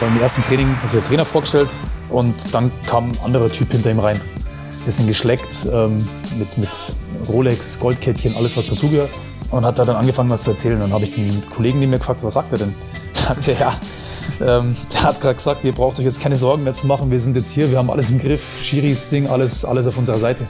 beim 0.00 0.20
ersten 0.20 0.42
Training 0.42 0.76
ist 0.84 0.94
der 0.94 1.02
Trainer 1.02 1.24
vorgestellt 1.24 1.70
und 2.08 2.54
dann 2.54 2.70
kam 2.86 3.08
ein 3.08 3.18
anderer 3.24 3.50
Typ 3.50 3.72
hinter 3.72 3.90
ihm 3.90 3.98
rein. 3.98 4.20
Bisschen 4.84 5.06
geschleckt, 5.06 5.66
ähm, 5.72 5.98
mit, 6.38 6.56
mit 6.56 6.70
Rolex, 7.28 7.78
Goldkettchen, 7.80 8.36
alles 8.36 8.56
was 8.56 8.68
dazugehört. 8.68 9.10
Und 9.50 9.64
hat 9.64 9.78
da 9.78 9.84
dann 9.84 9.96
angefangen, 9.96 10.30
was 10.30 10.42
zu 10.44 10.50
erzählen. 10.50 10.78
Dann 10.78 10.92
habe 10.92 11.04
ich 11.04 11.14
den 11.14 11.42
Kollegen 11.50 11.78
neben 11.78 11.90
mir 11.90 11.98
gefragt, 11.98 12.22
was 12.22 12.34
sagt 12.34 12.52
er 12.52 12.58
denn? 12.58 12.74
Sagte 13.14 13.52
er, 13.52 13.58
ja, 13.58 14.58
ähm, 14.58 14.76
der 14.92 15.02
hat 15.02 15.20
gerade 15.20 15.34
gesagt, 15.34 15.64
ihr 15.64 15.72
braucht 15.72 15.98
euch 15.98 16.04
jetzt 16.04 16.20
keine 16.20 16.36
Sorgen 16.36 16.64
mehr 16.64 16.74
zu 16.74 16.86
machen, 16.86 17.10
wir 17.10 17.18
sind 17.18 17.34
jetzt 17.34 17.50
hier, 17.50 17.70
wir 17.70 17.78
haben 17.78 17.90
alles 17.90 18.10
im 18.10 18.20
Griff, 18.20 18.42
Schiris 18.62 19.08
Ding, 19.08 19.26
alles, 19.26 19.64
alles 19.64 19.86
auf 19.86 19.96
unserer 19.96 20.18
Seite. 20.18 20.46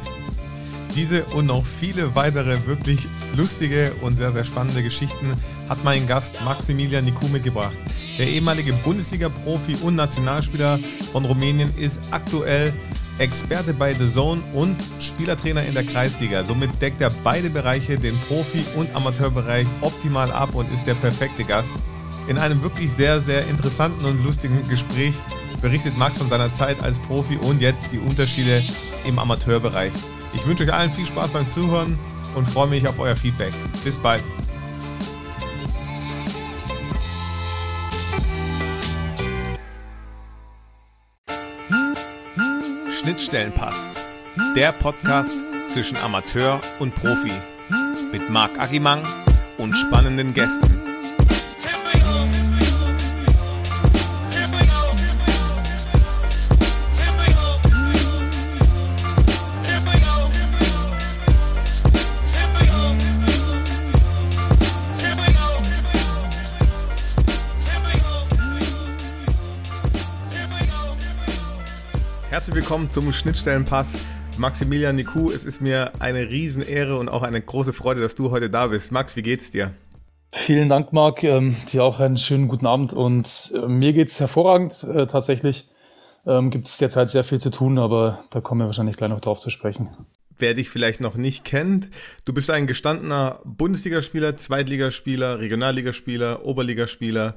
Diese 0.98 1.22
und 1.26 1.46
noch 1.46 1.64
viele 1.64 2.16
weitere 2.16 2.66
wirklich 2.66 3.06
lustige 3.36 3.92
und 4.00 4.16
sehr, 4.16 4.32
sehr 4.32 4.42
spannende 4.42 4.82
Geschichten 4.82 5.30
hat 5.68 5.84
mein 5.84 6.08
Gast 6.08 6.42
Maximilian 6.42 7.04
Nicu 7.04 7.28
mitgebracht. 7.28 7.78
Der 8.18 8.26
ehemalige 8.26 8.72
Bundesliga-Profi 8.72 9.76
und 9.84 9.94
Nationalspieler 9.94 10.80
von 11.12 11.24
Rumänien 11.24 11.72
ist 11.78 12.00
aktuell 12.10 12.72
Experte 13.18 13.72
bei 13.74 13.94
The 13.94 14.12
Zone 14.12 14.42
und 14.54 14.74
Spielertrainer 14.98 15.64
in 15.64 15.74
der 15.74 15.84
Kreisliga. 15.84 16.44
Somit 16.44 16.82
deckt 16.82 17.00
er 17.00 17.12
beide 17.22 17.48
Bereiche, 17.48 17.94
den 17.94 18.18
Profi- 18.28 18.66
und 18.74 18.92
Amateurbereich, 18.96 19.68
optimal 19.82 20.32
ab 20.32 20.56
und 20.56 20.66
ist 20.74 20.84
der 20.84 20.94
perfekte 20.94 21.44
Gast. 21.44 21.70
In 22.26 22.38
einem 22.38 22.60
wirklich 22.60 22.92
sehr, 22.92 23.20
sehr 23.20 23.46
interessanten 23.46 24.04
und 24.04 24.24
lustigen 24.24 24.64
Gespräch 24.64 25.14
berichtet 25.62 25.96
Max 25.96 26.18
von 26.18 26.28
seiner 26.28 26.52
Zeit 26.54 26.82
als 26.82 26.98
Profi 26.98 27.36
und 27.36 27.62
jetzt 27.62 27.92
die 27.92 28.00
Unterschiede 28.00 28.64
im 29.06 29.20
Amateurbereich. 29.20 29.92
Ich 30.34 30.46
wünsche 30.46 30.64
euch 30.64 30.72
allen 30.72 30.92
viel 30.92 31.06
Spaß 31.06 31.30
beim 31.30 31.48
Zuhören 31.48 31.98
und 32.34 32.48
freue 32.48 32.68
mich 32.68 32.86
auf 32.86 32.98
euer 32.98 33.16
Feedback. 33.16 33.52
Bis 33.84 33.98
bald. 33.98 34.22
Schnittstellenpass. 43.00 43.76
Der 44.54 44.72
Podcast 44.72 45.32
zwischen 45.70 45.96
Amateur 45.98 46.60
und 46.78 46.94
Profi. 46.94 47.32
Mit 48.12 48.30
Marc 48.30 48.58
Agimang 48.58 49.02
und 49.58 49.74
spannenden 49.74 50.34
Gästen. 50.34 50.87
Herzlich 72.48 72.64
willkommen 72.64 72.88
zum 72.88 73.12
Schnittstellenpass. 73.12 73.92
Maximilian 74.38 74.96
Niku, 74.96 75.30
es 75.30 75.44
ist 75.44 75.60
mir 75.60 75.92
eine 75.98 76.30
Riesenehre 76.30 76.96
und 76.96 77.10
auch 77.10 77.22
eine 77.22 77.42
große 77.42 77.74
Freude, 77.74 78.00
dass 78.00 78.14
du 78.14 78.30
heute 78.30 78.48
da 78.48 78.68
bist. 78.68 78.90
Max, 78.90 79.16
wie 79.16 79.22
geht's 79.22 79.50
dir? 79.50 79.74
Vielen 80.32 80.70
Dank, 80.70 80.94
Marc. 80.94 81.22
Ähm, 81.24 81.54
dir 81.70 81.84
auch 81.84 82.00
einen 82.00 82.16
schönen 82.16 82.48
guten 82.48 82.66
Abend. 82.66 82.94
Und 82.94 83.52
äh, 83.54 83.68
mir 83.68 83.92
geht's 83.92 84.18
hervorragend 84.18 84.82
äh, 84.84 85.06
tatsächlich. 85.06 85.68
Ähm, 86.26 86.48
Gibt 86.48 86.68
es 86.68 86.78
derzeit 86.78 87.10
sehr 87.10 87.22
viel 87.22 87.38
zu 87.38 87.50
tun, 87.50 87.78
aber 87.78 88.20
da 88.30 88.40
kommen 88.40 88.62
wir 88.62 88.66
wahrscheinlich 88.66 88.96
gleich 88.96 89.10
noch 89.10 89.20
drauf 89.20 89.40
zu 89.40 89.50
sprechen. 89.50 89.90
Wer 90.38 90.54
dich 90.54 90.70
vielleicht 90.70 91.02
noch 91.02 91.16
nicht 91.16 91.44
kennt, 91.44 91.90
du 92.24 92.32
bist 92.32 92.48
ein 92.48 92.66
gestandener 92.66 93.42
Bundesligaspieler, 93.44 94.38
Zweitligaspieler, 94.38 95.38
Regionalligaspieler, 95.38 96.46
Oberligaspieler. 96.46 97.36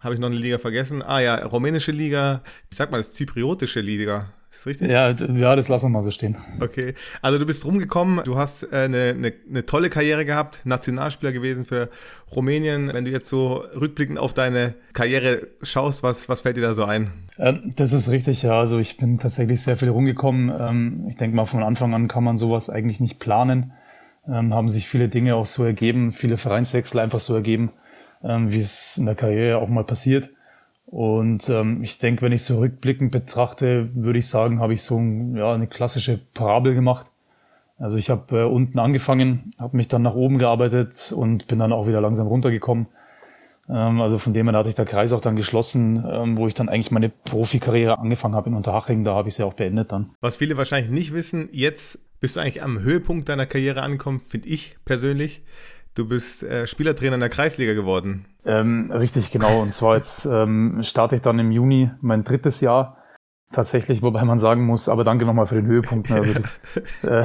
Habe 0.00 0.14
ich 0.14 0.20
noch 0.20 0.28
eine 0.28 0.36
Liga 0.36 0.56
vergessen? 0.56 1.02
Ah 1.02 1.20
ja, 1.20 1.44
rumänische 1.44 1.92
Liga. 1.92 2.42
Ich 2.70 2.78
sag 2.78 2.90
mal, 2.90 2.98
das 2.98 3.12
zypriotische 3.12 3.82
Liga. 3.82 4.32
Ist 4.58 4.66
richtig? 4.66 4.90
Ja, 4.90 5.10
ja, 5.10 5.56
das 5.56 5.68
lassen 5.68 5.86
wir 5.86 5.90
mal 5.90 6.02
so 6.02 6.10
stehen. 6.10 6.36
Okay. 6.60 6.94
Also 7.22 7.38
du 7.38 7.46
bist 7.46 7.64
rumgekommen, 7.64 8.22
du 8.24 8.36
hast 8.36 8.62
äh, 8.64 8.76
eine, 8.76 9.14
eine, 9.16 9.32
eine 9.48 9.66
tolle 9.66 9.90
Karriere 9.90 10.24
gehabt, 10.24 10.60
Nationalspieler 10.64 11.32
gewesen 11.32 11.64
für 11.64 11.88
Rumänien. 12.34 12.90
Wenn 12.92 13.04
du 13.04 13.10
jetzt 13.10 13.28
so 13.28 13.64
rückblickend 13.78 14.18
auf 14.18 14.34
deine 14.34 14.74
Karriere 14.92 15.46
schaust, 15.62 16.02
was, 16.02 16.28
was 16.28 16.40
fällt 16.40 16.56
dir 16.56 16.62
da 16.62 16.74
so 16.74 16.84
ein? 16.84 17.10
Ähm, 17.38 17.70
Das 17.76 17.92
ist 17.92 18.10
richtig, 18.10 18.42
ja. 18.42 18.58
Also 18.58 18.78
ich 18.78 18.96
bin 18.96 19.18
tatsächlich 19.18 19.62
sehr 19.62 19.76
viel 19.76 19.90
rumgekommen. 19.90 20.52
Ähm, 20.58 21.06
Ich 21.08 21.16
denke 21.16 21.36
mal, 21.36 21.44
von 21.44 21.62
Anfang 21.62 21.94
an 21.94 22.08
kann 22.08 22.24
man 22.24 22.36
sowas 22.36 22.70
eigentlich 22.70 23.00
nicht 23.00 23.18
planen. 23.18 23.72
Ähm, 24.26 24.54
Haben 24.54 24.68
sich 24.68 24.88
viele 24.88 25.08
Dinge 25.08 25.36
auch 25.36 25.46
so 25.46 25.64
ergeben, 25.64 26.10
viele 26.12 26.36
Vereinswechsel 26.36 27.00
einfach 27.00 27.20
so 27.20 27.34
ergeben, 27.34 27.70
wie 28.22 28.58
es 28.58 28.96
in 28.96 29.04
der 29.04 29.14
Karriere 29.14 29.58
auch 29.58 29.68
mal 29.68 29.84
passiert. 29.84 30.30
Und 30.86 31.48
ähm, 31.48 31.82
ich 31.82 31.98
denke, 31.98 32.22
wenn 32.22 32.32
ich 32.32 32.44
so 32.44 32.58
rückblickend 32.58 33.10
betrachte, 33.10 33.90
würde 33.94 34.20
ich 34.20 34.28
sagen, 34.28 34.60
habe 34.60 34.72
ich 34.72 34.82
so 34.82 34.98
ein, 34.98 35.36
ja, 35.36 35.52
eine 35.52 35.66
klassische 35.66 36.20
Parabel 36.32 36.74
gemacht. 36.74 37.10
Also 37.78 37.98
ich 37.98 38.08
habe 38.08 38.40
äh, 38.40 38.44
unten 38.44 38.78
angefangen, 38.78 39.50
habe 39.58 39.76
mich 39.76 39.88
dann 39.88 40.02
nach 40.02 40.14
oben 40.14 40.38
gearbeitet 40.38 41.12
und 41.14 41.48
bin 41.48 41.58
dann 41.58 41.72
auch 41.72 41.86
wieder 41.86 42.00
langsam 42.00 42.28
runtergekommen. 42.28 42.86
Ähm, 43.68 44.00
also 44.00 44.18
von 44.18 44.32
dem 44.32 44.48
her 44.48 44.56
hat 44.56 44.64
sich 44.64 44.76
der 44.76 44.84
Kreis 44.84 45.12
auch 45.12 45.20
dann 45.20 45.36
geschlossen, 45.36 46.04
ähm, 46.08 46.38
wo 46.38 46.46
ich 46.46 46.54
dann 46.54 46.68
eigentlich 46.68 46.92
meine 46.92 47.08
Profikarriere 47.08 47.98
angefangen 47.98 48.34
habe 48.34 48.48
in 48.48 48.54
Unterhaching. 48.54 49.04
Da 49.04 49.14
habe 49.14 49.28
ich 49.28 49.34
sie 49.34 49.42
auch 49.42 49.54
beendet 49.54 49.92
dann. 49.92 50.10
Was 50.20 50.36
viele 50.36 50.56
wahrscheinlich 50.56 50.90
nicht 50.90 51.12
wissen, 51.12 51.48
jetzt 51.52 51.98
bist 52.20 52.36
du 52.36 52.40
eigentlich 52.40 52.62
am 52.62 52.80
Höhepunkt 52.80 53.28
deiner 53.28 53.46
Karriere 53.46 53.82
angekommen, 53.82 54.20
finde 54.26 54.48
ich 54.48 54.76
persönlich. 54.84 55.42
Du 55.96 56.06
bist 56.06 56.42
äh, 56.42 56.66
Spielertrainer 56.66 57.14
in 57.14 57.20
der 57.20 57.30
Kreisliga 57.30 57.72
geworden. 57.72 58.26
Ähm, 58.44 58.90
richtig, 58.92 59.30
genau. 59.30 59.62
Und 59.62 59.72
zwar 59.72 59.96
jetzt 59.96 60.26
ähm, 60.26 60.80
starte 60.82 61.14
ich 61.14 61.22
dann 61.22 61.38
im 61.38 61.50
Juni 61.50 61.90
mein 62.02 62.22
drittes 62.22 62.60
Jahr. 62.60 62.98
Tatsächlich, 63.50 64.02
wobei 64.02 64.22
man 64.24 64.38
sagen 64.38 64.66
muss, 64.66 64.90
aber 64.90 65.04
danke 65.04 65.24
nochmal 65.24 65.46
für 65.46 65.54
den 65.54 65.66
Höhepunkt. 65.66 66.10
ne, 66.10 66.16
Also 66.16 66.34
das, 66.34 67.04
äh, 67.04 67.24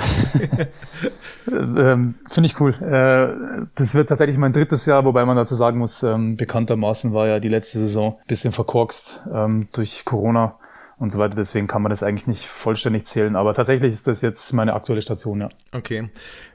ähm, 1.52 2.16
Finde 2.30 2.48
ich 2.48 2.62
cool. 2.62 2.74
Äh, 2.76 3.68
das 3.76 3.94
wird 3.94 4.08
tatsächlich 4.08 4.38
mein 4.38 4.54
drittes 4.54 4.86
Jahr, 4.86 5.04
wobei 5.04 5.26
man 5.26 5.36
dazu 5.36 5.56
sagen 5.56 5.78
muss, 5.78 6.02
ähm, 6.04 6.38
bekanntermaßen 6.38 7.14
war 7.14 7.28
ja 7.28 7.40
die 7.40 7.50
letzte 7.50 7.80
Saison 7.80 8.20
ein 8.22 8.28
bisschen 8.28 8.54
verkorkst 8.54 9.28
ähm, 9.34 9.68
durch 9.74 10.06
Corona 10.06 10.60
und 11.02 11.12
so 11.12 11.18
weiter. 11.18 11.36
Deswegen 11.36 11.66
kann 11.68 11.82
man 11.82 11.90
das 11.90 12.04
eigentlich 12.04 12.28
nicht 12.28 12.46
vollständig 12.46 13.06
zählen. 13.06 13.36
Aber 13.36 13.56
tatsächlich 13.56 13.92
ist 13.92 14.06
das 14.06 14.22
jetzt 14.22 14.54
meine 14.54 14.74
aktuelle 14.76 15.02
Station, 15.02 15.42
ja. 15.42 15.50
Okay. 15.72 16.10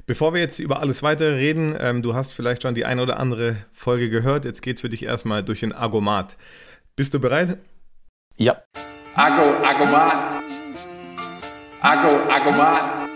Bevor 0.07 0.35
wir 0.35 0.41
jetzt 0.41 0.61
über 0.61 0.79
alles 0.81 1.03
weitere 1.03 1.35
reden, 1.35 1.77
ähm, 1.81 2.01
du 2.01 2.15
hast 2.15 2.31
vielleicht 2.33 2.63
schon 2.63 2.77
die 2.77 2.85
eine 2.85 3.03
oder 3.03 3.19
andere 3.19 3.57
Folge 3.73 4.09
gehört. 4.09 4.45
Jetzt 4.45 4.63
geht's 4.63 4.81
für 4.81 4.89
dich 4.89 5.05
erstmal 5.05 5.43
durch 5.43 5.61
den 5.61 5.73
Argomat. 5.73 6.37
Bist 6.95 7.13
du 7.13 7.19
bereit? 7.19 7.59
Ja. 8.37 8.63
Argo, 9.17 9.43
Argomat. 9.65 10.43
Argo, 11.81 12.31
Argomat. 12.31 13.09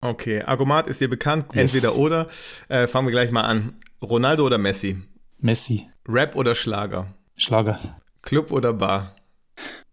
Okay, 0.00 0.42
Argomat 0.42 0.86
ist 0.86 1.00
dir 1.00 1.10
bekannt, 1.10 1.46
Yes. 1.54 1.74
entweder 1.74 1.96
oder. 1.96 2.28
Äh, 2.68 2.86
fangen 2.86 3.08
wir 3.08 3.12
gleich 3.12 3.32
mal 3.32 3.42
an. 3.42 3.74
Ronaldo 4.00 4.46
oder 4.46 4.58
Messi? 4.58 4.96
Messi. 5.38 5.88
Rap 6.08 6.36
oder 6.36 6.54
Schlager? 6.54 7.08
Schlager. 7.36 7.76
Club 8.22 8.52
oder 8.52 8.72
Bar? 8.72 9.16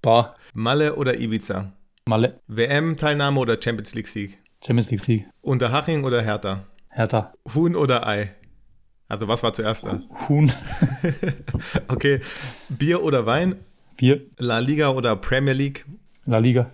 Bar. 0.06 0.36
Malle 0.54 0.98
oder 0.98 1.20
Ibiza? 1.20 1.74
Malle. 2.08 2.40
WM-Teilnahme 2.46 3.40
oder 3.40 3.60
Champions 3.60 3.96
League-Sieg? 3.96 4.38
Champions 4.64 4.92
League 4.92 5.04
Sieg. 5.04 5.26
Unterhaching 5.42 6.04
oder 6.04 6.22
Hertha? 6.22 6.64
Hertha. 6.90 7.34
Huhn 7.56 7.76
oder 7.76 8.06
Ei? 8.06 8.36
Also 9.08 9.28
was 9.28 9.42
war 9.42 9.54
zuerst 9.54 9.84
da? 9.84 10.04
Huhn. 10.30 10.52
Okay, 11.88 12.22
Bier 12.70 13.02
oder 13.02 13.26
Wein? 13.26 13.56
Bier. 13.98 14.22
La 14.38 14.60
Liga 14.60 14.90
oder 14.90 15.16
Premier 15.16 15.54
League? 15.54 15.86
La 16.26 16.38
Liga. 16.38 16.70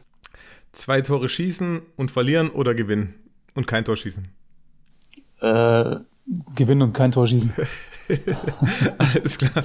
Zwei 0.73 0.99
Tore 0.99 1.29
schießen 1.29 1.81
und 1.95 2.11
verlieren 2.11 2.49
oder 2.49 2.75
gewinnen? 2.75 3.13
Und 3.55 3.65
kein 3.65 3.85
Tor 3.85 3.95
schießen. 3.95 4.27
Äh, 5.39 5.95
gewinnen 6.57 6.81
und 6.81 6.91
kein 6.91 7.11
Tor 7.11 7.27
schießen. 7.27 7.53
Alles 8.97 9.37
klar. 9.37 9.63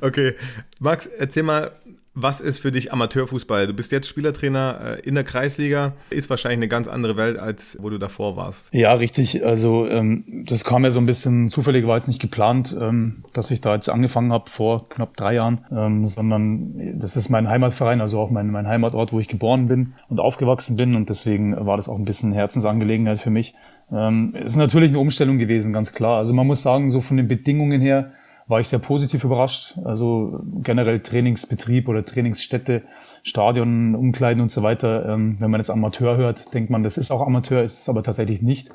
Okay. 0.00 0.34
Max, 0.78 1.06
erzähl 1.06 1.42
mal, 1.42 1.72
was 2.20 2.40
ist 2.40 2.60
für 2.60 2.72
dich 2.72 2.92
Amateurfußball? 2.92 3.68
Du 3.68 3.72
bist 3.72 3.92
jetzt 3.92 4.08
Spielertrainer 4.08 4.98
äh, 5.04 5.08
in 5.08 5.14
der 5.14 5.24
Kreisliga. 5.24 5.92
Ist 6.10 6.28
wahrscheinlich 6.28 6.58
eine 6.58 6.68
ganz 6.68 6.88
andere 6.88 7.16
Welt, 7.16 7.38
als 7.38 7.78
wo 7.80 7.90
du 7.90 7.98
davor 7.98 8.36
warst. 8.36 8.74
Ja, 8.74 8.92
richtig. 8.94 9.44
Also 9.44 9.86
ähm, 9.86 10.24
das 10.46 10.64
kam 10.64 10.84
ja 10.84 10.90
so 10.90 10.98
ein 10.98 11.06
bisschen 11.06 11.48
zufällig, 11.48 11.86
war 11.86 11.96
jetzt 11.96 12.08
nicht 12.08 12.20
geplant, 12.20 12.76
ähm, 12.80 13.24
dass 13.32 13.50
ich 13.50 13.60
da 13.60 13.74
jetzt 13.74 13.88
angefangen 13.88 14.32
habe 14.32 14.50
vor 14.50 14.88
knapp 14.88 15.16
drei 15.16 15.34
Jahren, 15.34 15.64
ähm, 15.70 16.04
sondern 16.04 16.98
das 16.98 17.16
ist 17.16 17.28
mein 17.28 17.48
Heimatverein, 17.48 18.00
also 18.00 18.20
auch 18.20 18.30
mein, 18.30 18.50
mein 18.50 18.66
Heimatort, 18.66 19.12
wo 19.12 19.20
ich 19.20 19.28
geboren 19.28 19.68
bin 19.68 19.94
und 20.08 20.18
aufgewachsen 20.18 20.76
bin 20.76 20.96
und 20.96 21.08
deswegen 21.08 21.54
war 21.66 21.76
das 21.76 21.88
auch 21.88 21.96
ein 21.96 22.04
bisschen 22.04 22.32
Herzensangelegenheit 22.32 23.18
für 23.18 23.30
mich. 23.30 23.54
Ähm, 23.92 24.34
ist 24.34 24.56
natürlich 24.56 24.90
eine 24.90 24.98
Umstellung 24.98 25.38
gewesen, 25.38 25.72
ganz 25.72 25.92
klar. 25.92 26.18
Also 26.18 26.34
man 26.34 26.46
muss 26.46 26.62
sagen, 26.62 26.90
so 26.90 27.00
von 27.00 27.16
den 27.16 27.28
Bedingungen 27.28 27.80
her 27.80 28.12
war 28.48 28.60
ich 28.60 28.68
sehr 28.68 28.78
positiv 28.78 29.24
überrascht. 29.24 29.74
Also 29.84 30.40
generell 30.62 31.00
Trainingsbetrieb 31.00 31.86
oder 31.86 32.04
Trainingsstätte, 32.04 32.82
Stadion, 33.22 33.94
Umkleiden 33.94 34.42
und 34.42 34.50
so 34.50 34.62
weiter. 34.62 35.06
Ähm, 35.06 35.36
wenn 35.38 35.50
man 35.50 35.60
jetzt 35.60 35.70
Amateur 35.70 36.16
hört, 36.16 36.54
denkt 36.54 36.70
man, 36.70 36.82
das 36.82 36.96
ist 36.96 37.10
auch 37.10 37.24
Amateur, 37.24 37.62
ist 37.62 37.80
es 37.80 37.88
aber 37.88 38.02
tatsächlich 38.02 38.40
nicht. 38.40 38.70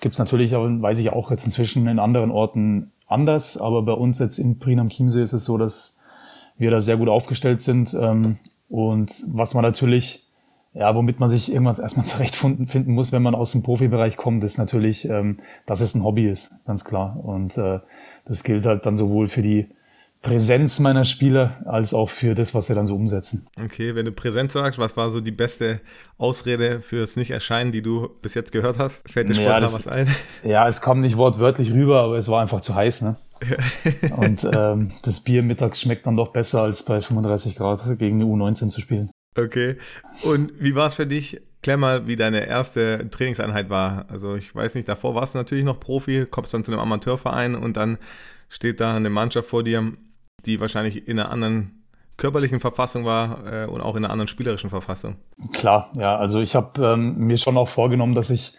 Gibt 0.00 0.14
es 0.14 0.18
natürlich, 0.18 0.52
weiß 0.52 0.98
ich 0.98 1.10
auch 1.12 1.30
jetzt 1.30 1.44
inzwischen 1.44 1.86
in 1.86 2.00
anderen 2.00 2.32
Orten 2.32 2.90
anders. 3.06 3.56
Aber 3.56 3.82
bei 3.82 3.92
uns 3.92 4.18
jetzt 4.18 4.38
in 4.38 4.58
Prien 4.58 4.80
am 4.80 4.88
Chiemsee 4.88 5.22
ist 5.22 5.32
es 5.32 5.44
so, 5.44 5.56
dass 5.56 5.98
wir 6.58 6.72
da 6.72 6.80
sehr 6.80 6.96
gut 6.96 7.08
aufgestellt 7.08 7.60
sind. 7.60 7.94
Ähm, 7.94 8.38
und 8.68 9.12
was 9.28 9.54
man 9.54 9.62
natürlich, 9.62 10.21
ja, 10.74 10.94
womit 10.94 11.20
man 11.20 11.28
sich 11.28 11.52
irgendwann 11.52 11.76
erstmal 11.76 12.04
zurechtfinden 12.06 12.94
muss, 12.94 13.12
wenn 13.12 13.22
man 13.22 13.34
aus 13.34 13.52
dem 13.52 13.62
Profibereich 13.62 14.16
kommt, 14.16 14.42
ist 14.44 14.58
natürlich, 14.58 15.08
ähm, 15.08 15.38
dass 15.66 15.80
es 15.80 15.94
ein 15.94 16.04
Hobby 16.04 16.28
ist, 16.28 16.52
ganz 16.64 16.84
klar. 16.84 17.18
Und 17.22 17.56
äh, 17.58 17.80
das 18.24 18.42
gilt 18.42 18.66
halt 18.66 18.86
dann 18.86 18.96
sowohl 18.96 19.28
für 19.28 19.42
die 19.42 19.68
Präsenz 20.22 20.78
meiner 20.78 21.04
Spieler 21.04 21.60
als 21.64 21.92
auch 21.94 22.08
für 22.08 22.34
das, 22.34 22.54
was 22.54 22.68
sie 22.68 22.74
dann 22.76 22.86
so 22.86 22.94
umsetzen. 22.94 23.48
Okay, 23.62 23.96
wenn 23.96 24.04
du 24.04 24.12
Präsenz 24.12 24.52
sagst, 24.52 24.78
was 24.78 24.96
war 24.96 25.10
so 25.10 25.20
die 25.20 25.32
beste 25.32 25.80
Ausrede 26.16 26.80
fürs 26.80 27.16
Nicht-Erscheinen, 27.16 27.72
die 27.72 27.82
du 27.82 28.08
bis 28.22 28.34
jetzt 28.34 28.52
gehört 28.52 28.78
hast? 28.78 29.02
Fällt 29.10 29.28
dir 29.28 29.34
spontan 29.34 29.64
ja, 29.64 29.72
was 29.72 29.88
ein? 29.88 30.06
Ja, 30.44 30.68
es 30.68 30.80
kam 30.80 31.00
nicht 31.00 31.16
wortwörtlich 31.16 31.72
rüber, 31.72 32.02
aber 32.02 32.16
es 32.16 32.28
war 32.28 32.40
einfach 32.40 32.60
zu 32.60 32.76
heiß. 32.76 33.02
Ne? 33.02 33.16
Und 34.16 34.48
ähm, 34.54 34.92
das 35.02 35.20
Bier 35.20 35.42
mittags 35.42 35.80
schmeckt 35.80 36.06
dann 36.06 36.16
doch 36.16 36.32
besser, 36.32 36.62
als 36.62 36.84
bei 36.84 37.00
35 37.00 37.56
Grad 37.56 37.80
gegen 37.98 38.20
die 38.20 38.24
U19 38.24 38.68
zu 38.68 38.80
spielen. 38.80 39.10
Okay. 39.36 39.76
Und 40.22 40.52
wie 40.58 40.74
war 40.74 40.86
es 40.86 40.94
für 40.94 41.06
dich? 41.06 41.40
Klär 41.62 41.76
mal, 41.76 42.08
wie 42.08 42.16
deine 42.16 42.46
erste 42.46 43.08
Trainingseinheit 43.10 43.70
war. 43.70 44.06
Also 44.08 44.34
ich 44.34 44.54
weiß 44.54 44.74
nicht, 44.74 44.88
davor 44.88 45.14
warst 45.14 45.34
du 45.34 45.38
natürlich 45.38 45.64
noch 45.64 45.78
Profi, 45.78 46.26
kommst 46.28 46.52
dann 46.52 46.64
zu 46.64 46.72
einem 46.72 46.80
Amateurverein 46.80 47.54
und 47.54 47.76
dann 47.76 47.98
steht 48.48 48.80
da 48.80 48.96
eine 48.96 49.10
Mannschaft 49.10 49.48
vor 49.48 49.62
dir 49.62 49.92
die 50.46 50.60
wahrscheinlich 50.60 51.08
in 51.08 51.18
einer 51.18 51.30
anderen 51.30 51.82
körperlichen 52.16 52.60
Verfassung 52.60 53.04
war 53.04 53.38
äh, 53.50 53.66
und 53.66 53.80
auch 53.80 53.96
in 53.96 54.04
einer 54.04 54.12
anderen 54.12 54.28
spielerischen 54.28 54.70
Verfassung. 54.70 55.16
Klar, 55.52 55.90
ja. 55.94 56.16
Also 56.16 56.40
ich 56.40 56.54
habe 56.54 56.84
ähm, 56.84 57.16
mir 57.18 57.36
schon 57.36 57.56
auch 57.56 57.68
vorgenommen, 57.68 58.14
dass 58.14 58.30
ich 58.30 58.52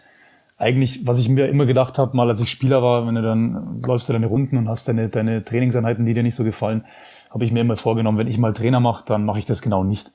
eigentlich, 0.56 1.06
was 1.06 1.18
ich 1.18 1.28
mir 1.28 1.46
immer 1.46 1.66
gedacht 1.66 1.98
habe, 1.98 2.16
mal 2.16 2.28
als 2.28 2.40
ich 2.40 2.50
Spieler 2.50 2.82
war, 2.82 3.06
wenn 3.06 3.14
du 3.14 3.22
dann 3.22 3.82
läufst 3.84 4.08
du 4.08 4.12
deine 4.12 4.26
Runden 4.26 4.56
und 4.56 4.68
hast 4.68 4.86
deine, 4.88 5.08
deine 5.08 5.44
Trainingseinheiten, 5.44 6.04
die 6.04 6.14
dir 6.14 6.22
nicht 6.22 6.34
so 6.34 6.44
gefallen, 6.44 6.84
habe 7.30 7.44
ich 7.44 7.52
mir 7.52 7.60
immer 7.60 7.76
vorgenommen, 7.76 8.18
wenn 8.18 8.28
ich 8.28 8.38
mal 8.38 8.52
Trainer 8.52 8.80
mache, 8.80 9.04
dann 9.06 9.24
mache 9.24 9.38
ich 9.38 9.46
das 9.46 9.62
genau 9.62 9.82
nicht. 9.82 10.12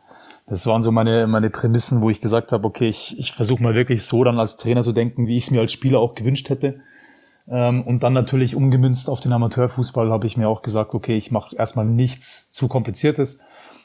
Das 0.49 0.65
waren 0.65 0.81
so 0.81 0.91
meine, 0.91 1.27
meine 1.27 1.51
Prämissen, 1.51 2.01
wo 2.01 2.09
ich 2.09 2.21
gesagt 2.21 2.51
habe, 2.51 2.67
okay, 2.67 2.87
ich, 2.87 3.17
ich 3.19 3.33
versuche 3.33 3.61
mal 3.61 3.75
wirklich 3.75 4.03
so 4.03 4.23
dann 4.23 4.39
als 4.39 4.57
Trainer 4.57 4.81
zu 4.81 4.93
denken, 4.93 5.27
wie 5.27 5.37
ich 5.37 5.43
es 5.43 5.51
mir 5.51 5.61
als 5.61 5.71
Spieler 5.71 5.99
auch 5.99 6.15
gewünscht 6.15 6.49
hätte. 6.49 6.79
Ähm, 7.47 7.83
und 7.83 8.01
dann 8.01 8.13
natürlich 8.13 8.55
umgemünzt 8.55 9.09
auf 9.09 9.19
den 9.19 9.31
Amateurfußball 9.31 10.09
habe 10.11 10.25
ich 10.25 10.37
mir 10.37 10.49
auch 10.49 10.63
gesagt, 10.63 10.95
okay, 10.95 11.15
ich 11.15 11.29
mache 11.29 11.55
erstmal 11.55 11.85
nichts 11.85 12.51
zu 12.51 12.67
kompliziertes. 12.67 13.41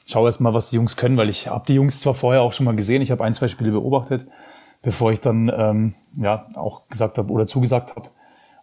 Schau 0.07 0.25
erstmal, 0.25 0.55
was 0.55 0.71
die 0.71 0.77
Jungs 0.77 0.97
können, 0.97 1.19
weil 1.19 1.29
ich 1.29 1.49
habe 1.49 1.67
die 1.67 1.75
Jungs 1.75 2.01
zwar 2.01 2.15
vorher 2.15 2.41
auch 2.41 2.53
schon 2.55 2.65
mal 2.65 2.75
gesehen, 2.75 3.03
ich 3.03 3.11
habe 3.11 3.25
ein, 3.25 3.35
zwei 3.35 3.49
Spiele 3.49 3.71
beobachtet, 3.71 4.27
bevor 4.81 5.13
ich 5.13 5.21
dann 5.21 5.53
ähm, 5.55 5.95
ja 6.17 6.47
auch 6.55 6.89
gesagt 6.89 7.19
habe 7.19 7.31
oder 7.31 7.47
zugesagt 7.47 7.95
habe 7.95 8.09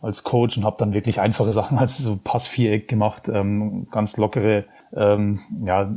als 0.02 0.24
Coach 0.24 0.58
und 0.58 0.66
habe 0.66 0.78
dann 0.80 0.94
wirklich 0.94 1.20
einfache 1.22 1.52
Sachen 1.52 1.78
als 1.78 2.00
so 2.00 2.20
Passviereck 2.24 2.88
gemacht, 2.88 3.30
ähm, 3.30 3.88
ganz 3.92 4.18
lockere 4.18 4.66
ähm, 4.94 5.40
ja, 5.64 5.96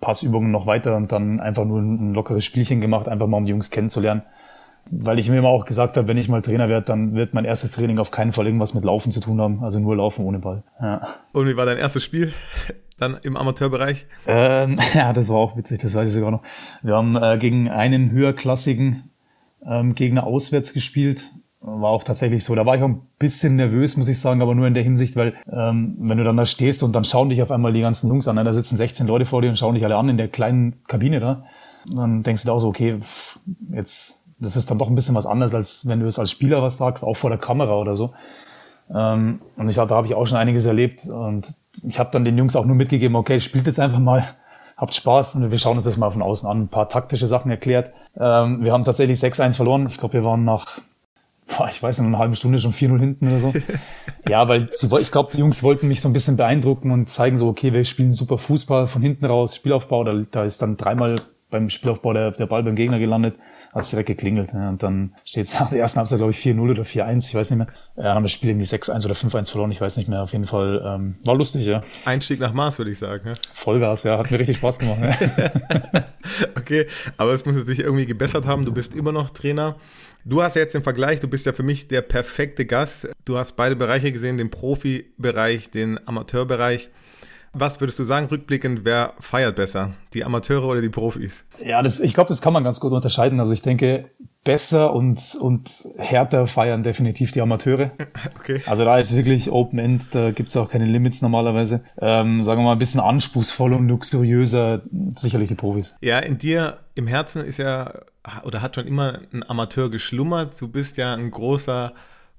Passübungen 0.00 0.50
noch 0.50 0.66
weiter 0.66 0.96
und 0.96 1.12
dann 1.12 1.40
einfach 1.40 1.64
nur 1.64 1.80
ein, 1.80 2.14
lockeres 2.14 2.44
Spielchen 2.44 2.80
gemacht, 2.80 3.08
einfach 3.08 3.26
mal 3.26 3.38
um 3.38 3.44
die 3.44 3.50
Jungs 3.50 3.70
kennenzulernen 3.70 4.22
weil 4.90 5.18
ich 5.18 5.28
mir 5.28 5.38
immer 5.38 5.48
auch 5.48 5.64
gesagt 5.64 5.96
habe, 5.96 6.08
wenn 6.08 6.16
ich 6.16 6.28
mal 6.28 6.42
Trainer 6.42 6.68
werde, 6.68 6.86
dann 6.86 7.14
wird 7.14 7.34
mein 7.34 7.44
erstes 7.44 7.72
Training 7.72 7.98
auf 7.98 8.10
keinen 8.10 8.32
Fall 8.32 8.46
irgendwas 8.46 8.74
mit 8.74 8.84
Laufen 8.84 9.10
zu 9.10 9.20
tun 9.20 9.40
haben. 9.40 9.62
Also 9.62 9.80
nur 9.80 9.96
Laufen 9.96 10.24
ohne 10.24 10.38
Ball. 10.38 10.62
Ja. 10.80 11.16
Und 11.32 11.48
wie 11.48 11.56
war 11.56 11.66
dein 11.66 11.78
erstes 11.78 12.04
Spiel 12.04 12.32
dann 12.98 13.18
im 13.22 13.36
Amateurbereich? 13.36 14.06
Ähm, 14.26 14.76
ja, 14.94 15.12
das 15.12 15.28
war 15.28 15.36
auch 15.36 15.56
witzig, 15.56 15.80
das 15.80 15.94
weiß 15.94 16.08
ich 16.08 16.14
sogar 16.14 16.30
noch. 16.30 16.42
Wir 16.82 16.94
haben 16.94 17.16
äh, 17.16 17.36
gegen 17.38 17.68
einen 17.68 18.10
höherklassigen 18.10 19.10
ähm, 19.64 19.94
Gegner 19.94 20.24
auswärts 20.24 20.72
gespielt. 20.72 21.32
War 21.68 21.90
auch 21.90 22.04
tatsächlich 22.04 22.44
so. 22.44 22.54
Da 22.54 22.64
war 22.64 22.76
ich 22.76 22.82
auch 22.82 22.88
ein 22.88 23.02
bisschen 23.18 23.56
nervös, 23.56 23.96
muss 23.96 24.08
ich 24.08 24.20
sagen, 24.20 24.40
aber 24.40 24.54
nur 24.54 24.68
in 24.68 24.74
der 24.74 24.84
Hinsicht, 24.84 25.16
weil 25.16 25.34
ähm, 25.52 25.96
wenn 25.98 26.16
du 26.16 26.22
dann 26.22 26.36
da 26.36 26.44
stehst 26.44 26.82
und 26.84 26.94
dann 26.94 27.04
schauen 27.04 27.28
dich 27.28 27.42
auf 27.42 27.50
einmal 27.50 27.72
die 27.72 27.80
ganzen 27.80 28.08
Jungs 28.08 28.28
an, 28.28 28.36
ne? 28.36 28.44
da 28.44 28.52
sitzen 28.52 28.76
16 28.76 29.06
Leute 29.06 29.26
vor 29.26 29.42
dir 29.42 29.48
und 29.48 29.58
schauen 29.58 29.74
dich 29.74 29.84
alle 29.84 29.96
an 29.96 30.08
in 30.08 30.16
der 30.16 30.28
kleinen 30.28 30.84
Kabine 30.86 31.18
da. 31.18 31.44
dann 31.86 32.22
denkst 32.22 32.42
du 32.42 32.46
da 32.46 32.52
auch 32.52 32.60
so, 32.60 32.68
okay, 32.68 33.00
jetzt 33.72 34.26
das 34.38 34.56
ist 34.56 34.70
dann 34.70 34.78
doch 34.78 34.88
ein 34.88 34.94
bisschen 34.94 35.14
was 35.14 35.26
anderes, 35.26 35.54
als 35.54 35.88
wenn 35.88 36.00
du 36.00 36.06
es 36.06 36.18
als 36.18 36.30
Spieler 36.30 36.62
was 36.62 36.76
sagst, 36.76 37.04
auch 37.04 37.16
vor 37.16 37.30
der 37.30 37.38
Kamera 37.38 37.74
oder 37.74 37.96
so. 37.96 38.12
Ähm, 38.94 39.40
und 39.56 39.68
ich 39.68 39.76
da 39.76 39.88
habe 39.88 40.06
ich 40.06 40.14
auch 40.14 40.26
schon 40.26 40.38
einiges 40.38 40.66
erlebt 40.66 41.08
und 41.08 41.52
ich 41.82 41.98
habe 41.98 42.10
dann 42.12 42.24
den 42.24 42.38
Jungs 42.38 42.54
auch 42.54 42.66
nur 42.66 42.76
mitgegeben, 42.76 43.16
okay, 43.16 43.40
spielt 43.40 43.66
jetzt 43.66 43.80
einfach 43.80 43.98
mal, 43.98 44.24
habt 44.76 44.94
Spaß 44.94 45.36
und 45.36 45.50
wir 45.50 45.58
schauen 45.58 45.76
uns 45.76 45.84
das 45.84 45.96
mal 45.96 46.10
von 46.10 46.22
außen 46.22 46.48
an. 46.48 46.62
Ein 46.62 46.68
paar 46.68 46.88
taktische 46.88 47.26
Sachen 47.26 47.50
erklärt. 47.50 47.90
Ähm, 48.16 48.62
wir 48.62 48.72
haben 48.72 48.84
tatsächlich 48.84 49.18
6-1 49.18 49.56
verloren. 49.56 49.86
Ich 49.88 49.96
glaube, 49.96 50.14
wir 50.14 50.24
waren 50.24 50.44
nach, 50.44 50.78
boah, 51.46 51.68
ich 51.68 51.82
weiß 51.82 51.98
nicht, 51.98 52.08
einer 52.08 52.18
halben 52.18 52.36
Stunde 52.36 52.58
schon 52.58 52.72
4-0 52.72 52.98
hinten 52.98 53.28
oder 53.28 53.40
so. 53.40 53.52
ja, 54.28 54.48
weil 54.48 54.68
sie, 54.72 54.88
ich 55.00 55.10
glaube, 55.10 55.30
die 55.32 55.38
Jungs 55.38 55.62
wollten 55.62 55.88
mich 55.88 56.00
so 56.00 56.08
ein 56.08 56.12
bisschen 56.12 56.36
beeindrucken 56.36 56.90
und 56.90 57.08
zeigen 57.08 57.36
so, 57.36 57.48
okay, 57.48 57.72
wir 57.72 57.84
spielen 57.84 58.12
super 58.12 58.38
Fußball 58.38 58.86
von 58.86 59.02
hinten 59.02 59.24
raus, 59.24 59.56
Spielaufbau. 59.56 60.04
Da, 60.04 60.14
da 60.30 60.44
ist 60.44 60.62
dann 60.62 60.76
dreimal 60.76 61.16
beim 61.50 61.68
Spielaufbau 61.68 62.12
der, 62.12 62.32
der 62.32 62.46
Ball 62.46 62.62
beim 62.62 62.74
Gegner 62.74 62.98
gelandet 62.98 63.36
hat 63.76 63.84
es 63.84 63.90
direkt 63.90 64.06
geklingelt. 64.06 64.54
Ja. 64.54 64.70
Und 64.70 64.82
dann 64.82 65.12
steht 65.22 65.44
es 65.44 65.60
nach 65.60 65.68
der 65.68 65.80
ersten 65.80 65.98
Halbzeit, 65.98 66.18
glaube 66.18 66.32
ich, 66.32 66.38
4-0 66.38 66.70
oder 66.70 66.82
4-1, 66.82 67.28
ich 67.28 67.34
weiß 67.34 67.50
nicht 67.50 67.58
mehr. 67.58 67.66
Ja, 67.96 68.14
haben 68.14 68.22
das 68.22 68.32
Spiel 68.32 68.48
irgendwie 68.48 68.66
6-1 68.66 69.04
oder 69.04 69.14
5-1 69.14 69.50
verloren, 69.50 69.70
ich 69.70 69.82
weiß 69.82 69.98
nicht 69.98 70.08
mehr. 70.08 70.22
Auf 70.22 70.32
jeden 70.32 70.46
Fall 70.46 70.82
ähm, 70.82 71.16
war 71.24 71.34
lustig, 71.34 71.66
ja. 71.66 71.82
Einstieg 72.06 72.40
nach 72.40 72.54
Mars, 72.54 72.78
würde 72.78 72.90
ich 72.90 72.98
sagen. 72.98 73.28
Ja. 73.28 73.34
Vollgas, 73.52 74.04
ja, 74.04 74.16
hat 74.16 74.30
mir 74.30 74.38
richtig 74.38 74.56
Spaß 74.56 74.78
gemacht. 74.78 74.98
Ja. 75.02 76.04
okay, 76.56 76.86
aber 77.18 77.34
es 77.34 77.44
muss 77.44 77.54
jetzt 77.54 77.66
sich 77.66 77.80
irgendwie 77.80 78.06
gebessert 78.06 78.46
haben. 78.46 78.64
Du 78.64 78.72
bist 78.72 78.94
immer 78.94 79.12
noch 79.12 79.28
Trainer. 79.28 79.76
Du 80.28 80.42
hast 80.42 80.56
ja 80.56 80.62
jetzt 80.62 80.74
den 80.74 80.82
Vergleich, 80.82 81.20
du 81.20 81.28
bist 81.28 81.46
ja 81.46 81.52
für 81.52 81.62
mich 81.62 81.86
der 81.86 82.02
perfekte 82.02 82.66
Gast. 82.66 83.08
Du 83.24 83.38
hast 83.38 83.54
beide 83.54 83.76
Bereiche 83.76 84.10
gesehen, 84.10 84.38
den 84.38 84.50
Profibereich, 84.50 85.70
den 85.70 86.00
Amateurbereich. 86.04 86.90
Was 87.52 87.80
würdest 87.80 88.00
du 88.00 88.04
sagen, 88.04 88.26
rückblickend, 88.26 88.80
wer 88.82 89.14
feiert 89.20 89.54
besser? 89.54 89.94
Die 90.14 90.24
Amateure 90.24 90.66
oder 90.66 90.80
die 90.80 90.88
Profis? 90.88 91.44
Ja, 91.64 91.80
das, 91.80 92.00
ich 92.00 92.12
glaube, 92.12 92.26
das 92.26 92.42
kann 92.42 92.52
man 92.52 92.64
ganz 92.64 92.80
gut 92.80 92.90
unterscheiden. 92.90 93.38
Also 93.38 93.52
ich 93.52 93.62
denke, 93.62 94.10
besser 94.42 94.94
und, 94.94 95.36
und 95.40 95.70
härter 95.96 96.48
feiern 96.48 96.82
definitiv 96.82 97.30
die 97.30 97.40
Amateure. 97.40 97.92
Okay. 98.38 98.62
Also 98.66 98.84
da 98.84 98.98
ist 98.98 99.16
wirklich 99.16 99.50
Open 99.50 99.80
End, 99.80 100.14
da 100.14 100.30
gibt's 100.30 100.56
auch 100.56 100.68
keine 100.68 100.84
Limits 100.84 101.20
normalerweise. 101.20 101.82
Ähm, 102.00 102.44
sagen 102.44 102.60
wir 102.60 102.64
mal, 102.64 102.72
ein 102.72 102.78
bisschen 102.78 103.00
anspruchsvoller 103.00 103.76
und 103.76 103.88
luxuriöser, 103.88 104.82
sicherlich 105.16 105.48
die 105.48 105.56
Profis. 105.56 105.96
Ja, 106.00 106.20
in 106.20 106.38
dir 106.38 106.78
im 106.94 107.08
Herzen 107.08 107.44
ist 107.44 107.58
ja, 107.58 107.92
oder 108.44 108.62
hat 108.62 108.74
schon 108.74 108.86
immer 108.86 109.20
ein 109.32 109.48
Amateur 109.48 109.90
geschlummert. 109.90 110.60
Du 110.60 110.68
bist 110.68 110.96
ja 110.96 111.14
ein 111.14 111.30
großer 111.30 111.92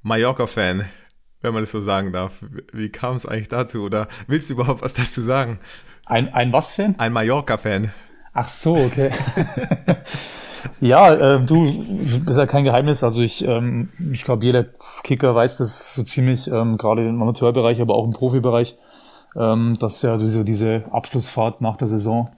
Mallorca-Fan 0.04 0.86
wenn 1.42 1.54
man 1.54 1.64
das 1.64 1.72
so 1.72 1.82
sagen 1.82 2.12
darf. 2.12 2.32
Wie 2.74 2.90
kam 2.90 3.16
es 3.16 3.26
eigentlich 3.26 3.48
dazu? 3.48 3.84
Oder 3.84 4.08
willst 4.28 4.50
du 4.50 4.56
überhaupt 4.56 4.82
was 4.82 4.94
dazu 4.94 5.22
sagen? 5.22 5.60
Ein, 6.06 6.34
ein 6.34 6.54
was 6.54 6.72
Fan? 6.72 6.96
Ein 6.98 7.14
Mallorca-Fan. 7.14 7.92
Ach 8.34 8.48
so, 8.48 8.76
okay. 8.76 9.12
ja, 10.82 11.14
äh, 11.14 11.46
du, 11.46 11.86
ist 12.28 12.38
ja 12.38 12.46
kein 12.46 12.64
Geheimnis. 12.64 13.04
Also 13.04 13.22
ich, 13.22 13.44
ähm, 13.46 13.90
ich 14.12 14.24
glaube, 14.24 14.46
jeder 14.46 14.66
Kicker 15.04 15.36
weiß 15.36 15.58
das 15.58 15.96
so 15.96 16.04
ziemlich, 16.04 16.48
ähm, 16.48 16.78
gerade 16.78 17.08
im 17.08 17.22
Amateurbereich, 17.22 17.82
aber 17.82 17.96
auch 17.96 18.06
im 18.06 18.12
Profibereich, 18.12 18.78
ähm, 19.36 19.78
dass 19.80 20.02
ja 20.02 20.18
diese, 20.18 20.44
diese 20.44 20.86
Abschlussfahrt 20.92 21.62
nach 21.62 21.78
der 21.78 21.88
Saison 21.88 22.30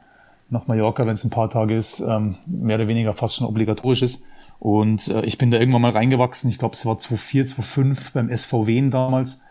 nach 0.50 0.68
Mallorca, 0.68 1.06
wenn 1.06 1.14
es 1.14 1.24
ein 1.24 1.30
paar 1.30 1.50
Tage 1.50 1.76
ist, 1.76 2.00
ähm, 2.00 2.38
mehr 2.46 2.78
oder 2.78 2.88
weniger 2.88 3.14
fast 3.14 3.36
schon 3.36 3.48
obligatorisch 3.48 4.02
ist. 4.02 4.24
Und 4.60 5.08
äh, 5.08 5.24
ich 5.26 5.38
bin 5.38 5.52
da 5.52 5.58
irgendwann 5.58 5.82
mal 5.82 5.92
reingewachsen. 5.92 6.50
Ich 6.50 6.58
glaube, 6.58 6.74
es 6.74 6.86
war 6.86 6.98
2004, 6.98 7.48
2005 7.48 8.14
beim 8.14 8.36
SVW 8.36 8.90
damals. 8.90 9.42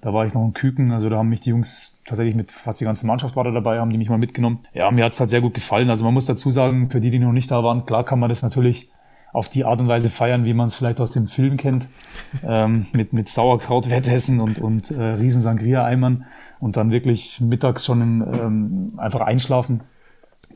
Da 0.00 0.12
war 0.12 0.26
ich 0.26 0.34
noch 0.34 0.44
ein 0.44 0.52
Küken. 0.52 0.92
Also 0.92 1.08
da 1.08 1.16
haben 1.16 1.30
mich 1.30 1.40
die 1.40 1.50
Jungs 1.50 1.98
tatsächlich 2.04 2.34
mit 2.34 2.50
fast 2.50 2.80
die 2.80 2.84
ganze 2.84 3.06
Mannschaft 3.06 3.36
war 3.36 3.44
da 3.44 3.50
dabei, 3.50 3.78
haben 3.78 3.90
die 3.90 3.98
mich 3.98 4.10
mal 4.10 4.18
mitgenommen. 4.18 4.60
Ja, 4.74 4.90
mir 4.90 5.04
hat's 5.04 5.18
halt 5.20 5.30
sehr 5.30 5.40
gut 5.40 5.54
gefallen. 5.54 5.88
Also 5.88 6.04
man 6.04 6.12
muss 6.12 6.26
dazu 6.26 6.50
sagen, 6.50 6.90
für 6.90 7.00
die, 7.00 7.10
die 7.10 7.18
noch 7.18 7.32
nicht 7.32 7.50
da 7.50 7.64
waren, 7.64 7.86
klar 7.86 8.04
kann 8.04 8.18
man 8.18 8.28
das 8.28 8.42
natürlich 8.42 8.90
auf 9.32 9.48
die 9.48 9.64
Art 9.64 9.80
und 9.80 9.88
Weise 9.88 10.10
feiern, 10.10 10.44
wie 10.44 10.54
man 10.54 10.66
es 10.66 10.74
vielleicht 10.74 11.00
aus 11.00 11.10
dem 11.10 11.26
Film 11.26 11.56
kennt, 11.56 11.88
ähm, 12.42 12.86
mit, 12.92 13.12
mit 13.12 13.28
Sauerkraut-Wettessen 13.28 14.40
und, 14.40 14.58
und 14.58 14.90
äh, 14.90 15.02
riesen 15.02 15.42
Sangria-Eimern 15.42 16.24
und 16.60 16.76
dann 16.76 16.90
wirklich 16.90 17.40
mittags 17.40 17.84
schon 17.84 18.22
ähm, 18.22 18.92
einfach 18.96 19.20
einschlafen. 19.20 19.80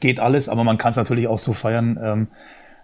Geht 0.00 0.20
alles, 0.20 0.48
aber 0.48 0.64
man 0.64 0.78
kann 0.78 0.90
es 0.90 0.96
natürlich 0.96 1.28
auch 1.28 1.38
so 1.38 1.52
feiern, 1.52 1.98
ähm, 2.02 2.28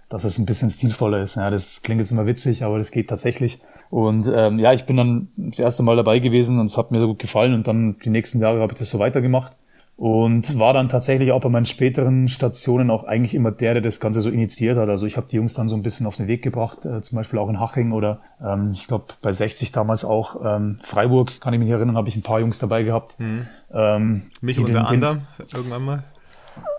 dass 0.09 0.25
es 0.25 0.39
ein 0.39 0.47
bisschen 0.47 0.71
stilvoller 0.71 1.21
ist. 1.21 1.37
Ja, 1.37 1.51
das 1.51 1.83
klingt 1.83 2.01
jetzt 2.01 2.13
immer 2.13 2.27
witzig, 2.27 2.63
aber 2.63 2.79
das 2.79 2.91
geht 2.91 3.09
tatsächlich. 3.09 3.61
Und 3.91 4.31
ähm, 4.35 4.59
ja, 4.59 4.73
ich 4.73 4.85
bin 4.85 4.97
dann 4.97 5.29
das 5.37 5.59
erste 5.59 5.83
Mal 5.83 5.97
dabei 5.97 6.19
gewesen 6.19 6.59
und 6.59 6.67
es 6.67 6.77
hat 6.77 6.91
mir 6.91 7.01
so 7.01 7.09
gut 7.09 7.19
gefallen 7.19 7.55
und 7.55 7.67
dann 7.67 7.97
die 8.05 8.11
nächsten 8.11 8.41
Jahre 8.41 8.61
habe 8.61 8.73
ich 8.73 8.79
das 8.79 8.91
so 8.91 8.99
weitergemacht 8.99 9.57
und 9.99 10.61
war 10.61 10.75
dann 10.75 10.89
tatsächlich 10.89 11.33
auch 11.33 11.41
bei 11.41 11.49
meinen 11.49 11.67
späteren 11.67 12.29
Stationen 12.29 12.89
auch 12.89 13.03
eigentlich 13.03 13.35
immer 13.35 13.51
der, 13.51 13.75
der 13.75 13.83
das 13.83 13.99
Ganze 13.99 14.21
so 14.21 14.31
initiiert 14.31 14.79
hat. 14.79 14.89
Also 14.89 15.07
ich 15.07 15.17
habe 15.17 15.27
die 15.29 15.37
Jungs 15.37 15.55
dann 15.55 15.69
so 15.69 15.75
ein 15.75 15.83
bisschen 15.83 16.07
auf 16.07 16.15
den 16.15 16.29
Weg 16.29 16.41
gebracht, 16.41 16.87
äh, 16.87 17.01
zum 17.01 17.17
Beispiel 17.17 17.41
auch 17.41 17.49
in 17.49 17.59
Haching 17.59 17.91
oder 17.91 18.21
ähm, 18.41 18.71
ich 18.73 18.87
glaube 18.87 19.07
bei 19.23 19.33
60 19.33 19.73
damals 19.73 20.05
auch 20.05 20.37
ähm, 20.45 20.77
Freiburg, 20.85 21.41
kann 21.41 21.53
ich 21.53 21.59
mich 21.59 21.71
erinnern, 21.71 21.97
habe 21.97 22.09
ich 22.09 22.15
ein 22.15 22.23
paar 22.23 22.39
Jungs 22.39 22.61
dabei 22.61 22.85
gehabt. 22.85 23.19
Mhm. 23.19 23.47
Ähm, 23.73 24.23
Mich 24.41 24.61
unter 24.61 24.87
anderem 24.87 25.27
irgendwann 25.53 25.85
mal. 25.85 26.05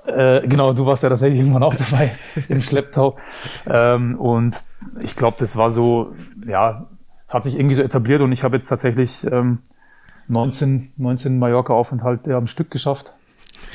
Äh, 0.05 0.47
genau, 0.47 0.73
du 0.73 0.85
warst 0.85 1.03
ja 1.03 1.09
tatsächlich 1.09 1.39
irgendwann 1.39 1.63
auch 1.63 1.75
dabei 1.89 2.11
im 2.47 2.61
Schlepptau. 2.61 3.15
Ähm, 3.67 4.17
und 4.19 4.55
ich 5.01 5.15
glaube, 5.15 5.37
das 5.39 5.57
war 5.57 5.71
so, 5.71 6.15
ja, 6.45 6.87
hat 7.27 7.43
sich 7.43 7.55
irgendwie 7.55 7.75
so 7.75 7.81
etabliert 7.81 8.21
und 8.21 8.31
ich 8.31 8.43
habe 8.43 8.55
jetzt 8.55 8.67
tatsächlich 8.67 9.25
ähm, 9.31 9.59
19, 10.27 10.93
19 10.97 11.37
Mallorca-Aufenthalte 11.37 12.35
am 12.35 12.47
Stück 12.47 12.71
geschafft. 12.71 13.13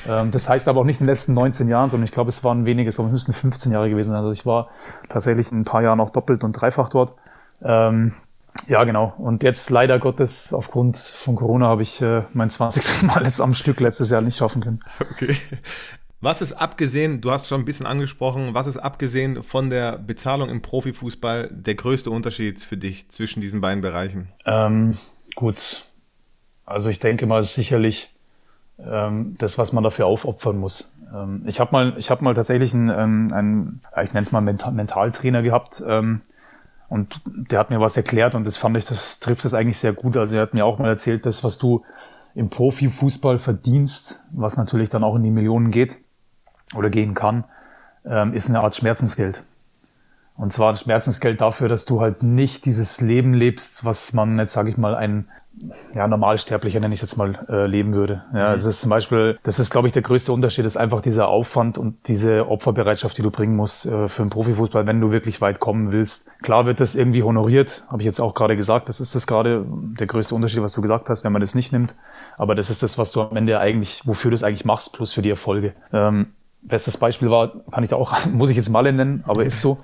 Ähm, 0.08 0.30
das 0.30 0.48
heißt 0.48 0.68
aber 0.68 0.80
auch 0.80 0.84
nicht 0.84 1.00
in 1.00 1.06
den 1.06 1.12
letzten 1.12 1.34
19 1.34 1.68
Jahren, 1.68 1.90
sondern 1.90 2.04
ich 2.04 2.12
glaube, 2.12 2.28
es 2.28 2.42
waren 2.42 2.64
wenige, 2.64 2.88
es 2.88 2.98
müssten 2.98 3.32
15 3.32 3.72
Jahre 3.72 3.90
gewesen 3.90 4.10
sein. 4.10 4.18
Also 4.18 4.32
ich 4.32 4.46
war 4.46 4.68
tatsächlich 5.08 5.52
in 5.52 5.60
ein 5.60 5.64
paar 5.64 5.82
Jahren 5.82 6.00
auch 6.00 6.10
doppelt 6.10 6.44
und 6.44 6.52
dreifach 6.52 6.88
dort. 6.88 7.14
Ähm, 7.62 8.14
ja, 8.68 8.84
genau. 8.84 9.14
Und 9.18 9.42
jetzt 9.42 9.70
leider 9.70 9.98
Gottes, 9.98 10.52
aufgrund 10.52 10.96
von 10.96 11.36
Corona, 11.36 11.66
habe 11.66 11.82
ich 11.82 12.00
äh, 12.00 12.22
mein 12.32 12.50
20. 12.50 13.02
Mal 13.02 13.24
jetzt 13.24 13.40
am 13.40 13.54
Stück 13.54 13.80
letztes 13.80 14.10
Jahr 14.10 14.20
nicht 14.20 14.36
schaffen 14.36 14.62
können. 14.62 14.80
Okay. 15.12 15.36
Was 16.20 16.40
ist 16.40 16.54
abgesehen, 16.54 17.20
du 17.20 17.30
hast 17.30 17.48
schon 17.48 17.60
ein 17.60 17.64
bisschen 17.66 17.84
angesprochen, 17.84 18.54
was 18.54 18.66
ist 18.66 18.78
abgesehen 18.78 19.42
von 19.42 19.68
der 19.68 19.98
Bezahlung 19.98 20.48
im 20.48 20.62
Profifußball 20.62 21.50
der 21.52 21.74
größte 21.74 22.10
Unterschied 22.10 22.62
für 22.62 22.78
dich 22.78 23.10
zwischen 23.10 23.42
diesen 23.42 23.60
beiden 23.60 23.82
Bereichen? 23.82 24.32
Ähm, 24.46 24.96
gut. 25.34 25.84
Also 26.64 26.88
ich 26.88 26.98
denke 26.98 27.26
mal 27.26 27.42
sicherlich 27.42 28.08
ähm, 28.78 29.34
das, 29.36 29.58
was 29.58 29.74
man 29.74 29.84
dafür 29.84 30.06
aufopfern 30.06 30.56
muss. 30.56 30.94
Ähm, 31.14 31.42
ich 31.46 31.60
habe 31.60 31.72
mal, 31.72 31.94
ich 31.98 32.10
habe 32.10 32.24
mal 32.24 32.34
tatsächlich 32.34 32.72
einen, 32.72 32.88
ähm, 32.88 33.32
einen 33.34 33.80
ich 34.02 34.14
nenne 34.14 34.24
es 34.24 34.32
mal 34.32 34.40
Mental 34.40 34.72
Mentaltrainer 34.72 35.42
gehabt, 35.42 35.82
ähm, 35.86 36.22
und 36.88 37.20
der 37.26 37.58
hat 37.58 37.70
mir 37.70 37.80
was 37.80 37.96
erklärt 37.96 38.34
und 38.34 38.46
das 38.46 38.56
fand 38.56 38.76
ich, 38.76 38.84
das 38.84 39.18
trifft 39.18 39.44
das 39.44 39.54
eigentlich 39.54 39.78
sehr 39.78 39.92
gut. 39.92 40.16
Also 40.16 40.36
er 40.36 40.42
hat 40.42 40.54
mir 40.54 40.64
auch 40.64 40.78
mal 40.78 40.88
erzählt, 40.88 41.26
das, 41.26 41.42
was 41.42 41.58
du 41.58 41.84
im 42.34 42.50
Profifußball 42.50 43.38
verdienst, 43.38 44.24
was 44.32 44.56
natürlich 44.56 44.90
dann 44.90 45.04
auch 45.04 45.16
in 45.16 45.22
die 45.22 45.30
Millionen 45.30 45.70
geht 45.70 45.96
oder 46.74 46.90
gehen 46.90 47.14
kann, 47.14 47.44
ähm, 48.04 48.32
ist 48.34 48.48
eine 48.48 48.60
Art 48.60 48.74
Schmerzensgeld. 48.74 49.42
Und 50.36 50.52
zwar 50.52 50.70
ein 50.70 50.76
Schmerzensgeld 50.76 51.40
dafür, 51.40 51.68
dass 51.68 51.84
du 51.84 52.00
halt 52.00 52.22
nicht 52.22 52.64
dieses 52.64 53.00
Leben 53.00 53.34
lebst, 53.34 53.84
was 53.84 54.12
man 54.12 54.38
jetzt, 54.38 54.52
sage 54.52 54.68
ich 54.68 54.76
mal, 54.76 54.94
ein 54.94 55.28
ja, 55.94 56.08
Normalsterblicher, 56.08 56.80
nenne 56.80 56.94
ich 56.94 57.00
jetzt 57.00 57.16
mal, 57.16 57.38
äh, 57.48 57.66
leben 57.66 57.94
würde. 57.94 58.24
Ja, 58.34 58.50
mhm. 58.50 58.54
das 58.54 58.64
ist 58.64 58.80
zum 58.80 58.90
Beispiel, 58.90 59.38
das 59.42 59.58
ist, 59.58 59.70
glaube 59.70 59.86
ich, 59.86 59.92
der 59.92 60.02
größte 60.02 60.32
Unterschied, 60.32 60.64
ist 60.64 60.76
einfach 60.76 61.00
dieser 61.00 61.28
Aufwand 61.28 61.78
und 61.78 62.08
diese 62.08 62.48
Opferbereitschaft, 62.48 63.16
die 63.16 63.22
du 63.22 63.30
bringen 63.30 63.54
musst 63.54 63.86
äh, 63.86 64.08
für 64.08 64.22
den 64.22 64.30
Profifußball, 64.30 64.86
wenn 64.86 65.00
du 65.00 65.10
wirklich 65.10 65.40
weit 65.40 65.60
kommen 65.60 65.92
willst. 65.92 66.28
Klar 66.42 66.66
wird 66.66 66.80
das 66.80 66.96
irgendwie 66.96 67.22
honoriert, 67.22 67.84
habe 67.88 68.02
ich 68.02 68.06
jetzt 68.06 68.20
auch 68.20 68.34
gerade 68.34 68.56
gesagt, 68.56 68.88
das 68.88 69.00
ist 69.00 69.14
das 69.14 69.26
gerade 69.26 69.64
der 69.68 70.06
größte 70.06 70.34
Unterschied, 70.34 70.62
was 70.62 70.72
du 70.72 70.82
gesagt 70.82 71.08
hast, 71.08 71.24
wenn 71.24 71.32
man 71.32 71.40
das 71.40 71.54
nicht 71.54 71.72
nimmt. 71.72 71.94
Aber 72.36 72.56
das 72.56 72.68
ist 72.68 72.82
das, 72.82 72.98
was 72.98 73.12
du 73.12 73.22
am 73.22 73.36
Ende 73.36 73.60
eigentlich, 73.60 74.02
wofür 74.06 74.32
du 74.32 74.34
es 74.34 74.42
eigentlich 74.42 74.64
machst, 74.64 74.92
plus 74.92 75.12
für 75.12 75.22
die 75.22 75.30
Erfolge. 75.30 75.74
Ähm, 75.92 76.26
bestes 76.62 76.96
Beispiel 76.96 77.30
war, 77.30 77.52
kann 77.70 77.84
ich 77.84 77.90
da 77.90 77.96
auch, 77.96 78.26
muss 78.32 78.50
ich 78.50 78.56
jetzt 78.56 78.70
Malle 78.70 78.92
nennen, 78.92 79.22
aber 79.26 79.44
ist 79.44 79.60
so. 79.60 79.78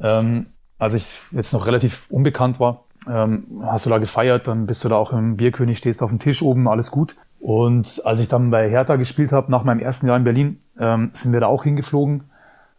Ähm, 0.00 0.46
als 0.78 0.94
ich 0.94 1.20
jetzt 1.30 1.52
noch 1.52 1.66
relativ 1.66 2.10
unbekannt 2.10 2.60
war, 2.60 2.84
ähm, 3.08 3.62
hast 3.62 3.86
du 3.86 3.90
da 3.90 3.98
gefeiert, 3.98 4.48
dann 4.48 4.66
bist 4.66 4.84
du 4.84 4.88
da 4.88 4.96
auch 4.96 5.12
im 5.12 5.36
Bierkönig, 5.36 5.78
stehst 5.78 6.02
auf 6.02 6.10
dem 6.10 6.18
Tisch 6.18 6.42
oben, 6.42 6.68
alles 6.68 6.90
gut. 6.90 7.16
Und 7.40 8.00
als 8.04 8.20
ich 8.20 8.28
dann 8.28 8.50
bei 8.50 8.70
Hertha 8.70 8.96
gespielt 8.96 9.32
habe, 9.32 9.50
nach 9.50 9.64
meinem 9.64 9.80
ersten 9.80 10.06
Jahr 10.06 10.16
in 10.16 10.24
Berlin, 10.24 10.58
ähm, 10.78 11.10
sind 11.12 11.32
wir 11.32 11.40
da 11.40 11.46
auch 11.46 11.64
hingeflogen. 11.64 12.24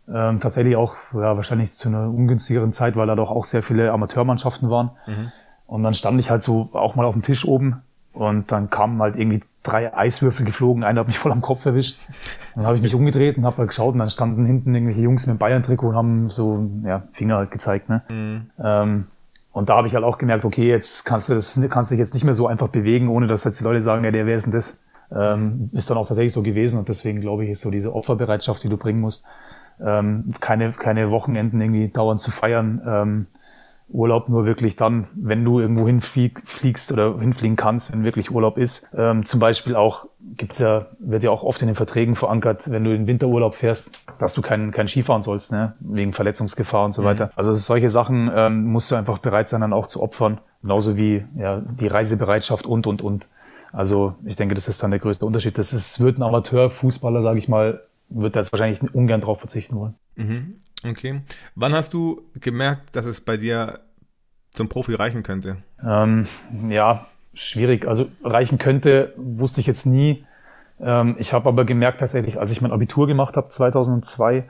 Ähm, 0.07 0.39
tatsächlich 0.39 0.75
auch 0.75 0.95
ja, 1.13 1.35
wahrscheinlich 1.35 1.71
zu 1.71 1.89
einer 1.89 2.09
ungünstigeren 2.09 2.73
Zeit, 2.73 2.95
weil 2.95 3.07
da 3.07 3.15
doch 3.15 3.31
auch 3.31 3.45
sehr 3.45 3.63
viele 3.63 3.91
Amateurmannschaften 3.91 4.69
waren. 4.69 4.91
Mhm. 5.07 5.31
Und 5.67 5.83
dann 5.83 5.93
stand 5.93 6.19
ich 6.19 6.29
halt 6.29 6.43
so 6.43 6.69
auch 6.73 6.95
mal 6.95 7.05
auf 7.05 7.13
dem 7.13 7.23
Tisch 7.23 7.45
oben 7.45 7.81
und 8.15 8.51
dann 8.51 8.69
kamen 8.69 9.01
halt 9.01 9.17
irgendwie 9.17 9.41
drei 9.61 9.95
Eiswürfel 9.95 10.45
geflogen, 10.45 10.83
einer 10.83 11.01
hat 11.01 11.07
mich 11.07 11.19
voll 11.19 11.31
am 11.31 11.41
Kopf 11.41 11.65
erwischt. 11.65 11.99
Dann 12.55 12.65
habe 12.65 12.75
ich 12.75 12.81
mich 12.81 12.95
umgedreht 12.95 13.37
und 13.37 13.45
habe 13.45 13.57
halt 13.57 13.69
geschaut 13.69 13.93
und 13.93 13.99
dann 13.99 14.09
standen 14.09 14.45
hinten 14.45 14.73
irgendwelche 14.73 15.01
Jungs 15.01 15.27
mit 15.27 15.35
dem 15.35 15.39
Bayern-Trikot 15.39 15.89
und 15.89 15.95
haben 15.95 16.29
so 16.29 16.57
ja, 16.83 17.01
Finger 17.11 17.37
halt 17.37 17.51
gezeigt. 17.51 17.89
Ne? 17.89 18.01
Mhm. 18.09 18.49
Ähm, 18.63 19.07
und 19.51 19.69
da 19.69 19.77
habe 19.77 19.87
ich 19.87 19.95
halt 19.95 20.05
auch 20.05 20.17
gemerkt, 20.17 20.45
okay, 20.45 20.67
jetzt 20.67 21.05
kannst 21.05 21.29
du 21.29 21.33
das, 21.33 21.59
kannst 21.69 21.91
dich 21.91 21.99
jetzt 21.99 22.13
nicht 22.13 22.23
mehr 22.23 22.33
so 22.33 22.47
einfach 22.47 22.69
bewegen, 22.69 23.09
ohne 23.09 23.27
dass 23.27 23.43
jetzt 23.43 23.59
die 23.59 23.63
Leute 23.63 23.81
sagen, 23.81 24.03
ja, 24.03 24.11
der, 24.11 24.25
wer 24.25 24.35
ist 24.35 24.45
denn 24.45 24.53
das? 24.53 24.81
Ähm, 25.13 25.69
ist 25.73 25.89
dann 25.89 25.97
auch 25.97 26.07
tatsächlich 26.07 26.33
so 26.33 26.41
gewesen 26.41 26.79
und 26.79 26.89
deswegen 26.89 27.21
glaube 27.21 27.43
ich, 27.43 27.51
ist 27.51 27.61
so 27.61 27.71
diese 27.71 27.93
Opferbereitschaft, 27.93 28.63
die 28.63 28.69
du 28.69 28.77
bringen 28.77 29.01
musst, 29.01 29.27
ähm, 29.79 30.29
keine, 30.39 30.71
keine 30.71 31.11
Wochenenden 31.11 31.61
irgendwie 31.61 31.89
dauernd 31.89 32.19
zu 32.19 32.31
feiern, 32.31 32.81
ähm, 32.85 33.27
Urlaub 33.87 34.29
nur 34.29 34.45
wirklich 34.45 34.75
dann, 34.75 35.07
wenn 35.15 35.45
du 35.45 35.59
irgendwo 35.59 35.85
hinfliegst 35.85 36.91
oder 36.91 37.19
hinfliegen 37.19 37.55
kannst, 37.55 37.93
wenn 37.93 38.03
wirklich 38.03 38.31
Urlaub 38.31 38.57
ist. 38.57 38.89
Ähm, 38.95 39.25
zum 39.25 39.39
Beispiel 39.39 39.75
auch 39.75 40.07
gibt's 40.37 40.59
ja, 40.59 40.87
wird 40.99 41.23
ja 41.23 41.31
auch 41.31 41.43
oft 41.43 41.61
in 41.61 41.67
den 41.67 41.75
Verträgen 41.75 42.15
verankert, 42.15 42.69
wenn 42.71 42.83
du 42.83 42.93
in 42.93 43.07
Winterurlaub 43.07 43.53
fährst, 43.53 43.91
dass 44.19 44.33
du 44.33 44.41
kein, 44.41 44.71
kein 44.71 44.87
Skifahren 44.87 45.21
sollst, 45.21 45.51
ne? 45.51 45.73
wegen 45.79 46.13
Verletzungsgefahr 46.13 46.85
und 46.85 46.93
so 46.93 47.03
mhm. 47.03 47.05
weiter. 47.05 47.29
Also 47.35 47.53
solche 47.53 47.89
Sachen 47.89 48.31
ähm, 48.33 48.65
musst 48.65 48.91
du 48.91 48.95
einfach 48.95 49.19
bereit 49.19 49.49
sein, 49.49 49.61
dann 49.61 49.73
auch 49.73 49.87
zu 49.87 50.01
opfern. 50.01 50.39
Genauso 50.61 50.97
wie 50.97 51.23
ja, 51.37 51.61
die 51.61 51.87
Reisebereitschaft 51.87 52.65
und, 52.65 52.87
und, 52.87 53.01
und. 53.01 53.29
Also 53.71 54.15
ich 54.25 54.35
denke, 54.35 54.55
das 54.55 54.67
ist 54.67 54.81
dann 54.81 54.91
der 54.91 54.99
größte 54.99 55.25
Unterschied. 55.25 55.57
Das 55.57 55.73
ist, 55.73 55.99
wird 55.99 56.17
ein 56.17 56.23
Amateurfußballer, 56.23 57.21
sage 57.21 57.37
ich 57.37 57.47
mal, 57.47 57.81
wird 58.09 58.35
da 58.35 58.39
jetzt 58.39 58.51
wahrscheinlich 58.51 58.81
ungern 58.93 59.21
drauf 59.21 59.39
verzichten 59.39 59.75
wollen. 59.77 59.95
Mhm. 60.15 60.55
Okay. 60.85 61.21
Wann 61.55 61.73
hast 61.73 61.93
du 61.93 62.21
gemerkt, 62.39 62.95
dass 62.95 63.05
es 63.05 63.21
bei 63.21 63.37
dir 63.37 63.79
zum 64.53 64.69
Profi 64.69 64.93
reichen 64.93 65.23
könnte? 65.23 65.57
Ähm, 65.83 66.27
ja, 66.67 67.07
schwierig. 67.33 67.87
Also 67.87 68.07
reichen 68.23 68.57
könnte, 68.57 69.13
wusste 69.17 69.61
ich 69.61 69.67
jetzt 69.67 69.85
nie. 69.85 70.25
Ähm, 70.79 71.15
ich 71.17 71.33
habe 71.33 71.49
aber 71.49 71.65
gemerkt 71.65 71.99
tatsächlich, 71.99 72.39
als 72.39 72.51
ich 72.51 72.61
mein 72.61 72.71
Abitur 72.71 73.07
gemacht 73.07 73.37
habe, 73.37 73.47
2002, 73.47 74.45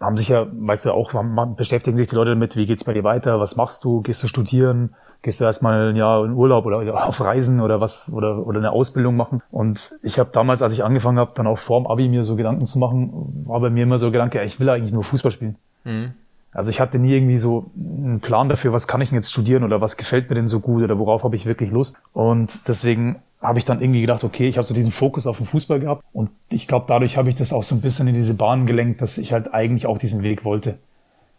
haben 0.00 0.16
sich 0.16 0.28
ja, 0.28 0.46
weißt 0.50 0.86
du 0.86 0.92
auch, 0.92 1.12
beschäftigen 1.56 1.96
sich 1.96 2.08
die 2.08 2.14
Leute 2.14 2.30
damit, 2.30 2.56
wie 2.56 2.64
geht's 2.64 2.84
bei 2.84 2.94
dir 2.94 3.04
weiter, 3.04 3.38
was 3.38 3.56
machst 3.56 3.84
du, 3.84 4.00
gehst 4.00 4.22
du 4.22 4.28
studieren, 4.28 4.94
gehst 5.20 5.40
du 5.40 5.44
erstmal 5.44 5.90
ein 5.90 5.96
Jahr 5.96 6.24
in 6.24 6.32
Urlaub 6.32 6.64
oder 6.64 7.06
auf 7.06 7.20
Reisen 7.20 7.60
oder 7.60 7.82
was 7.82 8.10
oder 8.10 8.46
oder 8.46 8.58
eine 8.58 8.72
Ausbildung 8.72 9.16
machen. 9.16 9.42
Und 9.50 9.92
ich 10.02 10.18
habe 10.18 10.30
damals, 10.32 10.62
als 10.62 10.72
ich 10.72 10.84
angefangen 10.84 11.18
habe, 11.18 11.32
dann 11.34 11.46
auch 11.46 11.58
vorm 11.58 11.86
Abi 11.86 12.08
mir 12.08 12.24
so 12.24 12.36
Gedanken 12.36 12.64
zu 12.64 12.78
machen, 12.78 13.10
war 13.46 13.60
bei 13.60 13.68
mir 13.68 13.82
immer 13.82 13.98
so 13.98 14.10
Gedanke, 14.10 14.42
ich 14.42 14.58
will 14.58 14.70
eigentlich 14.70 14.92
nur 14.92 15.04
Fußball 15.04 15.32
spielen. 15.32 15.56
Mhm. 15.84 16.12
Also 16.52 16.70
ich 16.70 16.80
hatte 16.80 16.98
nie 16.98 17.14
irgendwie 17.14 17.38
so 17.38 17.70
einen 17.76 18.20
Plan 18.20 18.48
dafür, 18.48 18.72
was 18.72 18.88
kann 18.88 19.00
ich 19.00 19.10
denn 19.10 19.16
jetzt 19.16 19.30
studieren 19.30 19.62
oder 19.62 19.80
was 19.80 19.96
gefällt 19.96 20.28
mir 20.30 20.34
denn 20.34 20.48
so 20.48 20.60
gut 20.60 20.82
oder 20.82 20.98
worauf 20.98 21.22
habe 21.22 21.36
ich 21.36 21.46
wirklich 21.46 21.70
Lust. 21.70 21.96
Und 22.12 22.66
deswegen 22.66 23.20
habe 23.40 23.58
ich 23.58 23.64
dann 23.64 23.80
irgendwie 23.80 24.00
gedacht, 24.00 24.24
okay, 24.24 24.48
ich 24.48 24.58
habe 24.58 24.66
so 24.66 24.74
diesen 24.74 24.90
Fokus 24.90 25.26
auf 25.26 25.36
den 25.36 25.46
Fußball 25.46 25.80
gehabt 25.80 26.04
und 26.12 26.30
ich 26.50 26.66
glaube, 26.66 26.86
dadurch 26.88 27.16
habe 27.16 27.28
ich 27.28 27.36
das 27.36 27.52
auch 27.52 27.62
so 27.62 27.76
ein 27.76 27.80
bisschen 27.80 28.08
in 28.08 28.14
diese 28.14 28.34
Bahn 28.34 28.66
gelenkt, 28.66 29.00
dass 29.00 29.16
ich 29.16 29.32
halt 29.32 29.54
eigentlich 29.54 29.86
auch 29.86 29.98
diesen 29.98 30.22
Weg 30.22 30.44
wollte. 30.44 30.78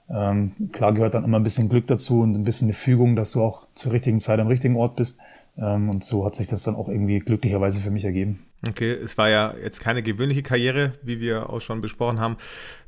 Ähm, 0.09 0.51
klar 0.71 0.93
gehört 0.93 1.13
dann 1.13 1.23
immer 1.23 1.39
ein 1.39 1.43
bisschen 1.43 1.69
Glück 1.69 1.87
dazu 1.87 2.21
und 2.21 2.35
ein 2.35 2.43
bisschen 2.43 2.67
eine 2.67 2.73
Fügung, 2.73 3.15
dass 3.15 3.31
du 3.31 3.43
auch 3.43 3.67
zur 3.75 3.91
richtigen 3.91 4.19
Zeit 4.19 4.39
am 4.39 4.47
richtigen 4.47 4.75
Ort 4.77 4.95
bist. 4.95 5.19
Ähm, 5.57 5.89
und 5.89 6.03
so 6.03 6.25
hat 6.25 6.35
sich 6.35 6.47
das 6.47 6.63
dann 6.63 6.75
auch 6.75 6.89
irgendwie 6.89 7.19
glücklicherweise 7.19 7.81
für 7.81 7.91
mich 7.91 8.05
ergeben. 8.05 8.45
Okay, 8.67 8.91
es 8.91 9.17
war 9.17 9.29
ja 9.29 9.53
jetzt 9.61 9.79
keine 9.79 10.03
gewöhnliche 10.03 10.43
Karriere, 10.43 10.93
wie 11.01 11.19
wir 11.19 11.49
auch 11.49 11.61
schon 11.61 11.81
besprochen 11.81 12.19
haben. 12.19 12.37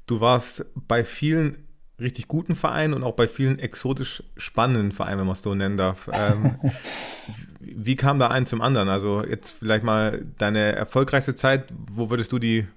Du 0.05 0.19
warst 0.19 0.65
bei 0.75 1.03
vielen 1.03 1.57
richtig 1.99 2.27
guten 2.27 2.55
Vereinen 2.55 2.93
und 2.93 3.03
auch 3.03 3.13
bei 3.13 3.27
vielen 3.27 3.59
exotisch 3.59 4.23
spannenden 4.35 4.91
Vereinen, 4.91 5.19
wenn 5.19 5.27
man 5.27 5.33
es 5.33 5.41
so 5.41 5.55
nennen 5.55 5.77
darf. 5.77 6.09
Ähm, 6.11 6.55
wie 7.59 7.95
kam 7.95 8.19
da 8.19 8.27
ein 8.27 8.45
zum 8.45 8.61
anderen? 8.61 8.89
Also 8.89 9.23
jetzt 9.23 9.51
vielleicht 9.51 9.83
mal 9.83 10.25
deine 10.37 10.73
erfolgreichste 10.73 11.35
Zeit, 11.35 11.73
wo 11.91 12.09
würdest 12.09 12.31
du 12.31 12.39
die 12.39 12.67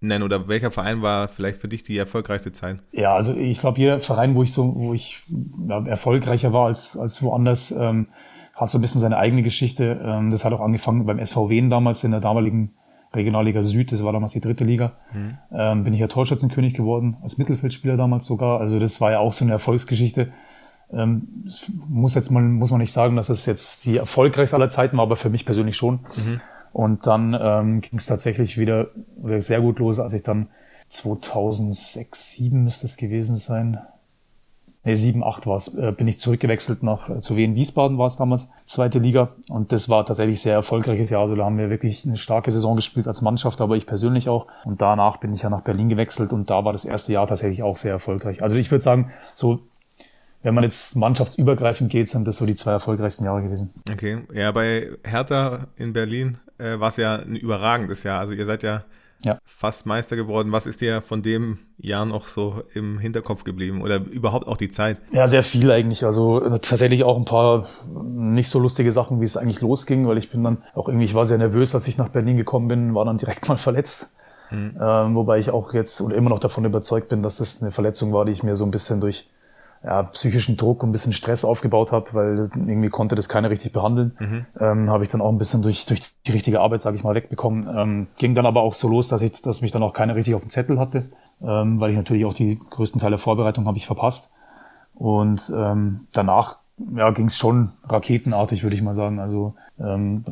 nennen 0.00 0.22
oder 0.22 0.48
welcher 0.48 0.70
Verein 0.70 1.00
war 1.02 1.28
vielleicht 1.28 1.60
für 1.60 1.68
dich 1.68 1.82
die 1.82 1.96
erfolgreichste 1.96 2.52
Zeit? 2.52 2.80
Ja, 2.92 3.14
also 3.14 3.34
ich 3.34 3.58
glaube, 3.58 3.80
jeder 3.80 4.00
Verein, 4.00 4.34
wo 4.34 4.42
ich 4.42 4.52
so, 4.52 4.74
wo 4.76 4.92
ich 4.92 5.22
ja, 5.66 5.84
erfolgreicher 5.86 6.52
war 6.52 6.66
als, 6.66 6.96
als 6.96 7.22
woanders, 7.22 7.70
ähm, 7.72 8.08
hat 8.54 8.70
so 8.70 8.78
ein 8.78 8.80
bisschen 8.82 9.00
seine 9.00 9.16
eigene 9.16 9.42
Geschichte. 9.42 10.00
Ähm, 10.04 10.30
das 10.30 10.44
hat 10.44 10.52
auch 10.52 10.60
angefangen 10.60 11.06
beim 11.06 11.18
SV 11.18 11.48
Wien 11.48 11.70
damals 11.70 12.04
in 12.04 12.10
der 12.10 12.20
damaligen 12.20 12.74
Regionalliga 13.14 13.62
Süd, 13.62 13.92
das 13.92 14.04
war 14.04 14.12
damals 14.12 14.32
die 14.32 14.40
dritte 14.40 14.64
Liga, 14.64 14.92
mhm. 15.12 15.38
ähm, 15.52 15.84
bin 15.84 15.94
ich 15.94 16.00
ja 16.00 16.06
Torschützenkönig 16.06 16.74
geworden, 16.74 17.16
als 17.22 17.38
Mittelfeldspieler 17.38 17.96
damals 17.96 18.24
sogar. 18.26 18.60
Also 18.60 18.78
das 18.78 19.00
war 19.00 19.12
ja 19.12 19.18
auch 19.18 19.32
so 19.32 19.44
eine 19.44 19.52
Erfolgsgeschichte. 19.52 20.32
Ähm, 20.92 21.46
muss 21.88 22.14
jetzt 22.14 22.30
mal, 22.30 22.42
muss 22.42 22.70
man 22.70 22.80
nicht 22.80 22.92
sagen, 22.92 23.16
dass 23.16 23.28
es 23.28 23.46
jetzt 23.46 23.86
die 23.86 23.96
erfolgreichste 23.96 24.56
aller 24.56 24.68
Zeiten 24.68 24.96
war, 24.96 25.04
aber 25.04 25.16
für 25.16 25.30
mich 25.30 25.44
persönlich 25.44 25.76
schon. 25.76 26.00
Mhm. 26.16 26.40
Und 26.72 27.06
dann 27.06 27.36
ähm, 27.40 27.80
ging 27.80 27.98
es 27.98 28.06
tatsächlich 28.06 28.58
wieder 28.58 28.88
sehr 29.38 29.60
gut 29.60 29.78
los, 29.78 30.00
als 30.00 30.12
ich 30.12 30.22
dann 30.22 30.48
2006, 30.88 32.10
2007 32.10 32.64
müsste 32.64 32.86
es 32.86 32.96
gewesen 32.96 33.36
sein, 33.36 33.78
nee, 34.84 34.94
7, 34.94 35.24
8 35.24 35.46
war 35.46 35.56
es, 35.56 35.74
äh, 35.76 35.92
bin 35.92 36.06
ich 36.06 36.18
zurückgewechselt 36.18 36.82
nach 36.82 37.08
äh, 37.08 37.20
zu 37.20 37.36
Wien 37.36 37.54
Wiesbaden 37.54 37.98
war 37.98 38.06
es 38.06 38.16
damals, 38.16 38.50
zweite 38.64 38.98
Liga. 38.98 39.30
Und 39.48 39.72
das 39.72 39.88
war 39.88 40.06
tatsächlich 40.06 40.40
sehr 40.40 40.54
erfolgreiches 40.54 41.10
Jahr. 41.10 41.22
Also 41.22 41.34
da 41.34 41.44
haben 41.44 41.58
wir 41.58 41.70
wirklich 41.70 42.04
eine 42.04 42.16
starke 42.16 42.50
Saison 42.50 42.76
gespielt 42.76 43.06
als 43.08 43.22
Mannschaft, 43.22 43.60
aber 43.60 43.76
ich 43.76 43.86
persönlich 43.86 44.28
auch. 44.28 44.46
Und 44.64 44.82
danach 44.82 45.16
bin 45.18 45.32
ich 45.32 45.42
ja 45.42 45.50
nach 45.50 45.62
Berlin 45.62 45.88
gewechselt 45.88 46.32
und 46.32 46.50
da 46.50 46.64
war 46.64 46.72
das 46.72 46.84
erste 46.84 47.12
Jahr 47.12 47.26
tatsächlich 47.26 47.62
auch 47.62 47.76
sehr 47.76 47.92
erfolgreich. 47.92 48.42
Also 48.42 48.56
ich 48.56 48.70
würde 48.70 48.82
sagen, 48.82 49.10
so 49.34 49.60
wenn 50.42 50.54
man 50.54 50.62
jetzt 50.62 50.94
mannschaftsübergreifend 50.94 51.90
geht, 51.90 52.10
sind 52.10 52.28
das 52.28 52.36
so 52.36 52.44
die 52.44 52.54
zwei 52.54 52.72
erfolgreichsten 52.72 53.24
Jahre 53.24 53.42
gewesen. 53.42 53.72
Okay, 53.90 54.18
ja, 54.32 54.52
bei 54.52 54.90
Hertha 55.02 55.68
in 55.76 55.94
Berlin 55.94 56.36
äh, 56.58 56.78
war 56.78 56.90
es 56.90 56.96
ja 56.96 57.16
ein 57.16 57.34
überragendes 57.34 58.02
Jahr. 58.02 58.20
Also 58.20 58.34
ihr 58.34 58.44
seid 58.44 58.62
ja 58.62 58.84
Ja. 59.24 59.38
Fast 59.46 59.86
Meister 59.86 60.16
geworden. 60.16 60.52
Was 60.52 60.66
ist 60.66 60.82
dir 60.82 61.00
von 61.00 61.22
dem 61.22 61.58
Jahr 61.78 62.04
noch 62.04 62.28
so 62.28 62.62
im 62.74 62.98
Hinterkopf 62.98 63.42
geblieben 63.44 63.80
oder 63.80 63.96
überhaupt 63.96 64.46
auch 64.46 64.58
die 64.58 64.70
Zeit? 64.70 65.00
Ja, 65.12 65.26
sehr 65.26 65.42
viel 65.42 65.70
eigentlich. 65.70 66.04
Also 66.04 66.40
äh, 66.40 66.58
tatsächlich 66.58 67.04
auch 67.04 67.16
ein 67.16 67.24
paar 67.24 67.66
nicht 68.04 68.50
so 68.50 68.58
lustige 68.58 68.92
Sachen, 68.92 69.20
wie 69.20 69.24
es 69.24 69.38
eigentlich 69.38 69.62
losging, 69.62 70.06
weil 70.06 70.18
ich 70.18 70.30
bin 70.30 70.44
dann 70.44 70.58
auch 70.74 70.88
irgendwie, 70.88 71.06
ich 71.06 71.14
war 71.14 71.24
sehr 71.24 71.38
nervös, 71.38 71.74
als 71.74 71.88
ich 71.88 71.96
nach 71.96 72.10
Berlin 72.10 72.36
gekommen 72.36 72.68
bin, 72.68 72.94
war 72.94 73.06
dann 73.06 73.16
direkt 73.16 73.48
mal 73.48 73.56
verletzt. 73.56 74.14
Mhm. 74.50 74.76
Ähm, 74.78 75.14
wobei 75.14 75.38
ich 75.38 75.50
auch 75.50 75.72
jetzt 75.72 76.02
oder 76.02 76.16
immer 76.16 76.28
noch 76.28 76.38
davon 76.38 76.66
überzeugt 76.66 77.08
bin, 77.08 77.22
dass 77.22 77.38
das 77.38 77.62
eine 77.62 77.70
Verletzung 77.72 78.12
war, 78.12 78.26
die 78.26 78.32
ich 78.32 78.42
mir 78.42 78.56
so 78.56 78.64
ein 78.64 78.70
bisschen 78.70 79.00
durch 79.00 79.28
ja, 79.84 80.02
psychischen 80.04 80.56
Druck 80.56 80.82
und 80.82 80.88
ein 80.88 80.92
bisschen 80.92 81.12
Stress 81.12 81.44
aufgebaut 81.44 81.92
habe, 81.92 82.06
weil 82.12 82.50
irgendwie 82.54 82.88
konnte 82.88 83.14
das 83.14 83.28
keiner 83.28 83.50
richtig 83.50 83.72
behandeln. 83.72 84.16
Mhm. 84.18 84.46
Ähm, 84.58 84.90
habe 84.90 85.04
ich 85.04 85.10
dann 85.10 85.20
auch 85.20 85.30
ein 85.30 85.38
bisschen 85.38 85.62
durch, 85.62 85.84
durch 85.84 86.00
die 86.26 86.32
richtige 86.32 86.60
Arbeit, 86.60 86.80
sage 86.80 86.96
ich 86.96 87.04
mal, 87.04 87.14
wegbekommen. 87.14 87.68
Ähm, 87.76 88.06
ging 88.16 88.34
dann 88.34 88.46
aber 88.46 88.62
auch 88.62 88.74
so 88.74 88.88
los, 88.88 89.08
dass 89.08 89.20
ich, 89.20 89.42
dass 89.42 89.60
mich 89.60 89.72
dann 89.72 89.82
auch 89.82 89.92
keiner 89.92 90.16
richtig 90.16 90.34
auf 90.34 90.40
dem 90.40 90.50
Zettel 90.50 90.78
hatte, 90.78 91.04
ähm, 91.42 91.80
weil 91.80 91.90
ich 91.90 91.96
natürlich 91.96 92.24
auch 92.24 92.34
die 92.34 92.58
größten 92.70 93.00
Teile 93.00 93.12
der 93.12 93.18
Vorbereitung 93.18 93.66
habe 93.66 93.76
ich 93.76 93.86
verpasst. 93.86 94.32
Und 94.94 95.52
ähm, 95.54 96.06
danach 96.12 96.58
ja, 96.96 97.10
ging 97.10 97.26
es 97.26 97.36
schon 97.36 97.72
raketenartig, 97.84 98.62
würde 98.62 98.76
ich 98.76 98.82
mal 98.82 98.94
sagen. 98.94 99.20
Also 99.20 99.54
ähm, 99.78 100.24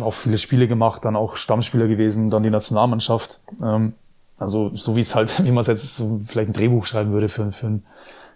auch 0.00 0.14
viele 0.14 0.38
Spiele 0.38 0.68
gemacht, 0.68 1.04
dann 1.04 1.16
auch 1.16 1.36
Stammspieler 1.36 1.86
gewesen, 1.86 2.30
dann 2.30 2.42
die 2.42 2.50
Nationalmannschaft. 2.50 3.40
Ähm, 3.62 3.94
also 4.38 4.74
so 4.74 4.96
wie 4.96 5.00
es 5.00 5.14
halt, 5.14 5.44
wie 5.44 5.50
man 5.50 5.60
es 5.60 5.66
jetzt 5.66 5.96
so 5.96 6.18
vielleicht 6.24 6.48
ein 6.48 6.54
Drehbuch 6.54 6.86
schreiben 6.86 7.12
würde 7.12 7.28
für, 7.28 7.52
für 7.52 7.66
ein 7.66 7.82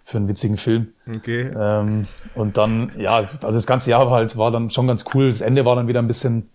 für 0.03 0.17
einen 0.17 0.27
witzigen 0.27 0.57
Film. 0.57 0.93
Okay. 1.07 1.51
Ähm, 1.55 2.07
und 2.35 2.57
dann, 2.57 2.91
ja, 2.97 3.29
also 3.41 3.57
das 3.57 3.67
ganze 3.67 3.91
Jahr 3.91 4.05
war 4.07 4.13
halt, 4.13 4.37
war 4.37 4.51
dann 4.51 4.69
schon 4.69 4.87
ganz 4.87 5.05
cool. 5.13 5.29
Das 5.29 5.41
Ende 5.41 5.65
war 5.65 5.75
dann 5.75 5.87
wieder 5.87 5.99
ein 5.99 6.07
bisschen, 6.07 6.49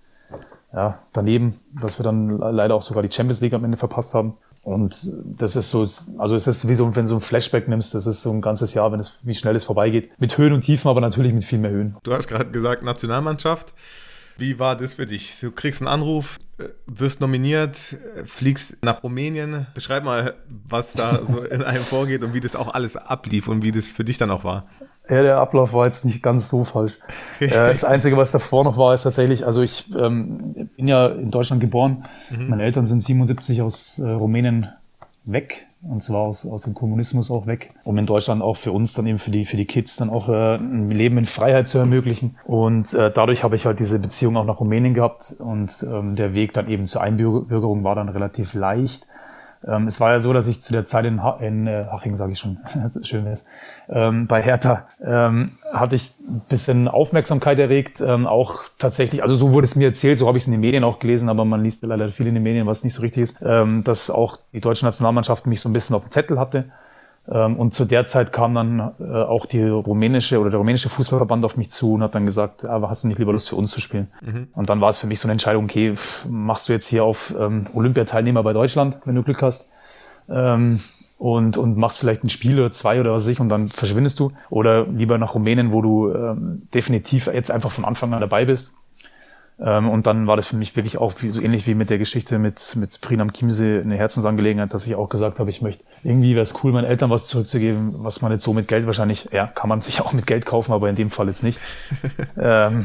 ja, 0.72 1.00
daneben, 1.12 1.60
dass 1.80 1.98
wir 1.98 2.04
dann 2.04 2.30
leider 2.30 2.74
auch 2.74 2.82
sogar 2.82 3.02
die 3.02 3.10
Champions 3.10 3.40
League 3.40 3.54
am 3.54 3.64
Ende 3.64 3.76
verpasst 3.76 4.14
haben. 4.14 4.34
Und 4.62 5.12
das 5.24 5.54
ist 5.54 5.70
so, 5.70 5.86
also 6.18 6.34
es 6.34 6.48
ist 6.48 6.68
wie 6.68 6.74
so, 6.74 6.96
wenn 6.96 7.02
du 7.02 7.08
so 7.08 7.14
ein 7.14 7.20
Flashback 7.20 7.68
nimmst, 7.68 7.94
das 7.94 8.06
ist 8.06 8.22
so 8.22 8.32
ein 8.32 8.40
ganzes 8.40 8.74
Jahr, 8.74 8.90
wenn 8.90 8.98
es, 8.98 9.20
wie 9.22 9.34
schnell 9.34 9.54
es 9.54 9.62
vorbeigeht. 9.62 10.10
Mit 10.18 10.36
Höhen 10.36 10.52
und 10.52 10.62
Tiefen, 10.62 10.88
aber 10.88 11.00
natürlich 11.00 11.32
mit 11.32 11.44
viel 11.44 11.60
mehr 11.60 11.70
Höhen. 11.70 11.96
Du 12.02 12.12
hast 12.12 12.26
gerade 12.26 12.50
gesagt, 12.50 12.82
Nationalmannschaft. 12.82 13.72
Wie 14.38 14.58
war 14.58 14.76
das 14.76 14.94
für 14.94 15.06
dich? 15.06 15.34
Du 15.40 15.50
kriegst 15.50 15.80
einen 15.80 15.88
Anruf, 15.88 16.38
wirst 16.86 17.20
nominiert, 17.20 17.96
fliegst 18.26 18.76
nach 18.82 19.02
Rumänien. 19.02 19.66
Beschreib 19.74 20.04
mal, 20.04 20.34
was 20.68 20.92
da 20.92 21.20
so 21.28 21.42
in 21.42 21.62
einem 21.62 21.82
vorgeht 21.82 22.22
und 22.22 22.34
wie 22.34 22.40
das 22.40 22.54
auch 22.54 22.74
alles 22.74 22.96
ablief 22.96 23.48
und 23.48 23.64
wie 23.64 23.72
das 23.72 23.88
für 23.88 24.04
dich 24.04 24.18
dann 24.18 24.30
auch 24.30 24.44
war. 24.44 24.66
Ja, 25.08 25.22
der 25.22 25.38
Ablauf 25.38 25.72
war 25.72 25.86
jetzt 25.86 26.04
nicht 26.04 26.22
ganz 26.22 26.48
so 26.48 26.64
falsch. 26.64 26.98
Äh, 27.38 27.48
das 27.48 27.84
Einzige, 27.84 28.16
was 28.16 28.32
davor 28.32 28.64
noch 28.64 28.76
war, 28.76 28.92
ist 28.92 29.04
tatsächlich, 29.04 29.46
also 29.46 29.62
ich 29.62 29.94
ähm, 29.94 30.68
bin 30.76 30.88
ja 30.88 31.06
in 31.06 31.30
Deutschland 31.30 31.60
geboren. 31.60 32.04
Mhm. 32.30 32.48
Meine 32.48 32.64
Eltern 32.64 32.84
sind 32.84 33.00
77 33.00 33.62
aus 33.62 34.00
äh, 34.00 34.10
Rumänien 34.10 34.68
weg 35.26 35.66
und 35.83 36.02
zwar 36.02 36.23
aus, 36.23 36.47
aus 36.47 36.62
dem 36.62 36.75
Kommunismus 36.75 37.30
auch 37.30 37.47
weg, 37.47 37.71
um 37.85 37.99
in 37.99 38.06
Deutschland 38.06 38.42
auch 38.42 38.56
für 38.56 38.73
uns 38.73 38.95
dann 38.95 39.06
eben 39.06 39.18
für 39.18 39.30
die, 39.30 39.45
für 39.45 39.56
die 39.56 39.66
Kids 39.66 39.97
dann 39.97 40.11
auch 40.11 40.28
äh, 40.28 40.56
ein 40.56 40.90
Leben 40.90 41.18
in 41.18 41.25
Freiheit 41.25 41.68
zu 41.68 41.78
ermöglichen. 41.78 42.37
Und 42.45 42.92
äh, 42.95 43.11
dadurch 43.12 43.45
habe 43.45 43.56
ich 43.56 43.66
halt 43.66 43.78
diese 43.78 43.99
Beziehung 43.99 44.37
auch 44.37 44.45
nach 44.45 44.61
Rumänien 44.61 44.95
gehabt 44.95 45.37
und 45.38 45.87
ähm, 45.88 46.16
der 46.16 46.35
Weg 46.35 46.52
dann 46.52 46.68
eben 46.68 46.87
zur 46.87 47.02
Einbürgerung 47.02 47.85
war 47.85 47.95
dann 47.95 48.09
relativ 48.09 48.54
leicht. 48.54 49.05
Ähm, 49.66 49.87
es 49.87 50.00
war 50.00 50.12
ja 50.12 50.20
so, 50.20 50.32
dass 50.32 50.46
ich 50.46 50.61
zu 50.61 50.73
der 50.73 50.87
Zeit 50.87 51.04
in, 51.04 51.23
ha 51.23 51.38
in 51.40 51.66
äh, 51.66 51.87
Haching, 51.90 52.16
sage 52.16 52.32
ich 52.32 52.38
schon, 52.38 52.58
schön 53.02 53.25
wär's, 53.25 53.44
ähm, 53.88 54.26
bei 54.26 54.42
Hertha 54.42 54.87
ähm, 55.02 55.52
hatte 55.73 55.96
ich 55.96 56.12
ein 56.28 56.42
bisschen 56.49 56.88
Aufmerksamkeit 56.88 57.58
erregt, 57.58 58.00
ähm, 58.00 58.26
auch 58.26 58.64
tatsächlich, 58.78 59.23
also 59.23 59.35
so 59.35 59.50
wurde 59.50 59.64
es 59.64 59.76
mir 59.76 59.88
erzählt, 59.88 60.18
so 60.18 60.26
habe 60.26 60.38
ich 60.38 60.44
es 60.44 60.46
in 60.46 60.52
den 60.52 60.61
Medien 60.61 60.85
auch 60.85 60.99
gelesen, 60.99 61.28
aber 61.28 61.44
man 61.44 61.62
liest 61.62 61.82
leider 61.85 62.08
viel 62.08 62.26
in 62.26 62.35
den 62.35 62.42
Medien, 62.42 62.66
was 62.66 62.85
nicht 62.85 62.94
so 62.94 63.02
richtig 63.02 63.25
ist, 63.25 63.37
ähm, 63.42 63.82
dass 63.85 64.11
auch 64.11 64.38
die 64.52 64.61
deutsche 64.61 64.85
Nationalmannschaft 64.85 65.46
mich 65.46 65.61
so 65.61 65.68
ein 65.68 65.73
bisschen 65.73 65.96
auf 65.96 66.02
dem 66.02 66.11
Zettel 66.11 66.38
hatte 66.38 66.66
und 67.33 67.73
zu 67.73 67.85
der 67.85 68.06
Zeit 68.06 68.33
kam 68.33 68.54
dann 68.54 68.92
äh, 69.00 69.04
auch 69.04 69.47
die 69.47 69.62
rumänische 69.62 70.38
oder 70.38 70.50
der 70.50 70.59
rumänische 70.59 70.88
Fußballverband 70.88 71.45
auf 71.45 71.56
mich 71.56 71.71
zu 71.71 71.95
und 71.95 72.02
hat 72.02 72.14
dann 72.14 72.25
gesagt, 72.25 72.64
aber 72.64 72.88
hast 72.88 73.02
du 73.02 73.09
nicht 73.09 73.18
lieber 73.18 73.33
Lust 73.33 73.49
für 73.49 73.56
uns 73.56 73.71
zu 73.73 73.80
spielen? 73.80 74.09
Mhm. 74.23 74.49
Und 74.54 74.71
dann 74.71 74.80
war 74.80 74.90
es 74.90 74.99
für 74.99 75.06
mich 75.06 75.18
so 75.18 75.26
eine 75.26 75.33
Entscheidung, 75.33 75.64
okay, 75.64 75.95
machst 76.28 76.68
du 76.68 76.73
jetzt 76.73 76.87
hier 76.87 77.04
auf 77.04 77.35
ähm, 77.38 77.67
Olympiateilnehmer 77.75 78.43
bei 78.43 78.52
Deutschland, 78.52 78.99
wenn 79.04 79.17
du 79.17 79.23
Glück 79.23 79.43
hast, 79.43 79.71
ähm, 80.28 80.80
und, 81.19 81.56
und 81.56 81.76
machst 81.78 81.99
vielleicht 81.99 82.25
ein 82.25 82.28
Spiel 82.28 82.60
oder 82.60 82.71
zwei 82.71 83.00
oder 83.00 83.12
was 83.12 83.23
weiß 83.23 83.32
ich 83.32 83.41
und 83.41 83.49
dann 83.49 83.71
verschwindest 83.71 84.21
du. 84.21 84.32
Oder 84.50 84.86
lieber 84.86 85.17
nach 85.17 85.34
Rumänien, 85.34 85.73
wo 85.73 85.80
du 85.80 86.12
ähm, 86.12 86.69
definitiv 86.75 87.26
jetzt 87.26 87.50
einfach 87.50 87.71
von 87.71 87.86
Anfang 87.86 88.12
an 88.12 88.21
dabei 88.21 88.45
bist 88.45 88.75
ähm, 88.75 88.85
und 89.58 90.06
dann 90.06 90.26
war 90.26 90.36
das 90.36 90.47
für 90.47 90.56
mich 90.56 90.76
wirklich 90.76 90.99
auch 90.99 91.14
wie, 91.21 91.30
so 91.30 91.40
ähnlich 91.40 91.66
wie 91.66 91.75
mit 91.75 91.88
der 91.88 91.97
Geschichte 91.97 92.38
mit, 92.38 92.76
mit 92.76 93.00
Prinam 93.00 93.32
Chiemsee 93.32 93.80
eine 93.80 93.97
Herzensangelegenheit, 93.97 94.75
dass 94.75 94.86
ich 94.86 94.97
auch 94.97 95.08
gesagt 95.08 95.40
habe, 95.40 95.49
ich 95.49 95.62
möchte, 95.62 95.82
irgendwie 96.04 96.34
wäre 96.34 96.42
es 96.42 96.62
cool, 96.62 96.73
meinen 96.73 96.84
Eltern 96.84 97.08
was 97.08 97.28
zurückzugeben, 97.28 97.95
was 98.04 98.21
man 98.21 98.32
jetzt 98.32 98.45
so 98.45 98.52
mit 98.52 98.69
Geld 98.69 98.84
wahrscheinlich, 98.84 99.30
ja, 99.32 99.47
kann 99.47 99.71
man 99.71 99.80
sich 99.80 100.00
auch 100.02 100.12
mit 100.12 100.26
Geld 100.26 100.45
kaufen, 100.45 100.73
aber 100.73 100.90
in 100.90 100.97
dem 100.97 101.08
Fall 101.08 101.28
jetzt 101.28 101.42
nicht. 101.42 101.58
ähm, 102.38 102.84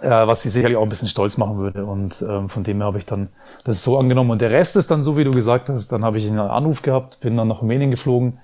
äh, 0.00 0.08
was 0.08 0.42
sie 0.42 0.50
sicherlich 0.50 0.76
auch 0.76 0.84
ein 0.84 0.88
bisschen 0.88 1.08
stolz 1.08 1.38
machen 1.38 1.58
würde. 1.58 1.84
Und 1.84 2.22
ähm, 2.22 2.48
von 2.48 2.62
dem 2.62 2.76
her 2.76 2.86
habe 2.86 2.98
ich 2.98 3.06
dann 3.06 3.28
das 3.64 3.82
so 3.82 3.98
angenommen. 3.98 4.30
Und 4.30 4.40
der 4.40 4.50
Rest 4.52 4.76
ist 4.76 4.92
dann 4.92 5.00
so, 5.00 5.16
wie 5.16 5.24
du 5.24 5.32
gesagt 5.32 5.68
hast, 5.68 5.88
dann 5.90 6.04
habe 6.04 6.18
ich 6.18 6.28
einen 6.28 6.38
Anruf 6.38 6.82
gehabt, 6.82 7.18
bin 7.20 7.36
dann 7.36 7.48
nach 7.48 7.62
Rumänien 7.62 7.90
geflogen, 7.90 8.38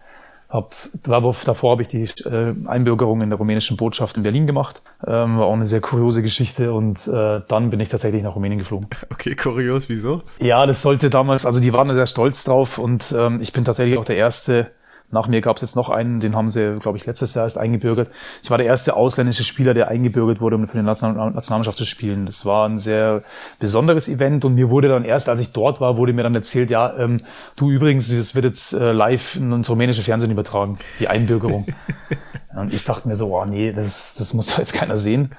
hab, 0.49 0.75
davor 1.03 1.73
habe 1.73 1.83
ich 1.83 1.89
die 1.89 2.05
äh, 2.25 2.55
Einbürgerung 2.67 3.21
in 3.21 3.29
der 3.29 3.39
rumänischen 3.39 3.77
Botschaft 3.77 4.17
in 4.17 4.23
Berlin 4.23 4.47
gemacht. 4.47 4.83
Ähm, 5.07 5.39
war 5.39 5.47
auch 5.47 5.53
eine 5.53 5.67
sehr 5.67 5.83
kuriose 5.83 6.23
Geschichte 6.23 6.73
und 6.73 7.07
äh, 7.07 7.43
dann 7.47 7.69
bin 7.69 7.81
ich 7.81 7.91
tatsächlich 7.91 8.23
nach 8.23 8.35
Rumänien 8.35 8.59
geflogen. 8.59 8.89
Okay, 9.11 9.35
kurios, 9.35 9.89
wieso? 9.89 10.23
Ja, 10.39 10.65
das 10.65 10.81
sollte 10.81 11.11
damals, 11.11 11.45
also 11.45 11.61
die 11.61 11.73
waren 11.73 11.93
sehr 11.95 12.07
stolz 12.07 12.45
drauf 12.45 12.79
und 12.79 13.15
ähm, 13.17 13.41
ich 13.43 13.53
bin 13.53 13.65
tatsächlich 13.65 13.99
auch 13.99 14.05
der 14.05 14.17
erste 14.17 14.71
nach 15.11 15.27
mir 15.27 15.41
gab 15.41 15.57
es 15.57 15.63
jetzt 15.63 15.77
noch 15.77 15.89
einen, 15.89 16.21
den 16.21 16.37
haben 16.37 16.49
sie, 16.49 16.77
glaube 16.81 16.99
ich, 16.99 17.07
letztes 17.07 17.35
Jahr 17.35 17.45
erst 17.45 17.57
eingebürgert. 17.57 18.11
Ich 18.43 18.51
war 18.51 18.59
der 18.59 18.67
erste 18.67 18.95
ausländische 18.95 19.45
Spieler, 19.45 19.73
der 19.73 19.89
eingebürgert 19.89 20.41
wurde, 20.41 20.57
um 20.57 20.67
für 20.67 20.77
die 20.77 20.85
Nationalmannschaft 20.85 21.79
zu 21.79 21.87
spielen. 21.87 22.27
Das 22.27 22.45
war 22.45 22.69
ein 22.69 22.79
sehr 22.79 23.23
besonderes 23.59 24.09
Event 24.09 24.45
und 24.45 24.55
mir 24.55 24.69
wurde 24.69 24.89
dann 24.89 25.05
erst, 25.05 25.29
als 25.29 25.41
ich 25.41 25.53
dort 25.53 25.81
war, 25.81 25.97
wurde 25.97 26.13
mir 26.13 26.23
dann 26.23 26.35
erzählt, 26.35 26.71
ja, 26.71 26.95
ähm, 26.99 27.19
du 27.57 27.71
übrigens, 27.71 28.09
das 28.09 28.35
wird 28.35 28.45
jetzt 28.45 28.73
äh, 28.75 28.93
live 28.93 29.37
in 29.37 29.51
ins 29.53 29.71
rumänische 29.71 30.03
Fernsehen 30.03 30.31
übertragen, 30.31 30.79
die 31.01 31.09
Einbürgerung. 31.09 31.67
und 32.57 32.73
ich 32.73 32.85
dachte 32.85 33.09
mir 33.09 33.15
so, 33.15 33.35
oh 33.35 33.45
nee, 33.45 33.73
das, 33.73 34.15
das 34.19 34.35
muss 34.35 34.49
doch 34.49 34.59
jetzt 34.59 34.75
keiner 34.75 34.97
sehen. 34.97 35.31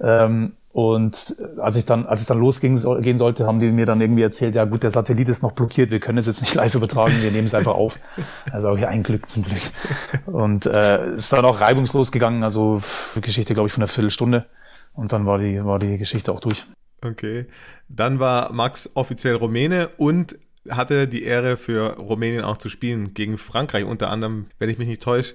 Ähm, 0.00 0.52
und 0.74 1.36
als 1.58 1.76
ich 1.76 1.84
dann, 1.84 2.04
als 2.04 2.20
es 2.20 2.26
dann 2.26 2.40
losgehen 2.40 2.74
gehen 3.00 3.16
sollte, 3.16 3.46
haben 3.46 3.60
die 3.60 3.70
mir 3.70 3.86
dann 3.86 4.00
irgendwie 4.00 4.22
erzählt, 4.22 4.56
ja 4.56 4.64
gut, 4.64 4.82
der 4.82 4.90
Satellit 4.90 5.28
ist 5.28 5.40
noch 5.40 5.52
blockiert, 5.52 5.92
wir 5.92 6.00
können 6.00 6.18
es 6.18 6.26
jetzt 6.26 6.40
nicht 6.40 6.52
live 6.56 6.74
übertragen, 6.74 7.14
wir 7.22 7.30
nehmen 7.30 7.44
es 7.44 7.54
einfach 7.54 7.76
auf. 7.76 7.96
Also 8.50 8.70
auch 8.70 8.76
hier 8.76 8.88
ein 8.88 9.04
Glück 9.04 9.28
zum 9.28 9.44
Glück. 9.44 9.62
Und 10.26 10.66
äh, 10.66 11.14
ist 11.14 11.32
dann 11.32 11.44
auch 11.44 11.60
reibungslos 11.60 12.10
gegangen, 12.10 12.42
also 12.42 12.82
Geschichte, 13.14 13.54
glaube 13.54 13.68
ich, 13.68 13.72
von 13.72 13.84
einer 13.84 13.88
Viertelstunde. 13.88 14.46
Und 14.94 15.12
dann 15.12 15.26
war 15.26 15.38
die, 15.38 15.64
war 15.64 15.78
die 15.78 15.96
Geschichte 15.96 16.32
auch 16.32 16.40
durch. 16.40 16.64
Okay. 17.04 17.46
Dann 17.88 18.18
war 18.18 18.52
Max 18.52 18.90
offiziell 18.94 19.36
Rumäne 19.36 19.90
und 19.96 20.36
hatte 20.68 21.06
die 21.06 21.22
Ehre 21.22 21.56
für 21.56 21.98
Rumänien 21.98 22.42
auch 22.42 22.56
zu 22.56 22.68
spielen 22.68 23.14
gegen 23.14 23.38
Frankreich, 23.38 23.84
unter 23.84 24.10
anderem, 24.10 24.46
wenn 24.58 24.70
ich 24.70 24.78
mich 24.78 24.88
nicht 24.88 25.02
täusche. 25.02 25.34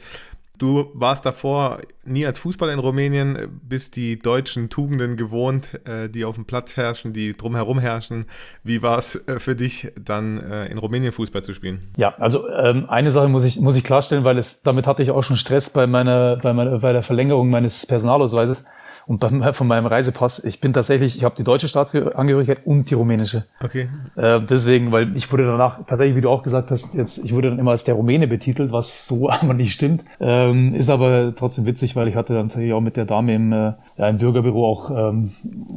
Du 0.60 0.92
warst 0.94 1.26
davor 1.26 1.80
nie 2.04 2.26
als 2.26 2.38
Fußballer 2.38 2.74
in 2.74 2.80
Rumänien, 2.80 3.62
bist 3.64 3.96
die 3.96 4.20
deutschen 4.20 4.70
Tugenden 4.70 5.16
gewohnt, 5.16 5.70
äh, 5.88 6.10
die 6.10 6.26
auf 6.26 6.36
dem 6.36 6.44
Platz 6.44 6.76
herrschen, 6.76 7.14
die 7.14 7.36
drumherum 7.36 7.80
herrschen. 7.80 8.26
Wie 8.62 8.82
war 8.82 9.00
es 9.00 9.16
äh, 9.16 9.40
für 9.40 9.56
dich, 9.56 9.94
dann 9.98 10.38
äh, 10.38 10.66
in 10.66 10.78
Rumänien 10.78 11.14
Fußball 11.14 11.44
zu 11.44 11.54
spielen? 11.54 11.90
Ja, 11.96 12.14
also 12.20 12.50
ähm, 12.50 12.90
eine 12.90 13.10
Sache 13.10 13.30
muss 13.30 13.46
ich, 13.46 13.62
muss 13.62 13.78
ich 13.78 13.86
klarstellen, 13.86 14.26
weil 14.26 14.38
es, 14.38 14.62
damit 14.62 14.86
hatte 14.86 15.02
ich 15.02 15.12
auch 15.12 15.24
schon 15.24 15.38
Stress 15.38 15.70
bei 15.70 15.88
meiner, 15.88 16.36
bei 16.36 16.52
meiner, 16.52 16.80
bei 16.80 16.92
der 16.92 17.04
Verlängerung 17.04 17.50
meines 17.50 17.86
Personalausweises. 17.86 18.66
Und 19.10 19.20
beim, 19.20 19.42
von 19.54 19.66
meinem 19.66 19.88
Reisepass, 19.88 20.44
ich 20.44 20.62
bin 20.62 20.72
tatsächlich, 20.72 21.18
ich 21.18 21.24
habe 21.24 21.36
die 21.36 21.44
deutsche 21.44 21.68
Staatsangehörigkeit 21.68 22.62
und 22.66 22.92
die 22.92 22.94
rumänische. 22.94 23.46
Okay. 23.60 23.90
Äh, 24.16 24.40
deswegen, 24.42 24.92
weil 24.92 25.18
ich 25.18 25.32
wurde 25.32 25.48
danach, 25.48 25.80
tatsächlich, 25.88 26.16
wie 26.16 26.22
du 26.22 26.30
auch 26.30 26.44
gesagt 26.44 26.70
hast, 26.70 26.94
jetzt, 26.94 27.18
ich 27.18 27.34
wurde 27.34 27.50
dann 27.50 27.58
immer 27.58 27.72
als 27.72 27.84
der 27.84 27.96
Rumäne 27.96 28.28
betitelt, 28.28 28.72
was 28.72 29.08
so 29.08 29.28
aber 29.32 29.56
nicht 29.56 29.74
stimmt. 29.74 30.06
Ähm, 30.20 30.76
ist 30.76 30.92
aber 30.92 31.34
trotzdem 31.36 31.66
witzig, 31.66 31.96
weil 31.96 32.08
ich 32.08 32.16
hatte 32.16 32.36
dann 32.36 32.50
tatsächlich 32.50 32.72
auch 32.72 32.82
mit 32.82 32.98
der 32.98 33.06
Dame 33.06 33.34
im, 33.34 33.52
äh, 33.52 33.74
ja, 33.98 34.10
im 34.10 34.20
Bürgerbüro 34.20 34.64
auch 34.64 34.92
ähm, 34.92 35.32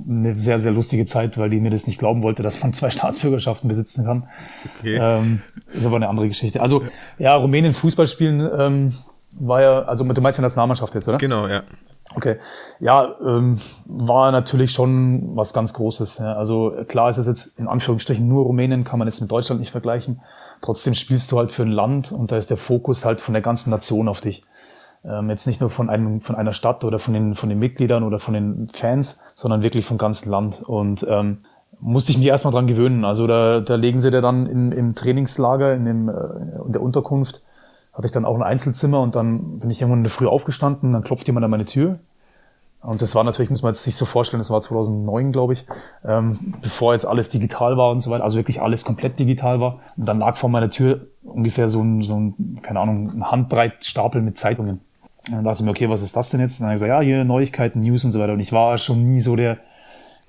eine 0.07 0.37
sehr, 0.37 0.59
sehr 0.59 0.73
lustige 0.73 1.07
Zeit, 1.07 1.39
weil 1.39 1.49
die 1.49 1.59
mir 1.59 1.71
das 1.71 1.87
nicht 1.87 1.99
glauben 1.99 2.23
wollte, 2.23 2.43
dass 2.43 2.63
man 2.63 2.75
zwei 2.75 2.91
Staatsbürgerschaften 2.91 3.67
besitzen 3.67 4.05
kann. 4.05 4.25
Okay. 4.79 4.99
Ähm, 5.01 5.41
ist 5.73 5.87
aber 5.87 5.97
eine 5.97 6.11
andere 6.11 6.29
Geschichte. 6.29 6.61
Also 6.61 6.83
ja, 7.19 7.35
Rumänien 7.35 7.73
Fußball 7.73 8.09
spielen 8.09 8.47
ähm, 8.59 8.93
war 9.33 9.63
ja, 9.63 9.83
also 9.85 10.05
du 10.05 10.21
meinst 10.21 10.39
ja 10.39 10.43
Nationalmannschaft 10.43 10.95
jetzt, 10.95 11.09
oder? 11.09 11.17
Genau, 11.17 11.49
ja. 11.49 11.63
Okay, 12.15 12.37
ja, 12.81 13.15
ähm, 13.25 13.59
war 13.87 14.33
natürlich 14.33 14.73
schon 14.73 15.37
was 15.37 15.53
ganz 15.53 15.73
Großes. 15.73 16.19
Ja. 16.19 16.35
Also 16.35 16.75
klar 16.89 17.09
ist 17.09 17.19
es 17.19 17.27
jetzt 17.27 17.59
in 17.59 17.69
Anführungsstrichen 17.69 18.27
nur 18.27 18.45
Rumänien, 18.45 18.85
kann 18.85 18.99
man 18.99 19.09
jetzt 19.09 19.21
mit 19.21 19.31
Deutschland 19.31 19.61
nicht 19.61 19.71
vergleichen. 19.71 20.21
Trotzdem 20.61 20.95
spielst 20.95 21.33
du 21.33 21.39
halt 21.39 21.53
für 21.53 21.63
ein 21.63 21.71
Land 21.71 22.13
und 22.13 22.31
da 22.31 22.37
ist 22.37 22.51
der 22.51 22.57
Fokus 22.57 23.05
halt 23.05 23.21
von 23.21 23.35
der 23.35 23.43
ganzen 23.43 23.71
Nation 23.71 24.09
auf 24.09 24.21
dich. 24.21 24.45
Ähm, 25.05 25.31
jetzt 25.31 25.47
nicht 25.47 25.61
nur 25.61 25.71
von 25.71 25.91
einem, 25.91 26.21
von 26.21 26.37
einer 26.37 26.53
Stadt 26.53 26.85
oder 26.85 26.99
von 26.99 27.15
den, 27.15 27.35
von 27.35 27.49
den 27.49 27.59
Mitgliedern 27.59 28.05
oder 28.05 28.19
von 28.19 28.35
den 28.35 28.69
Fans, 28.73 29.21
sondern 29.35 29.63
wirklich 29.63 29.85
vom 29.85 29.99
ganzen 29.99 30.31
Land. 30.31 30.63
Und 30.63 31.05
ähm, 31.09 31.39
musste 31.81 32.13
ich 32.13 32.19
mich 32.19 32.27
erstmal 32.27 32.53
dran 32.53 32.67
gewöhnen. 32.67 33.05
Also 33.05 33.27
da, 33.27 33.61
da 33.61 33.75
legen 33.75 33.99
sie 33.99 34.11
dir 34.11 34.21
dann 34.21 34.47
in, 34.47 34.71
im 34.71 34.95
Trainingslager, 34.95 35.75
in, 35.75 35.85
dem, 35.85 36.09
äh, 36.09 36.13
in 36.65 36.73
der 36.73 36.83
Unterkunft, 36.83 37.43
hatte 37.93 38.07
ich 38.07 38.13
dann 38.13 38.25
auch 38.25 38.35
ein 38.35 38.43
Einzelzimmer 38.43 39.01
und 39.01 39.15
dann 39.15 39.59
bin 39.59 39.71
ich 39.71 39.81
irgendwann 39.81 40.01
in 40.01 40.05
der 40.05 40.11
Früh 40.11 40.27
aufgestanden, 40.27 40.93
dann 40.93 41.03
klopft 41.03 41.27
jemand 41.27 41.45
an 41.45 41.51
meine 41.51 41.65
Tür. 41.65 41.99
Und 42.81 43.01
das 43.01 43.15
war 43.15 43.23
natürlich, 43.23 43.49
muss 43.49 43.63
man 43.63 43.75
sich 43.75 43.95
so 43.95 44.05
vorstellen, 44.05 44.41
das 44.41 44.51
war 44.51 44.61
2009, 44.61 45.31
glaube 45.31 45.53
ich, 45.53 45.67
ähm, 46.05 46.55
bevor 46.61 46.95
jetzt 46.95 47.05
alles 47.05 47.31
digital 47.31 47.77
war 47.77 47.91
und 47.91 48.01
so 48.01 48.11
weiter, 48.11 48.25
also 48.25 48.37
wirklich 48.37 48.61
alles 48.61 48.85
komplett 48.85 49.21
digital 49.21 49.61
war. 49.61 49.79
Und 49.97 50.09
dann 50.09 50.19
lag 50.19 50.37
vor 50.37 50.51
meiner 50.51 50.69
Tür 50.69 51.07
ungefähr 51.23 51.69
so 51.69 51.81
ein, 51.81 52.03
so 52.03 52.19
ein 52.19 52.59
keine 52.61 52.81
Ahnung, 52.81 53.13
ein 53.15 53.31
Handbreit 53.31 53.85
Stapel 53.85 54.21
mit 54.21 54.37
Zeitungen. 54.37 54.81
Und 55.29 55.37
dann 55.37 55.45
dachte 55.45 55.59
ich 55.59 55.65
mir, 55.65 55.71
okay, 55.71 55.89
was 55.89 56.03
ist 56.03 56.17
das 56.17 56.31
denn 56.31 56.41
jetzt? 56.41 56.59
Und 56.59 56.65
dann 56.65 56.71
habe 56.71 56.75
ich 56.75 56.81
gesagt, 56.81 56.89
ja, 56.89 57.01
hier 57.01 57.25
Neuigkeiten, 57.25 57.81
News 57.81 58.05
und 58.05 58.11
so 58.11 58.19
weiter. 58.19 58.33
Und 58.33 58.41
ich 58.41 58.53
war 58.53 58.77
schon 58.79 59.05
nie 59.05 59.21
so 59.21 59.37
der 59.37 59.59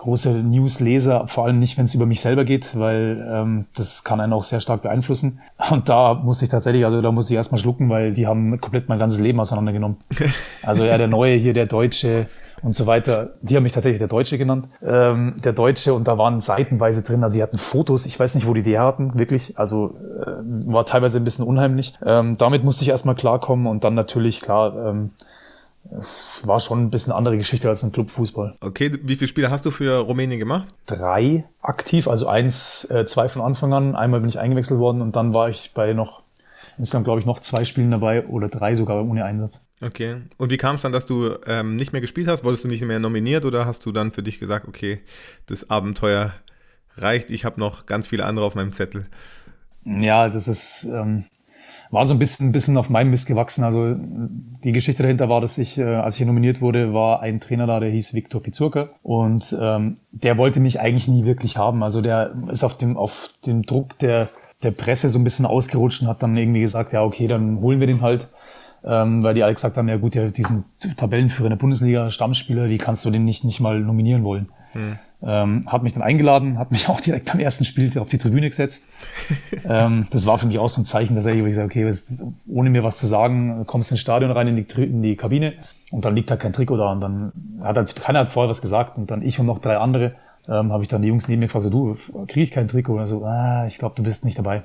große 0.04 0.30
Newsleser, 0.44 1.28
vor 1.28 1.46
allem 1.46 1.60
nicht, 1.60 1.78
wenn 1.78 1.86
es 1.86 1.96
über 1.96 2.06
mich 2.06 2.20
selber 2.20 2.44
geht, 2.44 2.78
weil 2.78 3.26
ähm, 3.32 3.66
das 3.76 4.04
kann 4.04 4.20
einen 4.20 4.34
auch 4.34 4.44
sehr 4.44 4.60
stark 4.60 4.82
beeinflussen. 4.82 5.40
Und 5.72 5.88
da 5.88 6.14
muss 6.14 6.42
ich 6.42 6.50
tatsächlich, 6.50 6.86
also 6.86 7.02
da 7.02 7.12
muss 7.12 7.30
ich 7.30 7.36
erstmal 7.36 7.62
schlucken, 7.62 7.90
weil 7.90 8.14
die 8.14 8.28
haben 8.28 8.60
komplett 8.60 8.90
mein 8.90 9.00
ganzes 9.00 9.20
Leben 9.20 9.40
auseinandergenommen. 9.40 9.98
Also 10.66 10.86
ja, 10.86 10.98
der 10.98 11.08
Neue 11.08 11.36
hier, 11.36 11.54
der 11.54 11.66
Deutsche 11.66 12.28
und 12.62 12.74
so 12.74 12.86
weiter, 12.88 13.32
die 13.42 13.56
haben 13.56 13.64
mich 13.64 13.74
tatsächlich 13.74 14.00
der 14.00 14.08
Deutsche 14.08 14.38
genannt. 14.38 14.68
Ähm, 14.82 15.36
der 15.44 15.52
Deutsche 15.52 15.94
und 15.94 16.08
da 16.08 16.18
waren 16.18 16.40
seitenweise 16.40 17.04
drin, 17.04 17.22
also 17.24 17.34
sie 17.34 17.44
hatten 17.44 17.58
Fotos, 17.58 18.06
ich 18.06 18.18
weiß 18.18 18.36
nicht, 18.36 18.48
wo 18.48 18.54
die 18.54 18.62
die 18.62 18.80
hatten, 18.80 19.18
wirklich, 19.20 19.58
also 19.58 19.96
äh, 20.26 20.72
war 20.72 20.86
teilweise 20.86 21.18
ein 21.18 21.26
bisschen 21.26 21.46
unheimlich. 21.46 21.94
Ähm, 22.06 22.38
damit 22.38 22.64
musste 22.64 22.84
ich 22.84 22.90
erstmal 22.90 23.16
klarkommen 23.16 23.68
und 23.68 23.84
dann 23.84 23.94
natürlich, 23.94 24.40
klar, 24.40 24.90
ähm, 24.90 25.12
es 25.92 26.42
war 26.46 26.60
schon 26.60 26.82
ein 26.82 26.90
bisschen 26.90 27.14
andere 27.14 27.38
Geschichte 27.38 27.68
als 27.70 27.84
ein 27.84 27.92
Clubfußball. 27.92 28.56
Okay, 28.62 28.92
wie 29.04 29.16
viele 29.16 29.28
Spiele 29.28 29.52
hast 29.52 29.66
du 29.66 29.72
für 29.72 30.00
Rumänien 30.00 30.40
gemacht? 30.40 30.68
Drei 30.86 31.46
aktiv, 31.62 32.08
also 32.08 32.28
eins, 32.28 32.86
äh, 32.90 33.06
zwei 33.06 33.28
von 33.30 33.42
Anfang 33.42 33.74
an. 33.74 33.96
Einmal 33.96 34.22
bin 34.22 34.30
ich 34.30 34.40
eingewechselt 34.40 34.80
worden 34.80 35.02
und 35.02 35.16
dann 35.16 35.34
war 35.34 35.50
ich 35.50 35.74
bei 35.74 35.94
noch, 35.94 36.24
insgesamt 36.78 37.06
glaube 37.06 37.20
ich 37.20 37.26
noch 37.26 37.40
zwei 37.40 37.66
Spielen 37.66 37.92
dabei 37.92 38.26
oder 38.28 38.48
drei 38.48 38.76
sogar 38.76 39.04
ohne 39.04 39.26
Einsatz. 39.26 39.68
Okay. 39.82 40.22
Und 40.38 40.50
wie 40.50 40.58
kam 40.58 40.78
es 40.78 40.82
dann, 40.82 40.94
dass 40.94 41.06
du 41.06 41.36
ähm, 41.46 41.76
nicht 41.76 41.92
mehr 41.92 42.02
gespielt 42.02 42.28
hast? 42.28 42.44
Wurdest 42.44 42.64
du 42.64 42.70
nicht 42.70 42.84
mehr 42.84 43.00
nominiert 43.00 43.46
oder 43.46 43.66
hast 43.66 43.86
du 43.86 43.92
dann 43.92 44.12
für 44.12 44.24
dich 44.24 44.40
gesagt, 44.40 44.68
okay, 44.68 45.02
das 45.48 45.70
Abenteuer 45.70 46.32
reicht, 46.96 47.30
ich 47.30 47.44
habe 47.46 47.60
noch 47.60 47.86
ganz 47.86 48.08
viele 48.08 48.26
andere 48.26 48.46
auf 48.46 48.56
meinem 48.56 48.72
Zettel? 48.72 49.08
Ja, 49.84 50.30
das 50.30 50.48
ist, 50.48 50.86
ähm, 50.86 51.26
war 51.94 52.06
so 52.06 52.16
ein 52.16 52.20
bisschen, 52.20 52.50
ein 52.50 52.52
bisschen 52.52 52.76
auf 52.76 52.90
meinem 52.90 53.12
Mist 53.12 53.28
gewachsen. 53.28 53.64
Also 53.64 53.96
die 54.64 54.72
Geschichte 54.72 55.04
dahinter 55.04 55.30
war, 55.30 55.42
dass 55.42 55.60
ich, 55.60 55.78
äh, 55.78 55.84
als 55.84 56.20
ich 56.20 56.26
nominiert 56.26 56.60
wurde, 56.60 56.92
war 56.92 57.22
ein 57.22 57.40
Trainer 57.40 57.68
da, 57.68 57.80
der 57.80 57.92
hieß 57.92 58.16
Viktor 58.16 58.42
Pizurka 58.42 58.90
und 59.04 59.56
ähm, 59.62 59.96
der 60.12 60.40
wollte 60.40 60.60
mich 60.60 60.80
eigentlich 60.80 61.08
nie 61.08 61.24
wirklich 61.24 61.58
haben. 61.58 61.84
Also 61.84 62.02
der 62.02 62.34
ist 62.50 62.64
auf 62.64 62.78
dem, 62.78 62.98
auf 62.98 63.30
dem 63.46 63.62
Druck 63.62 64.00
der, 64.00 64.28
der 64.64 64.72
Presse 64.72 65.08
so 65.08 65.20
ein 65.20 65.24
bisschen 65.24 65.46
ausgerutscht 65.46 66.02
und 66.02 66.08
hat 66.08 66.24
dann 66.24 66.36
irgendwie 66.36 66.62
gesagt, 66.62 66.94
ja 66.94 67.04
okay, 67.04 67.28
dann 67.28 67.62
holen 67.62 67.80
wir 67.80 67.86
den 67.86 68.02
halt. 68.02 68.28
Ähm, 68.86 69.24
weil 69.24 69.34
die 69.34 69.44
alle 69.44 69.54
gesagt 69.54 69.78
haben, 69.78 69.88
ja 69.88 69.98
gut, 69.98 70.16
ja, 70.16 70.28
diesen 70.28 70.66
Tabellenführer 70.98 71.48
in 71.48 71.52
der 71.52 71.58
Bundesliga, 71.58 72.12
Stammspieler, 72.12 72.68
wie 72.68 72.78
kannst 72.78 73.06
du 73.06 73.12
den 73.12 73.24
nicht, 73.24 73.46
nicht 73.46 73.62
mal 73.62 73.80
nominieren 73.80 74.24
wollen? 74.24 74.50
Hm. 74.74 74.98
Ähm, 75.26 75.64
hat 75.68 75.84
mich 75.84 75.94
dann 75.94 76.04
eingeladen, 76.04 76.58
hat 76.60 76.72
mich 76.72 76.90
auch 76.90 77.00
direkt 77.00 77.32
beim 77.32 77.40
ersten 77.40 77.64
Spiel 77.64 77.98
auf 77.98 78.10
die 78.10 78.18
Tribüne 78.18 78.50
gesetzt. 78.50 78.90
ähm, 79.66 80.08
das 80.12 80.26
war 80.26 80.38
für 80.38 80.48
mich 80.48 80.60
auch 80.60 80.68
so 80.68 80.82
ein 80.82 80.86
Zeichen, 80.86 81.16
dass 81.16 81.26
wo 81.26 81.30
ich 81.30 81.56
sage, 81.56 81.68
okay, 81.68 81.94
ohne 82.48 82.70
mir 82.70 82.84
was 82.84 82.98
zu 82.98 83.08
sagen, 83.08 83.64
kommst 83.66 83.92
ins 83.92 84.02
Stadion 84.02 84.32
rein 84.32 84.50
in 84.50 84.56
die, 84.58 84.84
in 84.84 85.02
die 85.02 85.16
Kabine 85.16 85.54
und 85.92 86.04
dann 86.04 86.14
liegt 86.14 86.30
da 86.30 86.36
kein 86.36 86.52
Trikot 86.52 86.76
da 86.76 86.92
und 86.92 87.00
dann 87.00 87.32
hat 87.62 87.78
halt, 87.78 87.96
keiner 87.96 88.20
hat 88.20 88.30
vorher 88.30 88.50
was 88.50 88.62
gesagt 88.62 88.98
und 88.98 89.12
dann 89.12 89.22
ich 89.22 89.40
und 89.40 89.46
noch 89.46 89.60
drei 89.60 89.78
andere 89.78 90.16
ähm, 90.48 90.74
habe 90.74 90.84
ich 90.84 90.90
dann 90.90 91.02
die 91.02 91.08
Jungs 91.08 91.28
neben 91.28 91.40
mir 91.40 91.46
gefragt, 91.46 91.64
so 91.64 91.70
du, 91.70 91.98
kriege 92.28 92.42
ich 92.42 92.52
kein 92.52 92.68
Trikot? 92.68 92.98
Und 92.98 93.06
so, 93.06 93.24
ah, 93.24 93.66
ich 93.66 93.78
glaube, 93.78 93.96
du 93.96 94.04
bist 94.04 94.26
nicht 94.26 94.38
dabei. 94.38 94.64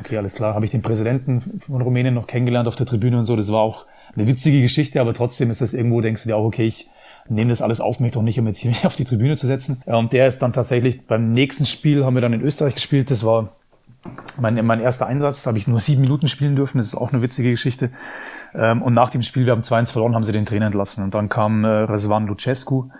Okay, 0.00 0.16
alles 0.16 0.34
klar. 0.34 0.54
Habe 0.54 0.64
ich 0.64 0.70
den 0.70 0.82
Präsidenten 0.82 1.60
von 1.66 1.82
Rumänien 1.82 2.14
noch 2.14 2.26
kennengelernt 2.26 2.68
auf 2.68 2.76
der 2.76 2.86
Tribüne 2.86 3.18
und 3.18 3.24
so. 3.24 3.36
Das 3.36 3.52
war 3.52 3.60
auch 3.60 3.86
eine 4.14 4.26
witzige 4.26 4.62
Geschichte, 4.62 5.00
aber 5.00 5.14
trotzdem 5.14 5.50
ist 5.50 5.60
das 5.60 5.74
irgendwo, 5.74 6.00
denkst 6.00 6.22
du 6.22 6.28
dir 6.28 6.36
auch, 6.36 6.44
okay, 6.44 6.66
ich 6.66 6.88
nehme 7.28 7.50
das 7.50 7.62
alles 7.62 7.80
auf 7.80 8.00
mich 8.00 8.12
doch 8.12 8.22
nicht, 8.22 8.38
um 8.38 8.46
jetzt 8.46 8.58
hier 8.58 8.72
auf 8.84 8.96
die 8.96 9.04
Tribüne 9.04 9.36
zu 9.36 9.46
setzen. 9.46 9.82
Und 9.86 10.12
der 10.12 10.26
ist 10.26 10.40
dann 10.40 10.52
tatsächlich 10.52 11.06
beim 11.06 11.32
nächsten 11.32 11.66
Spiel, 11.66 12.04
haben 12.04 12.14
wir 12.14 12.20
dann 12.20 12.32
in 12.32 12.40
Österreich 12.40 12.74
gespielt. 12.74 13.10
Das 13.10 13.24
war 13.24 13.50
mein, 14.38 14.64
mein 14.66 14.80
erster 14.80 15.06
Einsatz, 15.06 15.42
da 15.42 15.48
habe 15.48 15.58
ich 15.58 15.66
nur 15.66 15.80
sieben 15.80 16.02
Minuten 16.02 16.28
spielen 16.28 16.56
dürfen. 16.56 16.78
Das 16.78 16.88
ist 16.88 16.94
auch 16.94 17.12
eine 17.12 17.22
witzige 17.22 17.50
Geschichte. 17.50 17.90
Ähm, 18.54 18.82
und 18.82 18.94
nach 18.94 19.10
dem 19.10 19.22
Spiel, 19.22 19.46
wir 19.46 19.52
haben 19.52 19.62
2-1 19.62 19.92
verloren, 19.92 20.14
haben 20.14 20.24
sie 20.24 20.32
den 20.32 20.46
Trainer 20.46 20.66
entlassen. 20.66 21.04
Und 21.04 21.14
dann 21.14 21.28
kam 21.28 21.64
äh, 21.64 21.68
Răzvan 21.68 22.26
Lucescu. 22.26 22.90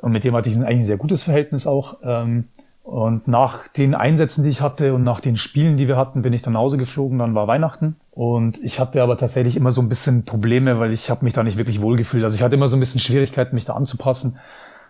Und 0.00 0.12
mit 0.12 0.24
dem 0.24 0.34
hatte 0.34 0.48
ich 0.48 0.56
eigentlich 0.56 0.68
ein 0.68 0.82
sehr 0.82 0.96
gutes 0.96 1.22
Verhältnis 1.22 1.66
auch. 1.66 1.98
Ähm, 2.02 2.48
und 2.82 3.28
nach 3.28 3.68
den 3.68 3.94
Einsätzen, 3.94 4.42
die 4.42 4.50
ich 4.50 4.60
hatte 4.60 4.92
und 4.92 5.04
nach 5.04 5.20
den 5.20 5.36
Spielen, 5.36 5.76
die 5.76 5.86
wir 5.86 5.96
hatten, 5.96 6.22
bin 6.22 6.32
ich 6.32 6.42
dann 6.42 6.54
nach 6.54 6.60
Hause 6.60 6.78
geflogen. 6.78 7.18
Dann 7.18 7.34
war 7.34 7.46
Weihnachten. 7.46 7.96
Und 8.10 8.58
ich 8.62 8.80
hatte 8.80 9.02
aber 9.02 9.16
tatsächlich 9.16 9.56
immer 9.56 9.70
so 9.70 9.80
ein 9.80 9.88
bisschen 9.88 10.24
Probleme, 10.24 10.80
weil 10.80 10.92
ich 10.92 11.08
habe 11.08 11.24
mich 11.24 11.32
da 11.32 11.44
nicht 11.44 11.58
wirklich 11.58 11.80
wohlgefühlt. 11.80 12.24
Also 12.24 12.36
ich 12.36 12.42
hatte 12.42 12.56
immer 12.56 12.68
so 12.68 12.76
ein 12.76 12.80
bisschen 12.80 13.00
Schwierigkeiten, 13.00 13.54
mich 13.54 13.64
da 13.64 13.74
anzupassen. 13.74 14.38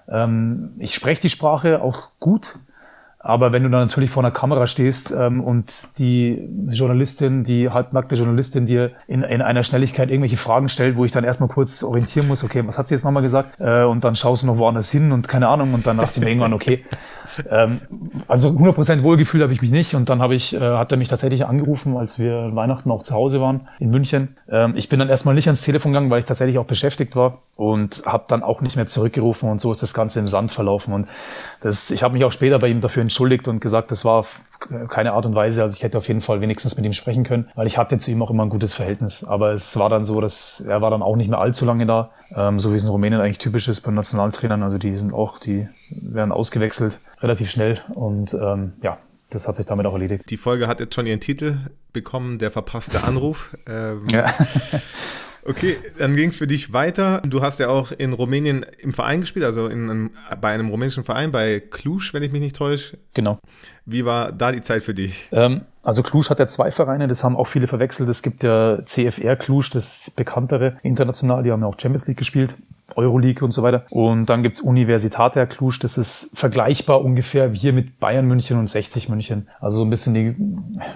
Ähm, 0.09 0.71
ich 0.79 0.95
spreche 0.95 1.21
die 1.21 1.29
Sprache 1.29 1.83
auch 1.83 2.09
gut. 2.19 2.59
Aber 3.25 3.53
wenn 3.53 3.63
du 3.63 3.69
dann 3.69 3.83
natürlich 3.83 4.11
vor 4.11 4.25
einer 4.25 4.33
Kamera 4.33 4.67
stehst 4.67 5.13
ähm, 5.17 5.41
und 5.45 5.97
die 5.99 6.49
Journalistin, 6.71 7.45
die 7.45 7.71
halbnackte 7.71 8.17
Journalistin 8.17 8.67
dir 8.67 8.91
in, 9.07 9.23
in 9.23 9.41
einer 9.41 9.63
Schnelligkeit 9.63 10.11
irgendwelche 10.11 10.37
Fragen 10.37 10.69
stellt, 10.69 10.97
wo 10.97 11.05
ich 11.05 11.13
dann 11.13 11.23
erstmal 11.23 11.49
kurz 11.49 11.85
orientieren 11.85 12.27
muss, 12.27 12.43
okay, 12.43 12.67
was 12.67 12.79
hat 12.79 12.89
sie 12.89 12.95
jetzt 12.95 13.05
nochmal 13.05 13.23
gesagt? 13.23 13.61
Äh, 13.61 13.85
und 13.85 14.03
dann 14.03 14.17
schaust 14.17 14.43
du 14.43 14.49
noch 14.49 14.57
woanders 14.57 14.91
hin 14.91 15.13
und 15.13 15.29
keine 15.29 15.47
Ahnung. 15.47 15.73
Und 15.73 15.87
dann 15.87 15.99
dachte 15.99 16.15
ich 16.17 16.25
mir 16.25 16.31
irgendwann, 16.31 16.53
okay, 16.53 16.83
ähm, 17.51 17.81
also 18.29 18.49
100% 18.49 19.03
wohlgefühlt 19.03 19.43
habe 19.43 19.53
ich 19.53 19.63
mich 19.63 19.71
nicht. 19.71 19.95
Und 19.95 20.09
dann 20.09 20.21
habe 20.21 20.35
ich, 20.35 20.55
äh, 20.55 20.61
hat 20.61 20.93
er 20.93 20.99
mich 20.99 21.09
tatsächlich 21.09 21.47
angerufen, 21.47 21.97
als 21.97 22.19
wir 22.19 22.55
Weihnachten 22.55 22.91
auch 22.91 23.03
zu 23.03 23.15
Hause 23.15 23.41
waren 23.41 23.69
in 23.79 23.91
München. 23.91 24.37
Ähm, 24.49 24.75
ich 24.77 24.89
bin 24.89 24.99
dann 24.99 25.09
erstmal 25.09 25.35
nicht 25.35 25.49
ans 25.49 25.63
Telefon 25.63 25.93
gegangen, 25.93 26.11
weil 26.11 26.21
ich 26.21 26.27
tatsächlich 26.27 26.59
auch 26.59 26.67
beschäftigt 26.67 27.17
war 27.17 27.39
und 27.57 28.03
habe 28.07 28.25
dann 28.29 28.43
auch 28.43 28.61
nicht 28.61 28.77
mehr 28.77 28.87
zurückgerufen. 28.87 29.49
Und 29.49 29.61
so 29.61 29.73
ist 29.73 29.83
das 29.83 29.95
Ganze 29.95 30.21
im 30.21 30.29
Sand 30.29 30.53
verlaufen. 30.53 30.95
Und 30.95 31.09
das, 31.61 31.91
ich 31.91 32.03
habe 32.03 32.15
mich 32.15 32.25
auch 32.25 32.33
später 32.33 32.59
bei 32.59 32.69
ihm 32.69 32.81
dafür 32.81 33.03
entschuldigt 33.03 33.49
und 33.49 33.61
gesagt, 33.61 33.91
das 33.91 34.05
war 34.05 34.25
keine 34.89 35.13
Art 35.13 35.27
und 35.27 35.35
Weise. 35.35 35.63
Also 35.63 35.77
ich 35.77 35.83
hätte 35.83 35.99
auf 35.99 36.09
jeden 36.09 36.21
Fall 36.21 36.41
wenigstens 36.41 36.77
mit 36.77 36.85
ihm 36.85 36.93
sprechen 36.93 37.25
können, 37.25 37.49
weil 37.55 37.67
ich 37.67 37.79
hatte 37.79 37.99
zu 37.99 38.11
ihm 38.11 38.23
auch 38.23 38.31
immer 38.31 38.45
ein 38.45 38.49
gutes 38.49 38.73
Verhältnis. 38.73 39.25
Aber 39.25 39.53
es 39.53 39.77
war 39.79 39.89
dann 39.89 40.05
so, 40.05 40.21
dass 40.21 40.61
er 40.61 40.81
war 40.83 40.91
dann 40.91 41.03
auch 41.03 41.17
nicht 41.17 41.29
mehr 41.29 41.39
allzu 41.39 41.65
lange 41.65 41.87
da, 41.87 42.11
ähm, 42.35 42.59
so 42.59 42.73
wie 42.73 42.77
es 42.77 42.85
in 42.85 42.91
Rumänien 42.91 43.21
eigentlich 43.21 43.39
typisch 43.39 43.69
ist 43.69 43.81
bei 43.81 43.91
Nationaltrainern. 43.91 44.63
Also 44.63 44.79
die 44.79 44.97
sind 44.97 45.13
auch, 45.13 45.39
die 45.39 45.69
werden 45.91 46.33
ausgewechselt 46.33 46.99
relativ 47.23 47.51
schnell 47.51 47.81
und 47.95 48.35
ähm, 48.35 48.73
ja, 48.83 48.99
das 49.31 49.49
hat 49.49 49.55
sich 49.55 49.67
damit 49.67 49.87
auch 49.87 49.95
erledigt. 49.95 50.25
Die 50.29 50.37
Folge 50.37 50.67
hat 50.67 50.81
jetzt 50.81 50.95
schon 50.95 51.07
ihren 51.07 51.21
Titel 51.21 51.59
bekommen, 51.93 52.39
der 52.39 52.51
verpasste 52.51 53.05
Anruf. 53.05 53.57
Ähm, 53.67 54.03
ja. 54.09 54.33
Okay, 55.45 55.77
dann 55.99 56.15
ging 56.15 56.29
es 56.29 56.37
für 56.37 56.47
dich 56.47 56.73
weiter. 56.73 57.21
Du 57.27 57.43
hast 57.43 57.59
ja 57.59 57.69
auch 57.69 57.91
in 57.91 58.13
Rumänien 58.13 58.65
im 58.79 58.93
Verein 58.93 59.23
gespielt, 59.23 59.45
also 59.45 59.67
in 59.67 59.91
einem, 59.91 60.11
bei 60.41 60.53
einem 60.53 60.69
rumänischen 60.69 61.03
Verein, 61.03 61.33
bei 61.33 61.59
Cluj, 61.59 62.13
wenn 62.13 62.23
ich 62.23 62.31
mich 62.31 62.41
nicht 62.41 62.55
täusche. 62.55 62.99
Genau. 63.15 63.39
Wie 63.85 64.05
war 64.05 64.31
da 64.31 64.53
die 64.53 64.63
Zeit 64.63 64.85
für 64.85 64.95
dich? 64.95 65.29
Ähm, 65.33 65.63
also 65.83 66.03
Cluj 66.03 66.23
hat 66.27 66.39
ja 66.39 66.47
zwei 66.47 66.71
Vereine, 66.71 67.09
das 67.09 67.25
haben 67.25 67.37
auch 67.37 67.49
viele 67.49 67.67
verwechselt. 67.67 68.09
Es 68.09 68.23
gibt 68.23 68.45
ja 68.45 68.85
CFR 68.85 69.35
Cluj, 69.35 69.69
das 69.73 70.13
bekanntere 70.15 70.77
international, 70.85 71.43
die 71.43 71.51
haben 71.51 71.63
ja 71.63 71.67
auch 71.67 71.79
Champions 71.79 72.07
League 72.07 72.19
gespielt. 72.19 72.55
Euroleague 72.97 73.45
und 73.45 73.53
so 73.53 73.63
weiter. 73.63 73.85
Und 73.91 74.27
dann 74.27 74.43
gibt's 74.43 74.61
Universitatea 74.61 75.47
Cluj, 75.47 75.79
das 75.81 75.99
ist 75.99 76.31
vergleichbar 76.35 77.03
ungefähr 77.05 77.53
wie 77.53 77.59
hier 77.59 77.73
mit 77.73 77.99
Bayern 77.99 78.27
München 78.27 78.59
und 78.59 78.69
60 78.69 79.09
München. 79.09 79.49
Also 79.61 79.79
so 79.79 79.85
ein 79.85 79.91
bisschen 79.91 80.15
die, 80.15 80.37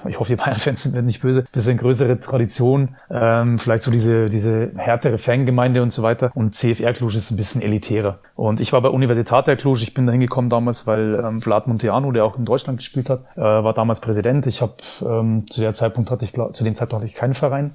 ich 0.09 0.19
hoffe, 0.19 0.31
die 0.31 0.37
Bayern-Fans 0.37 0.83
sind 0.83 1.05
nicht 1.05 1.23
böse, 1.23 1.45
bisschen 1.53 1.77
größere 1.77 2.19
Tradition, 2.19 2.97
ähm, 3.11 3.59
vielleicht 3.59 3.83
so 3.83 3.91
diese, 3.91 4.29
diese 4.29 4.71
härtere 4.77 5.19
Fangemeinde 5.19 5.83
und 5.83 5.93
so 5.93 6.03
weiter. 6.03 6.31
Und 6.35 6.55
CFR 6.55 6.93
Cluj 6.93 7.17
ist 7.17 7.31
ein 7.31 7.37
bisschen 7.37 7.63
elitärer. 7.63 8.19
Und 8.35 8.61
ich 8.61 8.73
war 8.73 8.81
bei 8.81 8.89
Universitatea 8.89 9.57
Cluj, 9.57 9.83
ich 9.83 9.95
bin 9.95 10.07
da 10.07 10.13
hingekommen 10.13 10.51
damals, 10.51 10.87
weil 10.87 11.23
ähm, 11.25 11.41
Vlad 11.41 11.67
Monteano, 11.67 12.13
der 12.13 12.25
auch 12.25 12.39
in 12.39 12.45
Deutschland 12.45 12.79
gespielt 12.79 13.11
hat, 13.11 13.25
äh, 13.37 13.41
war 13.41 13.75
damals 13.75 14.01
Präsident. 14.01 14.47
Ich 14.47 14.63
habe 14.63 14.75
ähm, 15.03 15.45
zu 15.49 15.61
der 15.61 15.73
Zeitpunkt 15.73 16.11
hatte 16.11 16.25
ich, 16.25 16.33
zu 16.33 16.65
dem 16.65 16.75
Zeitpunkt 16.75 17.03
hatte 17.03 17.07
ich 17.07 17.15
keinen 17.15 17.35
Verein. 17.35 17.73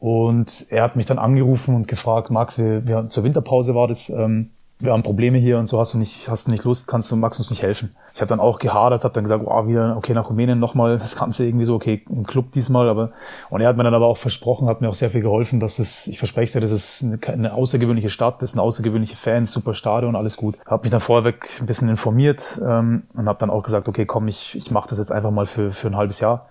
Und 0.00 0.66
er 0.70 0.82
hat 0.82 0.96
mich 0.96 1.06
dann 1.06 1.18
angerufen 1.18 1.74
und 1.76 1.86
gefragt, 1.86 2.30
Max, 2.30 2.58
wir, 2.58 2.86
wir 2.88 3.06
zur 3.06 3.22
Winterpause 3.22 3.74
war 3.74 3.86
das, 3.86 4.08
ähm, 4.08 4.50
wir 4.78 4.92
haben 4.92 5.02
Probleme 5.02 5.36
hier 5.36 5.58
und 5.58 5.68
so 5.68 5.78
hast 5.78 5.92
du 5.92 5.98
nicht, 5.98 6.28
hast 6.30 6.46
du 6.46 6.50
nicht 6.50 6.64
Lust, 6.64 6.88
kannst 6.88 7.10
du 7.10 7.16
Max 7.16 7.36
uns 7.36 7.50
nicht 7.50 7.62
helfen? 7.62 7.94
Ich 8.14 8.22
habe 8.22 8.28
dann 8.28 8.40
auch 8.40 8.58
gehadert, 8.58 9.04
habe 9.04 9.12
dann 9.12 9.24
gesagt, 9.24 9.44
oh, 9.46 9.66
wieder, 9.66 9.94
okay, 9.98 10.14
nach 10.14 10.30
Rumänien 10.30 10.58
nochmal, 10.58 10.98
das 10.98 11.16
Ganze 11.16 11.44
irgendwie 11.44 11.66
so, 11.66 11.74
okay, 11.74 12.02
im 12.08 12.24
Club 12.24 12.50
diesmal, 12.52 12.88
aber 12.88 13.10
und 13.50 13.60
er 13.60 13.68
hat 13.68 13.76
mir 13.76 13.84
dann 13.84 13.92
aber 13.92 14.06
auch 14.06 14.16
versprochen, 14.16 14.68
hat 14.68 14.80
mir 14.80 14.88
auch 14.88 14.94
sehr 14.94 15.10
viel 15.10 15.20
geholfen, 15.20 15.60
dass 15.60 15.78
es, 15.78 16.06
ich 16.06 16.18
verspreche 16.18 16.54
dir, 16.54 16.60
das 16.60 16.72
ist 16.72 17.02
eine, 17.02 17.18
eine 17.26 17.52
außergewöhnliche 17.52 18.08
Stadt, 18.08 18.40
das 18.40 18.52
sind 18.52 18.60
außergewöhnliche 18.60 19.16
Fans, 19.16 19.52
super 19.52 19.74
Stadion, 19.74 20.16
alles 20.16 20.38
gut. 20.38 20.56
Habe 20.64 20.84
mich 20.84 20.90
dann 20.90 21.00
vorweg 21.00 21.46
ein 21.60 21.66
bisschen 21.66 21.90
informiert 21.90 22.58
ähm, 22.66 23.02
und 23.14 23.28
habe 23.28 23.38
dann 23.38 23.50
auch 23.50 23.62
gesagt, 23.62 23.86
okay, 23.86 24.06
komm, 24.06 24.28
ich, 24.28 24.56
ich 24.56 24.70
mache 24.70 24.88
das 24.88 24.96
jetzt 24.96 25.12
einfach 25.12 25.30
mal 25.30 25.44
für, 25.44 25.72
für 25.72 25.88
ein 25.88 25.96
halbes 25.96 26.20
Jahr 26.20 26.46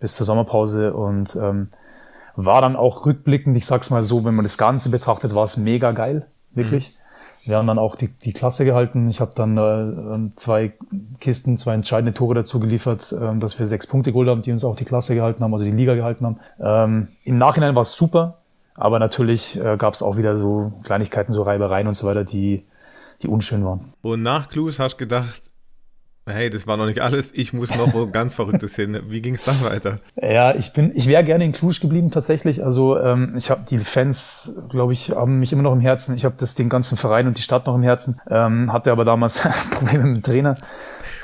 bis 0.00 0.16
zur 0.16 0.24
Sommerpause 0.24 0.94
und 0.94 1.36
ähm, 1.36 1.68
war 2.36 2.60
dann 2.60 2.76
auch 2.76 3.06
rückblickend, 3.06 3.56
ich 3.56 3.66
sag's 3.66 3.90
mal 3.90 4.02
so, 4.02 4.24
wenn 4.24 4.34
man 4.34 4.44
das 4.44 4.58
Ganze 4.58 4.90
betrachtet, 4.90 5.34
war 5.34 5.44
es 5.44 5.56
mega 5.56 5.92
geil, 5.92 6.26
wirklich. 6.52 6.90
Mhm. 6.90 7.04
Wir 7.46 7.58
haben 7.58 7.66
dann 7.66 7.78
auch 7.78 7.94
die, 7.94 8.08
die 8.08 8.32
Klasse 8.32 8.64
gehalten. 8.64 9.08
Ich 9.10 9.20
habe 9.20 9.32
dann 9.34 9.58
äh, 9.58 10.30
zwei 10.34 10.72
Kisten, 11.20 11.58
zwei 11.58 11.74
entscheidende 11.74 12.14
Tore 12.14 12.34
dazu 12.34 12.58
geliefert, 12.58 13.12
äh, 13.12 13.36
dass 13.36 13.58
wir 13.58 13.66
sechs 13.66 13.86
Punkte 13.86 14.12
geholt 14.12 14.28
haben, 14.28 14.40
die 14.40 14.50
uns 14.50 14.64
auch 14.64 14.76
die 14.76 14.86
Klasse 14.86 15.14
gehalten 15.14 15.44
haben, 15.44 15.52
also 15.52 15.64
die 15.64 15.70
Liga 15.70 15.94
gehalten 15.94 16.24
haben. 16.24 16.40
Ähm, 16.58 17.08
Im 17.24 17.36
Nachhinein 17.36 17.74
war 17.74 17.82
es 17.82 17.96
super, 17.96 18.38
aber 18.76 18.98
natürlich 18.98 19.60
äh, 19.60 19.76
gab 19.76 19.92
es 19.92 20.02
auch 20.02 20.16
wieder 20.16 20.38
so 20.38 20.72
Kleinigkeiten, 20.84 21.32
so 21.32 21.42
Reibereien 21.42 21.86
und 21.86 21.94
so 21.94 22.06
weiter, 22.06 22.24
die, 22.24 22.64
die 23.20 23.28
unschön 23.28 23.62
waren. 23.64 23.92
Und 24.00 24.22
nach 24.22 24.48
Clues 24.48 24.78
hast 24.78 24.94
du 24.94 24.98
gedacht, 24.98 25.42
hey, 26.26 26.50
das 26.50 26.66
war 26.66 26.76
noch 26.76 26.86
nicht 26.86 27.00
alles, 27.00 27.30
ich 27.34 27.52
muss 27.52 27.74
noch 27.76 27.92
wo 27.92 28.06
ganz 28.06 28.34
Verrücktes 28.34 28.76
hin. 28.76 28.98
Wie 29.08 29.20
ging 29.20 29.34
es 29.34 29.44
dann 29.44 29.62
weiter? 29.62 29.98
Ja, 30.16 30.54
ich 30.54 30.72
bin, 30.72 30.92
ich 30.94 31.06
wäre 31.06 31.24
gerne 31.24 31.44
in 31.44 31.52
Cluj 31.52 31.80
geblieben 31.80 32.10
tatsächlich. 32.10 32.64
Also 32.64 32.98
ähm, 32.98 33.34
ich 33.36 33.50
habe 33.50 33.62
die 33.68 33.78
Fans, 33.78 34.60
glaube 34.68 34.92
ich, 34.92 35.10
haben 35.10 35.38
mich 35.38 35.52
immer 35.52 35.62
noch 35.62 35.72
im 35.72 35.80
Herzen. 35.80 36.14
Ich 36.14 36.24
habe 36.24 36.34
das 36.38 36.54
den 36.54 36.68
ganzen 36.68 36.96
Verein 36.96 37.26
und 37.26 37.38
die 37.38 37.42
Stadt 37.42 37.66
noch 37.66 37.74
im 37.74 37.82
Herzen. 37.82 38.20
Ähm, 38.30 38.72
hatte 38.72 38.90
aber 38.92 39.04
damals 39.04 39.42
Probleme 39.70 40.04
mit 40.04 40.16
dem 40.16 40.22
Trainer. 40.22 40.56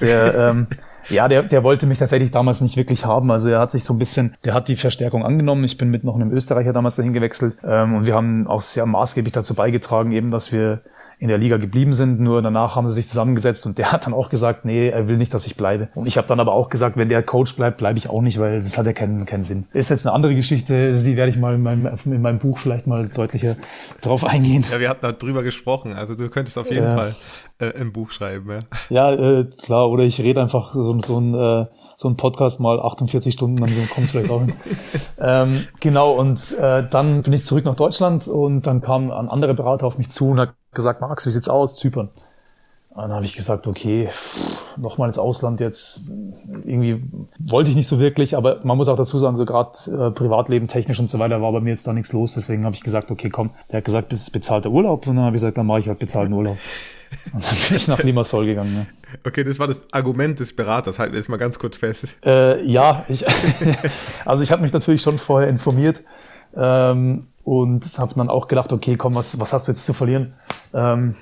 Der 0.01 0.35
ähm, 0.35 0.67
ja, 1.09 1.29
der, 1.29 1.43
der 1.43 1.65
wollte 1.65 1.87
mich 1.87 1.99
tatsächlich 1.99 2.31
damals 2.31 2.61
nicht 2.61 2.77
wirklich 2.77 3.05
haben. 3.05 3.31
Also 3.31 3.49
er 3.49 3.59
hat 3.59 3.73
sich 3.73 3.85
so 3.85 3.95
ein 3.95 3.99
bisschen, 3.99 4.37
der 4.45 4.55
hat 4.55 4.69
die 4.69 4.77
Verstärkung 4.77 5.25
angenommen. 5.25 5.65
Ich 5.65 5.77
bin 5.77 5.91
mit 5.91 6.05
noch 6.05 6.15
einem 6.15 6.31
Österreicher 6.31 6.73
damals 6.73 6.97
dahin 6.97 7.13
gewechselt 7.13 7.57
ähm, 7.65 7.95
und 7.95 8.07
wir 8.07 8.15
haben 8.15 8.47
auch 8.47 8.61
sehr 8.61 8.87
maßgeblich 8.87 9.33
dazu 9.33 9.55
beigetragen, 9.55 10.13
eben, 10.13 10.31
dass 10.31 10.53
wir 10.53 10.83
in 11.21 11.29
der 11.29 11.39
Liga 11.39 11.59
geblieben 11.59 11.93
sind. 11.93 12.19
Nur 12.19 12.41
danach 12.41 12.77
haben 12.77 12.89
sie 12.89 12.95
sich 12.95 13.07
zusammengesetzt 13.07 13.67
und 13.67 13.77
der 13.79 13.93
hat 13.93 14.07
dann 14.07 14.15
auch 14.15 14.31
gesagt, 14.31 14.65
nee, 14.65 14.89
er 14.89 15.07
will 15.07 15.19
nicht, 15.19 15.33
dass 15.33 15.47
ich 15.47 15.55
bleibe. 15.55 15.89
Und 15.95 16.07
ich 16.07 16.17
habe 16.17 16.27
dann 16.27 16.41
aber 16.41 16.53
auch 16.53 16.71
gesagt, 16.71 16.97
wenn 16.97 17.11
der 17.11 17.23
Coach 17.23 17.55
bleibt, 17.57 17.77
bleibe 17.77 17.99
ich 17.99 18.09
auch 18.09 18.23
nicht, 18.23 18.41
weil 18.41 18.63
das 18.63 18.79
hat 18.79 18.87
ja 18.87 18.95
keinen, 18.95 19.27
keinen 19.27 19.45
Sinn. 19.45 19.67
Ist 19.75 19.91
jetzt 19.91 20.07
eine 20.07 20.15
andere 20.15 20.35
Geschichte, 20.35 20.93
die 20.93 21.17
werde 21.17 21.31
ich 21.31 21.39
mal 21.39 21.55
in 21.55 21.63
meinem, 21.63 21.91
in 22.07 22.23
meinem 22.23 22.39
Buch 22.39 22.59
vielleicht 22.59 22.87
mal 22.87 23.07
deutlicher 23.09 23.57
drauf 24.01 24.25
eingehen. 24.25 24.65
Ja, 24.71 24.81
wir 24.81 24.89
hatten 24.89 25.03
da 25.03 25.13
drüber 25.13 25.43
gesprochen. 25.43 25.93
Also 25.93 26.15
du 26.15 26.29
könntest 26.31 26.57
auf 26.57 26.71
jeden 26.71 26.87
äh, 26.87 26.97
Fall 26.97 27.15
äh, 27.61 27.75
ein 27.79 27.93
Buch 27.93 28.11
schreiben. 28.11 28.51
Ja, 28.89 29.11
ja 29.11 29.41
äh, 29.41 29.45
klar. 29.45 29.89
Oder 29.91 30.05
ich 30.05 30.21
rede 30.21 30.41
einfach 30.41 30.73
so, 30.73 30.99
so 30.99 31.21
ein 31.21 31.35
äh, 31.35 31.67
so 32.01 32.09
ein 32.09 32.17
Podcast 32.17 32.61
mal 32.61 32.81
48 32.81 33.35
Stunden, 33.35 33.59
dann 33.59 33.71
kommt 33.91 34.07
es 34.07 34.13
vielleicht 34.13 34.31
auch 34.31 34.41
hin. 34.41 34.55
ähm, 35.21 35.67
genau, 35.81 36.13
und 36.15 36.53
äh, 36.59 36.83
dann 36.89 37.21
bin 37.23 37.35
ich 37.35 37.45
zurück 37.45 37.67
nach 37.67 37.75
Deutschland 37.75 38.27
und 38.27 38.67
dann 38.67 38.81
kam 38.81 39.11
ein 39.11 39.29
anderer 39.29 39.53
Berater 39.53 39.87
auf 39.87 39.99
mich 39.99 40.09
zu 40.09 40.31
und 40.31 40.41
hat 40.41 40.55
gesagt, 40.73 41.03
Max, 41.03 41.27
wie 41.27 41.31
sieht's 41.31 41.51
aus? 41.51 41.77
Zypern. 41.77 42.09
Und 42.89 43.03
dann 43.03 43.13
habe 43.13 43.25
ich 43.25 43.37
gesagt, 43.37 43.67
okay, 43.67 44.09
nochmal 44.79 45.09
ins 45.09 45.19
Ausland 45.19 45.61
jetzt. 45.61 46.11
Irgendwie 46.65 47.05
wollte 47.39 47.71
ich 47.71 47.77
nicht 47.77 47.87
so 47.87 48.01
wirklich, 48.01 48.37
aber 48.37 48.61
man 48.65 48.79
muss 48.79 48.89
auch 48.89 48.97
dazu 48.97 49.19
sagen, 49.19 49.37
so 49.37 49.45
gerade 49.45 49.71
äh, 49.87 50.11
Privatleben, 50.11 50.69
technisch 50.69 50.99
und 50.99 51.09
so 51.09 51.19
weiter 51.19 51.41
war 51.43 51.53
bei 51.53 51.61
mir 51.61 51.71
jetzt 51.71 51.87
da 51.87 51.93
nichts 51.93 52.13
los. 52.13 52.35
Deswegen 52.35 52.65
habe 52.65 52.75
ich 52.75 52.83
gesagt, 52.83 53.11
okay, 53.11 53.29
komm. 53.29 53.51
Der 53.71 53.79
hat 53.79 53.85
gesagt, 53.85 54.09
bis 54.09 54.31
bezahlter 54.31 54.71
Urlaub. 54.71 55.07
Und 55.07 55.17
dann 55.17 55.25
habe 55.27 55.37
ich 55.37 55.43
gesagt, 55.43 55.59
dann 55.59 55.67
mache 55.67 55.81
ich 55.81 55.89
halt 55.89 55.99
bezahlten 55.99 56.33
Urlaub. 56.33 56.57
Und 57.33 57.45
dann 57.45 57.57
bin 57.69 57.77
ich 57.77 57.89
nach 57.89 58.03
Limassol 58.03 58.47
gegangen. 58.47 58.87
Ja. 58.87 59.19
Okay, 59.25 59.45
das 59.45 59.59
war 59.59 59.67
das 59.67 59.83
Argument 59.93 60.39
des 60.39 60.55
Beraters. 60.55 60.99
Halten 60.99 61.13
wir 61.13 61.19
jetzt 61.19 61.29
mal 61.29 61.37
ganz 61.37 61.59
kurz 61.59 61.77
fest. 61.77 62.05
Äh, 62.25 62.65
ja, 62.65 63.05
ich, 63.09 63.25
also 64.25 64.43
ich 64.43 64.53
habe 64.53 64.63
mich 64.63 64.73
natürlich 64.73 65.03
schon 65.03 65.19
vorher 65.19 65.49
informiert. 65.49 66.03
Ähm, 66.57 67.27
und 67.45 67.85
habe 67.99 68.15
dann 68.15 68.29
auch 68.29 68.49
gedacht, 68.49 68.73
okay, 68.73 68.97
komm, 68.97 69.15
was, 69.15 69.41
was 69.41 69.53
hast 69.53 69.67
du 69.67 69.73
jetzt 69.73 69.85
zu 69.85 69.95
verlieren, 69.95 70.29
ähm, 70.75 71.15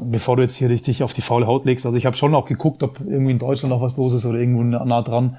bevor 0.00 0.36
du 0.36 0.42
jetzt 0.42 0.56
hier 0.56 0.68
dich 0.68 1.02
auf 1.02 1.12
die 1.12 1.22
faule 1.22 1.46
Haut 1.46 1.64
legst. 1.64 1.84
Also 1.84 1.98
ich 1.98 2.06
habe 2.06 2.16
schon 2.16 2.34
auch 2.34 2.46
geguckt, 2.46 2.82
ob 2.82 3.00
irgendwie 3.00 3.32
in 3.32 3.38
Deutschland 3.38 3.74
noch 3.74 3.82
was 3.82 3.96
los 3.96 4.14
ist 4.14 4.24
oder 4.24 4.38
irgendwo 4.38 4.62
nah 4.62 5.02
dran. 5.02 5.38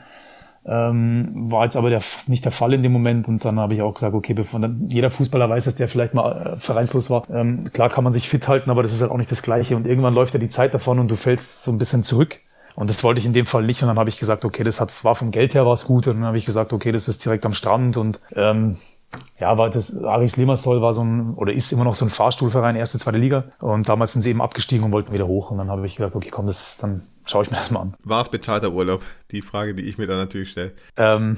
Ähm, 0.68 1.50
war 1.50 1.64
jetzt 1.64 1.78
aber 1.78 1.90
der, 1.90 2.02
nicht 2.28 2.44
der 2.44 2.52
Fall 2.52 2.74
in 2.74 2.84
dem 2.84 2.92
Moment 2.92 3.30
und 3.30 3.44
dann 3.46 3.58
habe 3.58 3.74
ich 3.74 3.82
auch 3.82 3.94
gesagt, 3.94 4.14
okay, 4.14 4.34
bevor 4.34 4.60
dann, 4.60 4.90
jeder 4.90 5.10
Fußballer 5.10 5.50
weiß, 5.50 5.64
dass 5.64 5.76
der 5.76 5.88
vielleicht 5.88 6.14
mal 6.14 6.56
äh, 6.56 6.58
vereinslos 6.58 7.10
war. 7.10 7.24
Ähm, 7.30 7.64
klar 7.72 7.90
kann 7.90 8.04
man 8.04 8.12
sich 8.12 8.28
fit 8.28 8.48
halten, 8.50 8.70
aber 8.70 8.84
das 8.84 8.92
ist 8.92 9.02
halt 9.02 9.12
auch 9.12 9.18
nicht 9.18 9.32
das 9.32 9.44
Gleiche 9.44 9.78
und 9.78 9.88
irgendwann 9.88 10.14
läuft 10.14 10.34
ja 10.34 10.40
die 10.40 10.50
Zeit 10.50 10.74
davon 10.74 11.00
und 11.00 11.10
du 11.10 11.16
fällst 11.16 11.64
so 11.64 11.72
ein 11.72 11.78
bisschen 11.78 12.04
zurück. 12.04 12.40
Und 12.76 12.90
das 12.90 13.04
wollte 13.04 13.20
ich 13.20 13.26
in 13.26 13.34
dem 13.34 13.46
Fall 13.46 13.64
nicht 13.64 13.82
und 13.82 13.88
dann 13.88 13.98
habe 13.98 14.10
ich 14.10 14.20
gesagt, 14.20 14.46
okay, 14.46 14.64
das 14.64 14.80
hat, 14.82 15.04
war 15.04 15.16
vom 15.16 15.32
Geld 15.32 15.56
her 15.56 15.66
war 15.66 15.74
es 15.74 15.86
gut 15.86 16.06
und 16.06 16.18
dann 16.18 16.26
habe 16.26 16.38
ich 16.38 16.46
gesagt, 16.46 16.74
okay, 16.74 16.92
das 16.92 17.08
ist 17.08 17.24
direkt 17.24 17.46
am 17.46 17.54
Strand 17.54 17.98
und 17.98 18.22
ähm, 18.36 18.78
ja, 19.40 19.58
war 19.58 19.70
das 19.70 20.04
Aris 20.04 20.36
Limassol 20.38 20.82
war 20.82 20.94
so 20.94 21.04
ein 21.04 21.34
oder 21.36 21.54
ist 21.54 21.72
immer 21.72 21.84
noch 21.84 21.96
so 21.96 22.06
ein 22.06 22.10
Fahrstuhlverein, 22.10 22.76
erste, 22.76 22.98
zweite 22.98 23.18
Liga. 23.18 23.46
Und 23.60 23.88
damals 23.88 24.14
sind 24.14 24.22
sie 24.22 24.32
eben 24.32 24.42
abgestiegen 24.42 24.84
und 24.84 24.92
wollten 24.92 25.14
wieder 25.14 25.28
hoch. 25.28 25.52
Und 25.52 25.60
dann 25.60 25.70
habe 25.70 25.86
ich 25.86 25.96
gedacht, 25.96 26.16
okay, 26.16 26.30
komm, 26.30 26.48
das, 26.48 26.78
dann 26.78 27.04
schaue 27.26 27.44
ich 27.44 27.52
mir 27.52 27.58
das 27.58 27.72
mal 27.72 27.82
an. 27.82 27.94
War 28.04 28.22
es 28.22 28.30
bezahlter 28.30 28.72
Urlaub? 28.72 29.04
Die 29.32 29.42
Frage, 29.42 29.76
die 29.76 29.84
ich 29.84 29.98
mir 29.98 30.08
dann 30.08 30.18
natürlich 30.18 30.52
stelle. 30.52 30.74
Ähm, 30.98 31.38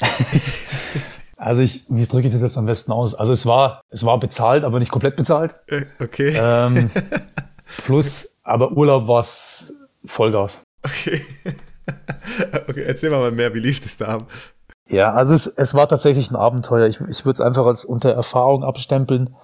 also 1.36 1.62
ich, 1.62 1.84
wie 1.88 2.06
drücke 2.06 2.26
ich 2.26 2.32
das 2.32 2.42
jetzt 2.42 2.58
am 2.58 2.66
besten 2.66 2.92
aus? 2.92 3.14
Also 3.14 3.32
es 3.32 3.46
war, 3.46 3.82
es 3.90 4.04
war 4.04 4.18
bezahlt, 4.18 4.64
aber 4.64 4.78
nicht 4.78 4.90
komplett 4.90 5.16
bezahlt. 5.16 5.54
Äh, 5.66 5.84
okay. 6.00 6.34
Ähm, 6.36 6.90
plus, 7.84 8.38
aber 8.42 8.72
Urlaub 8.72 9.06
war 9.06 9.20
es 9.20 9.74
Vollgas. 10.06 10.64
Okay. 10.82 11.20
okay, 12.68 12.84
erzähl 12.86 13.10
mal 13.10 13.30
mehr, 13.30 13.54
wie 13.54 13.60
lief 13.60 13.80
das 13.80 13.96
da 13.96 14.06
ab? 14.06 14.30
Ja, 14.88 15.12
also 15.12 15.34
es, 15.34 15.46
es 15.46 15.74
war 15.74 15.88
tatsächlich 15.88 16.30
ein 16.30 16.36
Abenteuer. 16.36 16.86
Ich, 16.86 17.00
ich 17.00 17.24
würde 17.24 17.34
es 17.34 17.40
einfach 17.40 17.66
als 17.66 17.84
unter 17.84 18.12
Erfahrung 18.12 18.64
abstempeln. 18.64 19.34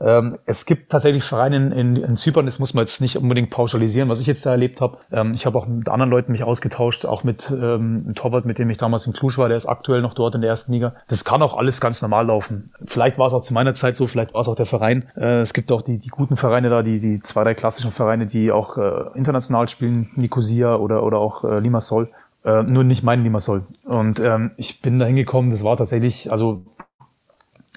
Ähm, 0.00 0.36
es 0.44 0.66
gibt 0.66 0.90
tatsächlich 0.90 1.22
Vereine 1.22 1.56
in, 1.56 1.72
in, 1.72 1.96
in 1.96 2.16
Zypern, 2.16 2.46
das 2.46 2.58
muss 2.58 2.74
man 2.74 2.84
jetzt 2.84 3.00
nicht 3.00 3.16
unbedingt 3.16 3.50
pauschalisieren, 3.50 4.08
was 4.08 4.20
ich 4.20 4.26
jetzt 4.26 4.44
da 4.44 4.50
erlebt 4.50 4.80
habe. 4.80 4.98
Ähm, 5.12 5.32
ich 5.34 5.46
habe 5.46 5.56
auch 5.56 5.66
mit 5.66 5.88
anderen 5.88 6.10
Leuten 6.10 6.32
mich 6.32 6.42
ausgetauscht, 6.42 7.06
auch 7.06 7.22
mit 7.22 7.50
ähm, 7.50 8.02
einem 8.04 8.14
Torwart, 8.14 8.44
mit 8.44 8.58
dem 8.58 8.70
ich 8.70 8.76
damals 8.76 9.06
in 9.06 9.12
Cluj 9.12 9.38
war, 9.38 9.48
der 9.48 9.56
ist 9.56 9.66
aktuell 9.66 10.02
noch 10.02 10.14
dort 10.14 10.34
in 10.34 10.40
der 10.40 10.50
ersten 10.50 10.72
Liga. 10.72 10.94
Das 11.08 11.24
kann 11.24 11.42
auch 11.42 11.56
alles 11.56 11.80
ganz 11.80 12.02
normal 12.02 12.26
laufen. 12.26 12.72
Vielleicht 12.84 13.18
war 13.18 13.26
es 13.26 13.32
auch 13.32 13.40
zu 13.40 13.54
meiner 13.54 13.74
Zeit 13.74 13.96
so, 13.96 14.06
vielleicht 14.06 14.34
war 14.34 14.40
es 14.40 14.48
auch 14.48 14.56
der 14.56 14.66
Verein. 14.66 15.08
Äh, 15.16 15.40
es 15.40 15.54
gibt 15.54 15.70
auch 15.70 15.82
die, 15.82 15.98
die 15.98 16.08
guten 16.08 16.36
Vereine 16.36 16.70
da, 16.70 16.82
die, 16.82 16.98
die 16.98 17.20
zwei, 17.20 17.44
drei 17.44 17.54
klassischen 17.54 17.92
Vereine, 17.92 18.26
die 18.26 18.50
auch 18.50 18.76
äh, 18.76 19.16
international 19.16 19.68
spielen, 19.68 20.10
Nicosia 20.16 20.74
oder, 20.74 21.04
oder 21.04 21.18
auch 21.18 21.44
äh, 21.44 21.60
Limassol. 21.60 22.10
Äh, 22.44 22.62
nur 22.64 22.84
nicht 22.84 23.02
meinen 23.02 23.24
Limassol. 23.24 23.64
Und 23.84 24.20
ähm, 24.20 24.52
ich 24.56 24.82
bin 24.82 24.98
da 24.98 25.06
hingekommen, 25.06 25.50
das 25.50 25.64
war 25.64 25.76
tatsächlich, 25.76 26.30
also 26.30 26.66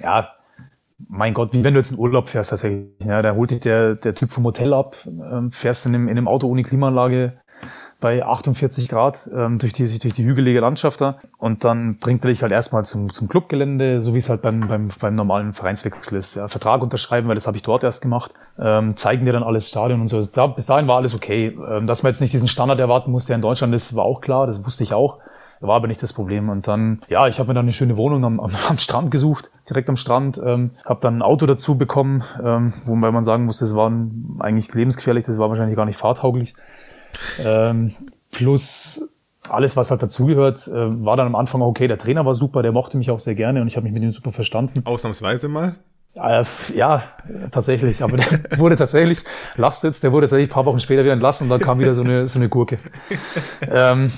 ja, 0.02 0.30
mein 1.08 1.34
Gott, 1.34 1.54
wie 1.54 1.64
wenn 1.64 1.74
du 1.74 1.80
jetzt 1.80 1.92
in 1.92 2.00
Urlaub 2.00 2.28
fährst 2.28 2.50
tatsächlich. 2.50 2.88
Ja, 3.06 3.22
da 3.22 3.34
holt 3.36 3.52
dich 3.52 3.62
der, 3.62 3.96
der 3.96 4.14
Typ 4.14 4.32
vom 4.32 4.44
Hotel 4.44 4.74
ab, 4.74 4.96
ähm, 5.06 5.52
fährst 5.52 5.86
in 5.86 5.96
einem, 5.96 6.10
in 6.10 6.18
einem 6.18 6.28
Auto 6.28 6.48
ohne 6.48 6.64
Klimaanlage 6.64 7.40
bei 8.00 8.24
48 8.24 8.90
Grad 8.90 9.28
ähm, 9.34 9.58
durch, 9.58 9.74
die, 9.74 9.98
durch 9.98 10.14
die 10.14 10.24
hügelige 10.24 10.60
Landschaft 10.60 11.02
da 11.02 11.18
und 11.38 11.64
dann 11.64 11.98
bringt 11.98 12.24
er 12.24 12.30
dich 12.30 12.44
halt 12.44 12.52
erstmal 12.52 12.86
zum, 12.86 13.12
zum 13.12 13.28
Clubgelände, 13.28 14.02
so 14.02 14.14
wie 14.14 14.20
es 14.20 14.30
halt 14.30 14.44
beim, 14.44 14.68
beim, 14.68 14.90
beim 15.00 15.16
normalen 15.16 15.54
Vereinswechsel 15.54 16.18
ist. 16.18 16.36
Ja, 16.36 16.48
Vertrag 16.48 16.84
unterschreiben, 16.84 17.28
weil 17.28 17.36
das 17.36 17.48
habe 17.48 17.58
ich 17.58 17.64
dort 17.64 17.84
erst 17.84 18.02
gemacht, 18.02 18.34
ähm, 18.60 18.96
zeigen 18.96 19.26
dir 19.26 19.34
dann 19.34 19.44
alles 19.44 19.70
Stadion 19.70 20.02
und 20.02 20.08
so. 20.08 20.18
Also 20.18 20.30
da, 20.34 20.46
bis 20.48 20.68
dahin 20.68 20.88
war 20.88 20.98
alles 20.98 21.16
okay. 21.16 21.58
Ähm, 21.70 21.88
dass 21.88 22.04
man 22.04 22.12
jetzt 22.12 22.22
nicht 22.22 22.34
diesen 22.34 22.48
Standard 22.48 22.80
erwarten 22.80 23.12
muss, 23.12 23.26
der 23.26 23.36
in 23.36 23.42
Deutschland 23.42 23.74
ist, 23.74 23.96
war 23.96 24.06
auch 24.06 24.22
klar, 24.22 24.46
das 24.46 24.64
wusste 24.64 24.84
ich 24.84 24.94
auch. 24.94 25.20
War 25.60 25.78
aber 25.78 25.88
nicht 25.88 26.04
das 26.04 26.14
Problem. 26.14 26.50
Und 26.50 26.68
dann, 26.68 27.02
ja, 27.08 27.28
ich 27.28 27.40
habe 27.40 27.48
mir 27.48 27.56
dann 27.56 27.66
eine 27.66 27.74
schöne 27.74 27.98
Wohnung 27.98 28.24
am, 28.26 28.40
am, 28.40 28.52
am 28.70 28.78
Strand 28.78 29.10
gesucht, 29.10 29.50
direkt 29.68 29.90
am 29.90 29.98
Strand. 29.98 30.40
Ähm, 30.44 30.72
habe 30.86 31.00
dann 31.02 31.18
ein 31.18 31.22
Auto 31.24 31.48
dazu 31.48 31.80
bekommen, 31.80 32.24
ähm, 32.44 32.74
wobei 32.86 33.12
man 33.12 33.24
sagen 33.24 33.46
muss, 33.46 33.58
das 33.58 33.76
war 33.76 33.92
eigentlich 34.40 34.72
lebensgefährlich, 34.74 35.26
das 35.26 35.40
war 35.40 35.50
wahrscheinlich 35.50 35.76
gar 35.76 35.86
nicht 35.86 35.98
fahrtauglich. 35.98 36.54
Ähm, 37.44 37.94
plus 38.32 39.14
alles, 39.50 39.78
was 39.78 39.92
halt 39.92 40.04
dazugehört, 40.04 40.68
äh, 40.68 41.06
war 41.06 41.16
dann 41.18 41.28
am 41.28 41.36
Anfang 41.36 41.62
auch 41.62 41.68
okay. 41.68 41.88
Der 41.88 41.98
Trainer 41.98 42.26
war 42.26 42.34
super, 42.34 42.62
der 42.62 42.72
mochte 42.72 42.98
mich 42.98 43.12
auch 43.12 43.20
sehr 43.20 43.36
gerne 43.36 43.62
und 43.62 43.68
ich 43.68 43.76
habe 43.76 43.86
mich 43.86 43.94
mit 43.94 44.04
ihm 44.04 44.12
super 44.12 44.32
verstanden. 44.32 44.82
Ausnahmsweise 44.86 45.48
mal? 45.48 45.76
Äh, 46.16 46.44
ja, 46.76 47.04
tatsächlich. 47.52 48.04
Aber 48.04 48.18
der 48.18 48.26
wurde 48.58 48.76
tatsächlich, 48.76 49.20
lachst 49.56 49.84
jetzt, 49.84 50.04
der 50.04 50.12
wurde 50.12 50.28
tatsächlich 50.28 50.50
ein 50.50 50.54
paar 50.54 50.66
Wochen 50.66 50.80
später 50.80 51.04
wieder 51.04 51.14
entlassen 51.14 51.46
und 51.46 51.50
dann 51.50 51.60
kam 51.60 51.80
wieder 51.80 51.96
so 51.96 52.02
eine, 52.02 52.28
so 52.28 52.40
eine 52.40 52.50
Gurke. 52.50 52.80
Ähm, 53.70 54.12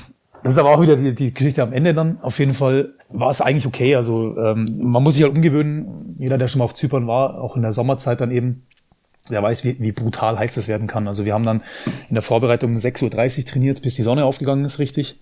das 0.43 0.53
ist 0.53 0.57
aber 0.57 0.69
auch 0.69 0.81
wieder 0.81 0.95
die, 0.95 1.13
die 1.13 1.33
Geschichte 1.33 1.61
am 1.61 1.73
Ende 1.73 1.93
dann. 1.93 2.19
Auf 2.21 2.39
jeden 2.39 2.53
Fall 2.53 2.93
war 3.09 3.29
es 3.29 3.41
eigentlich 3.41 3.67
okay. 3.67 3.95
Also 3.95 4.37
ähm, 4.37 4.65
man 4.79 5.03
muss 5.03 5.15
sich 5.15 5.23
halt 5.23 5.35
umgewöhnen. 5.35 6.15
Jeder, 6.17 6.37
der 6.37 6.47
schon 6.47 6.59
mal 6.59 6.65
auf 6.65 6.73
Zypern 6.73 7.07
war, 7.07 7.41
auch 7.41 7.55
in 7.55 7.61
der 7.61 7.73
Sommerzeit 7.73 8.21
dann 8.21 8.31
eben, 8.31 8.65
der 9.29 9.41
weiß, 9.41 9.63
wie, 9.63 9.79
wie 9.79 9.91
brutal 9.91 10.37
heiß 10.37 10.55
das 10.55 10.67
werden 10.67 10.87
kann. 10.87 11.07
Also 11.07 11.25
wir 11.25 11.33
haben 11.33 11.45
dann 11.45 11.63
in 12.09 12.15
der 12.15 12.21
Vorbereitung 12.21 12.75
6.30 12.75 13.39
Uhr 13.39 13.45
trainiert, 13.45 13.81
bis 13.81 13.95
die 13.95 14.03
Sonne 14.03 14.25
aufgegangen 14.25 14.65
ist, 14.65 14.79
richtig. 14.79 15.21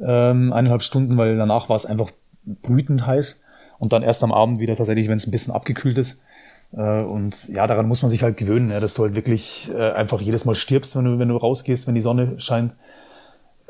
Ähm, 0.00 0.52
eineinhalb 0.52 0.82
Stunden, 0.82 1.16
weil 1.16 1.36
danach 1.36 1.68
war 1.68 1.76
es 1.76 1.86
einfach 1.86 2.10
brütend 2.44 3.06
heiß. 3.06 3.44
Und 3.78 3.92
dann 3.92 4.02
erst 4.02 4.24
am 4.24 4.32
Abend 4.32 4.58
wieder 4.58 4.74
tatsächlich, 4.74 5.08
wenn 5.08 5.18
es 5.18 5.26
ein 5.26 5.30
bisschen 5.30 5.54
abgekühlt 5.54 5.98
ist. 5.98 6.24
Äh, 6.72 7.02
und 7.02 7.48
ja, 7.48 7.66
daran 7.66 7.86
muss 7.86 8.02
man 8.02 8.10
sich 8.10 8.22
halt 8.22 8.36
gewöhnen, 8.36 8.70
ja, 8.70 8.80
dass 8.80 8.94
du 8.94 9.02
halt 9.02 9.14
wirklich 9.14 9.70
äh, 9.74 9.92
einfach 9.92 10.20
jedes 10.20 10.44
Mal 10.44 10.54
stirbst, 10.54 10.96
wenn 10.96 11.04
du, 11.04 11.18
wenn 11.18 11.28
du 11.28 11.36
rausgehst, 11.36 11.86
wenn 11.86 11.94
die 11.94 12.00
Sonne 12.00 12.38
scheint 12.38 12.74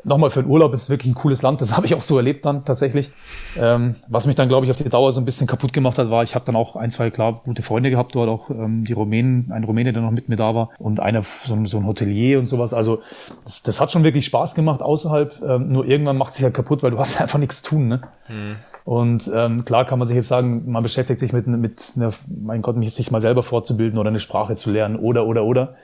nochmal 0.03 0.29
für 0.29 0.41
den 0.41 0.49
Urlaub 0.49 0.73
ist 0.73 0.83
es 0.83 0.89
wirklich 0.89 1.11
ein 1.11 1.15
cooles 1.15 1.41
Land. 1.41 1.61
Das 1.61 1.73
habe 1.77 1.85
ich 1.85 1.95
auch 1.95 2.01
so 2.01 2.17
erlebt 2.17 2.45
dann 2.45 2.65
tatsächlich. 2.65 3.11
Ähm, 3.57 3.95
was 4.07 4.27
mich 4.27 4.35
dann, 4.35 4.47
glaube 4.47 4.65
ich, 4.65 4.71
auf 4.71 4.77
die 4.77 4.83
Dauer 4.85 5.11
so 5.11 5.21
ein 5.21 5.25
bisschen 5.25 5.47
kaputt 5.47 5.73
gemacht 5.73 5.97
hat, 5.97 6.09
war, 6.09 6.23
ich 6.23 6.35
habe 6.35 6.45
dann 6.45 6.55
auch 6.55 6.75
ein, 6.75 6.89
zwei 6.89 7.09
klar 7.09 7.41
gute 7.43 7.61
Freunde 7.61 7.89
gehabt 7.89 8.15
dort, 8.15 8.29
auch 8.29 8.49
ähm, 8.49 8.85
die 8.85 8.93
Rumänen, 8.93 9.51
ein 9.51 9.63
Rumäne, 9.63 9.93
der 9.93 10.01
noch 10.01 10.11
mit 10.11 10.29
mir 10.29 10.35
da 10.35 10.55
war 10.55 10.69
und 10.77 10.99
einer 10.99 11.21
so, 11.21 11.65
so 11.65 11.77
ein 11.77 11.85
Hotelier 11.85 12.39
und 12.39 12.45
sowas. 12.45 12.73
Also 12.73 13.01
das, 13.43 13.63
das 13.63 13.81
hat 13.81 13.91
schon 13.91 14.03
wirklich 14.03 14.25
Spaß 14.25 14.55
gemacht 14.55 14.81
außerhalb. 14.81 15.41
Ähm, 15.41 15.71
nur 15.71 15.85
irgendwann 15.85 16.17
macht 16.17 16.33
sich 16.33 16.43
halt 16.43 16.53
kaputt, 16.53 16.83
weil 16.83 16.91
du 16.91 16.99
hast 16.99 17.19
einfach 17.19 17.39
nichts 17.39 17.61
zu 17.61 17.71
tun. 17.71 17.87
Ne? 17.87 18.01
Mhm. 18.27 18.55
Und 18.85 19.29
ähm, 19.35 19.65
klar 19.65 19.85
kann 19.85 19.99
man 19.99 20.07
sich 20.07 20.15
jetzt 20.15 20.29
sagen, 20.29 20.71
man 20.71 20.81
beschäftigt 20.81 21.19
sich 21.19 21.31
mit, 21.31 21.45
mit 21.45 21.93
einer, 21.95 22.11
mein 22.41 22.61
Gott, 22.63 22.75
mich 22.75 22.91
sich 22.93 23.11
mal 23.11 23.21
selber 23.21 23.43
fortzubilden 23.43 23.99
oder 23.99 24.09
eine 24.09 24.19
Sprache 24.19 24.55
zu 24.55 24.71
lernen 24.71 24.95
oder, 24.95 25.27
oder, 25.27 25.43
oder. 25.43 25.75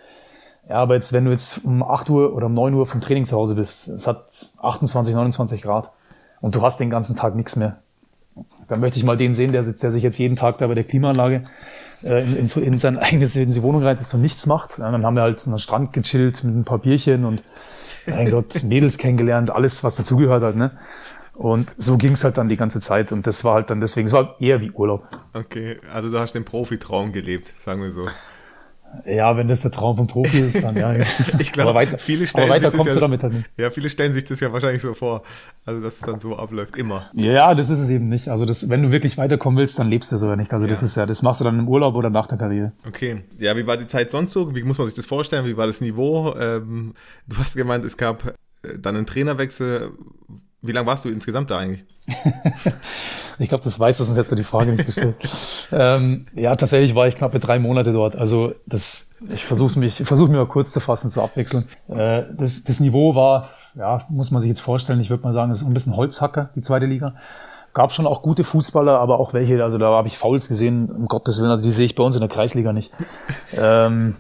Ja, 0.67 0.77
aber 0.77 0.95
jetzt, 0.95 1.13
wenn 1.13 1.25
du 1.25 1.31
jetzt 1.31 1.63
um 1.63 1.83
8 1.83 2.09
Uhr 2.09 2.33
oder 2.33 2.47
um 2.47 2.53
9 2.53 2.73
Uhr 2.73 2.85
vom 2.85 3.01
Training 3.01 3.25
zu 3.25 3.35
Hause 3.35 3.55
bist, 3.55 3.87
es 3.87 4.07
hat 4.07 4.49
28, 4.61 5.13
29 5.13 5.61
Grad 5.61 5.91
und 6.41 6.55
du 6.55 6.61
hast 6.61 6.79
den 6.79 6.89
ganzen 6.89 7.15
Tag 7.15 7.35
nichts 7.35 7.55
mehr. 7.55 7.77
Dann 8.67 8.79
möchte 8.79 8.97
ich 8.97 9.05
mal 9.05 9.15
den 9.15 9.33
sehen, 9.33 9.51
der, 9.51 9.63
der 9.63 9.91
sich 9.91 10.03
jetzt 10.03 10.17
jeden 10.17 10.35
Tag 10.35 10.57
da 10.57 10.67
bei 10.67 10.73
der 10.73 10.83
Klimaanlage 10.83 11.43
äh, 12.03 12.23
in, 12.23 12.35
in, 12.35 12.63
in 12.63 12.77
sein 12.79 12.97
eigenes 12.99 13.35
in 13.35 13.51
die 13.51 13.61
Wohnung 13.61 13.83
reinsetzt 13.83 14.13
und 14.13 14.21
nichts 14.21 14.45
macht. 14.47 14.79
Ja, 14.79 14.91
dann 14.91 15.05
haben 15.05 15.15
wir 15.15 15.21
halt 15.21 15.45
einen 15.45 15.59
Strand 15.59 15.93
gechillt 15.93 16.43
mit 16.43 16.55
ein 16.55 16.63
paar 16.63 16.79
Bierchen 16.79 17.25
und 17.25 17.43
mein 18.07 18.31
Gott, 18.31 18.63
Mädels 18.63 18.97
kennengelernt, 18.97 19.51
alles, 19.51 19.83
was 19.83 19.95
dazugehört 19.95 20.43
hat. 20.43 20.55
Ne? 20.55 20.71
Und 21.35 21.73
so 21.77 21.97
ging 21.97 22.13
es 22.13 22.23
halt 22.23 22.37
dann 22.37 22.47
die 22.47 22.57
ganze 22.57 22.79
Zeit. 22.79 23.11
Und 23.11 23.27
das 23.27 23.43
war 23.43 23.55
halt 23.55 23.69
dann 23.69 23.81
deswegen, 23.81 24.07
es 24.07 24.13
war 24.13 24.35
eher 24.39 24.61
wie 24.61 24.71
Urlaub. 24.71 25.07
Okay, 25.33 25.79
also 25.91 26.09
du 26.09 26.19
hast 26.19 26.33
den 26.33 26.45
Profitraum 26.45 27.11
gelebt, 27.11 27.53
sagen 27.63 27.81
wir 27.81 27.91
so. 27.91 28.07
Ja, 29.05 29.35
wenn 29.37 29.47
das 29.47 29.61
der 29.61 29.71
Traum 29.71 29.97
vom 29.97 30.07
Profi 30.07 30.39
ist, 30.39 30.63
dann 30.63 30.75
ja. 30.75 30.95
ich 31.39 31.51
glaube, 31.51 31.73
weiter, 31.73 31.97
viele 31.97 32.27
stellen 32.27 32.49
aber 32.49 32.55
weiter 32.55 32.71
kommst 32.71 32.87
ja, 32.87 32.93
du 32.95 32.99
damit 32.99 33.23
halt 33.23 33.33
nicht. 33.33 33.49
Ja, 33.57 33.71
viele 33.71 33.89
stellen 33.89 34.13
sich 34.13 34.23
das 34.23 34.39
ja 34.39 34.51
wahrscheinlich 34.51 34.81
so 34.81 34.93
vor, 34.93 35.23
also 35.65 35.81
dass 35.81 35.95
es 35.95 35.99
dann 36.01 36.19
so 36.19 36.37
abläuft, 36.37 36.75
immer. 36.75 37.09
Ja, 37.13 37.53
das 37.55 37.69
ist 37.69 37.79
es 37.79 37.89
eben 37.89 38.07
nicht. 38.07 38.29
Also 38.29 38.45
das, 38.45 38.69
wenn 38.69 38.83
du 38.83 38.91
wirklich 38.91 39.17
weiterkommen 39.17 39.57
willst, 39.57 39.77
dann 39.79 39.89
lebst 39.89 40.11
du 40.11 40.17
so 40.17 40.33
nicht. 40.35 40.53
Also 40.53 40.65
ja. 40.65 40.69
das 40.69 40.83
ist 40.83 40.95
ja, 40.95 41.05
das 41.05 41.21
machst 41.21 41.41
du 41.41 41.45
dann 41.45 41.59
im 41.59 41.67
Urlaub 41.67 41.95
oder 41.95 42.09
nach 42.09 42.27
der 42.27 42.37
Karriere. 42.37 42.73
Okay. 42.87 43.23
Ja, 43.37 43.55
wie 43.57 43.67
war 43.67 43.77
die 43.77 43.87
Zeit 43.87 44.11
sonst 44.11 44.33
so? 44.33 44.55
Wie 44.55 44.63
muss 44.63 44.77
man 44.77 44.87
sich 44.87 44.95
das 44.95 45.05
vorstellen? 45.05 45.45
Wie 45.45 45.57
war 45.57 45.67
das 45.67 45.81
Niveau? 45.81 46.35
Ähm, 46.39 46.93
du 47.27 47.37
hast 47.37 47.55
gemeint, 47.55 47.85
es 47.85 47.97
gab 47.97 48.25
äh, 48.63 48.79
dann 48.79 48.95
einen 48.95 49.05
Trainerwechsel. 49.05 49.91
Wie 50.67 50.71
lange 50.71 50.87
warst 50.87 51.05
du 51.05 51.09
insgesamt 51.09 51.49
da 51.49 51.57
eigentlich? 51.57 51.85
ich 53.39 53.49
glaube, 53.49 53.63
das 53.63 53.79
weiß, 53.79 53.97
das 53.97 54.09
ist 54.09 54.17
jetzt 54.17 54.29
so 54.29 54.35
die 54.35 54.43
Frage 54.43 54.71
nicht 54.71 54.85
gestellt. 54.85 55.15
ähm, 55.71 56.27
ja, 56.33 56.55
tatsächlich 56.55 56.95
war 56.95 57.07
ich 57.07 57.15
knappe 57.15 57.39
drei 57.39 57.59
Monate 57.59 57.91
dort. 57.91 58.15
Also 58.15 58.53
das, 58.65 59.11
ich 59.29 59.45
versuche 59.45 59.79
mich, 59.79 59.99
ich 59.99 60.07
versuche 60.07 60.31
mir 60.31 60.37
mal 60.37 60.47
kurz 60.47 60.71
zu 60.71 60.79
fassen, 60.79 61.09
zu 61.09 61.21
abwechseln. 61.21 61.67
Äh, 61.87 62.23
das, 62.37 62.63
das 62.63 62.79
Niveau 62.79 63.15
war, 63.15 63.49
ja, 63.75 64.05
muss 64.09 64.31
man 64.31 64.41
sich 64.41 64.49
jetzt 64.49 64.61
vorstellen. 64.61 64.99
Ich 64.99 65.09
würde 65.09 65.23
mal 65.23 65.33
sagen, 65.33 65.49
das 65.49 65.61
ist 65.61 65.67
ein 65.67 65.73
bisschen 65.73 65.95
Holzhacker, 65.95 66.49
die 66.55 66.61
zweite 66.61 66.85
Liga. 66.85 67.15
Gab 67.73 67.91
schon 67.91 68.07
auch 68.07 68.21
gute 68.21 68.45
Fußballer, 68.45 68.99
aber 68.99 69.19
auch 69.19 69.33
welche, 69.33 69.61
also 69.61 69.77
da 69.77 69.87
habe 69.87 70.07
ich 70.07 70.17
Fouls 70.17 70.47
gesehen, 70.47 70.89
um 70.89 71.07
Gottes 71.07 71.39
Willen, 71.39 71.51
also 71.51 71.63
die 71.63 71.71
sehe 71.71 71.85
ich 71.85 71.95
bei 71.95 72.03
uns 72.03 72.15
in 72.15 72.21
der 72.21 72.29
Kreisliga 72.29 72.71
nicht. 72.71 72.91
ähm, 73.53 74.15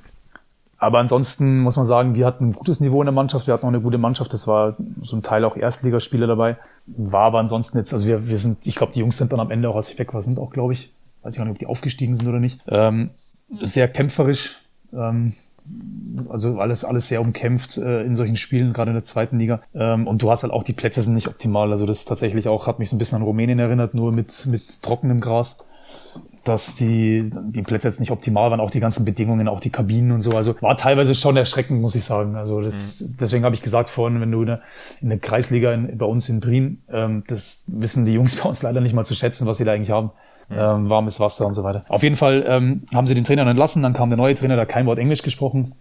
aber 0.77 0.99
ansonsten 0.99 1.59
muss 1.59 1.77
man 1.77 1.85
sagen, 1.85 2.15
wir 2.15 2.25
hatten 2.25 2.49
ein 2.49 2.53
gutes 2.53 2.79
Niveau 2.79 3.01
in 3.01 3.05
der 3.05 3.13
Mannschaft. 3.13 3.47
Wir 3.47 3.53
hatten 3.53 3.63
auch 3.63 3.69
eine 3.69 3.81
gute 3.81 3.97
Mannschaft. 3.97 4.33
Das 4.33 4.47
war 4.47 4.75
so 5.01 5.15
ein 5.15 5.23
Teil 5.23 5.45
auch 5.45 5.55
Erstligaspieler 5.55 6.27
dabei. 6.27 6.57
War 6.85 7.23
aber 7.23 7.39
ansonsten 7.39 7.77
jetzt, 7.77 7.93
also 7.93 8.07
wir, 8.07 8.27
wir 8.27 8.37
sind, 8.37 8.65
ich 8.67 8.75
glaube, 8.75 8.91
die 8.91 8.99
Jungs 8.99 9.17
sind 9.17 9.31
dann 9.31 9.39
am 9.39 9.51
Ende 9.51 9.69
auch, 9.69 9.75
als 9.77 9.89
ich 9.89 9.99
weg 9.99 10.13
war, 10.13 10.21
sind 10.21 10.37
auch, 10.37 10.51
glaube 10.51 10.73
ich, 10.73 10.91
weiß 11.23 11.33
ich 11.33 11.37
gar 11.37 11.45
nicht, 11.45 11.53
ob 11.53 11.59
die 11.59 11.67
aufgestiegen 11.67 12.13
sind 12.13 12.27
oder 12.27 12.39
nicht. 12.39 12.59
Ähm, 12.67 13.11
sehr 13.61 13.87
kämpferisch. 13.87 14.59
Ähm, 14.93 15.33
also 16.29 16.59
alles, 16.59 16.83
alles 16.83 17.07
sehr 17.07 17.21
umkämpft 17.21 17.77
äh, 17.77 18.03
in 18.03 18.15
solchen 18.15 18.35
Spielen, 18.35 18.73
gerade 18.73 18.91
in 18.91 18.95
der 18.95 19.03
zweiten 19.03 19.39
Liga. 19.39 19.61
Ähm, 19.73 20.07
und 20.07 20.21
du 20.21 20.29
hast 20.29 20.43
halt 20.43 20.53
auch, 20.53 20.63
die 20.63 20.73
Plätze 20.73 21.01
sind 21.01 21.13
nicht 21.13 21.27
optimal. 21.27 21.71
Also 21.71 21.85
das 21.85 22.05
tatsächlich 22.05 22.47
auch, 22.49 22.67
hat 22.67 22.79
mich 22.79 22.89
so 22.89 22.95
ein 22.95 22.99
bisschen 22.99 23.17
an 23.17 23.23
Rumänien 23.23 23.59
erinnert, 23.59 23.93
nur 23.93 24.11
mit, 24.11 24.45
mit 24.47 24.83
trockenem 24.83 25.21
Gras 25.21 25.59
dass 26.47 26.75
die, 26.75 27.29
die 27.49 27.61
Plätze 27.61 27.87
jetzt 27.87 27.99
nicht 27.99 28.11
optimal 28.11 28.51
waren, 28.51 28.59
auch 28.59 28.71
die 28.71 28.79
ganzen 28.79 29.03
Bedingungen, 29.05 29.47
auch 29.47 29.59
die 29.59 29.69
Kabinen 29.69 30.11
und 30.11 30.21
so. 30.21 30.31
Also 30.31 30.55
war 30.61 30.77
teilweise 30.77 31.15
schon 31.15 31.35
erschreckend, 31.35 31.81
muss 31.81 31.95
ich 31.95 32.03
sagen. 32.03 32.35
Also 32.35 32.61
das, 32.61 33.01
mhm. 33.01 33.17
deswegen 33.19 33.45
habe 33.45 33.55
ich 33.55 33.61
gesagt 33.61 33.89
vorhin, 33.89 34.21
wenn 34.21 34.31
du 34.31 34.41
in 34.41 34.47
der, 34.47 34.61
in 35.01 35.09
der 35.09 35.19
Kreisliga 35.19 35.73
in, 35.73 35.97
bei 35.97 36.05
uns 36.05 36.29
in 36.29 36.39
Brien, 36.39 36.81
ähm, 36.89 37.23
das 37.27 37.65
wissen 37.67 38.05
die 38.05 38.13
Jungs 38.13 38.35
bei 38.41 38.47
uns 38.47 38.61
leider 38.61 38.81
nicht 38.81 38.93
mal 38.93 39.05
zu 39.05 39.15
schätzen, 39.15 39.47
was 39.47 39.57
sie 39.57 39.65
da 39.65 39.73
eigentlich 39.73 39.91
haben. 39.91 40.11
Mhm. 40.49 40.55
Ähm, 40.57 40.89
warmes 40.89 41.19
Wasser 41.19 41.47
und 41.47 41.55
so 41.55 41.63
weiter. 41.63 41.83
Auf 41.89 42.03
jeden 42.03 42.15
Fall 42.15 42.45
ähm, 42.47 42.83
haben 42.93 43.07
sie 43.07 43.15
den 43.15 43.23
Trainer 43.23 43.47
entlassen, 43.47 43.81
dann 43.81 43.93
kam 43.93 44.09
der 44.09 44.17
neue 44.17 44.35
Trainer, 44.35 44.55
der 44.55 44.63
hat 44.63 44.69
kein 44.69 44.85
Wort 44.85 44.99
Englisch 44.99 45.23
gesprochen. 45.23 45.73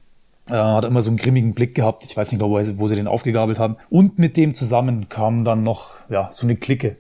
Äh, 0.49 0.55
hat 0.55 0.85
immer 0.85 1.01
so 1.01 1.09
einen 1.09 1.17
grimmigen 1.17 1.55
Blick 1.55 1.75
gehabt. 1.75 2.05
Ich 2.05 2.17
weiß 2.17 2.31
nicht, 2.31 2.41
wo, 2.43 2.51
wo 2.51 2.89
sie 2.89 2.97
den 2.97 3.09
aufgegabelt 3.09 3.59
haben. 3.59 3.77
Und 3.89 4.19
mit 4.19 4.37
dem 4.37 4.53
zusammen 4.53 5.09
kam 5.09 5.45
dann 5.45 5.63
noch 5.63 5.93
ja 6.11 6.29
so 6.33 6.47
eine 6.47 6.57
Clique. 6.57 6.97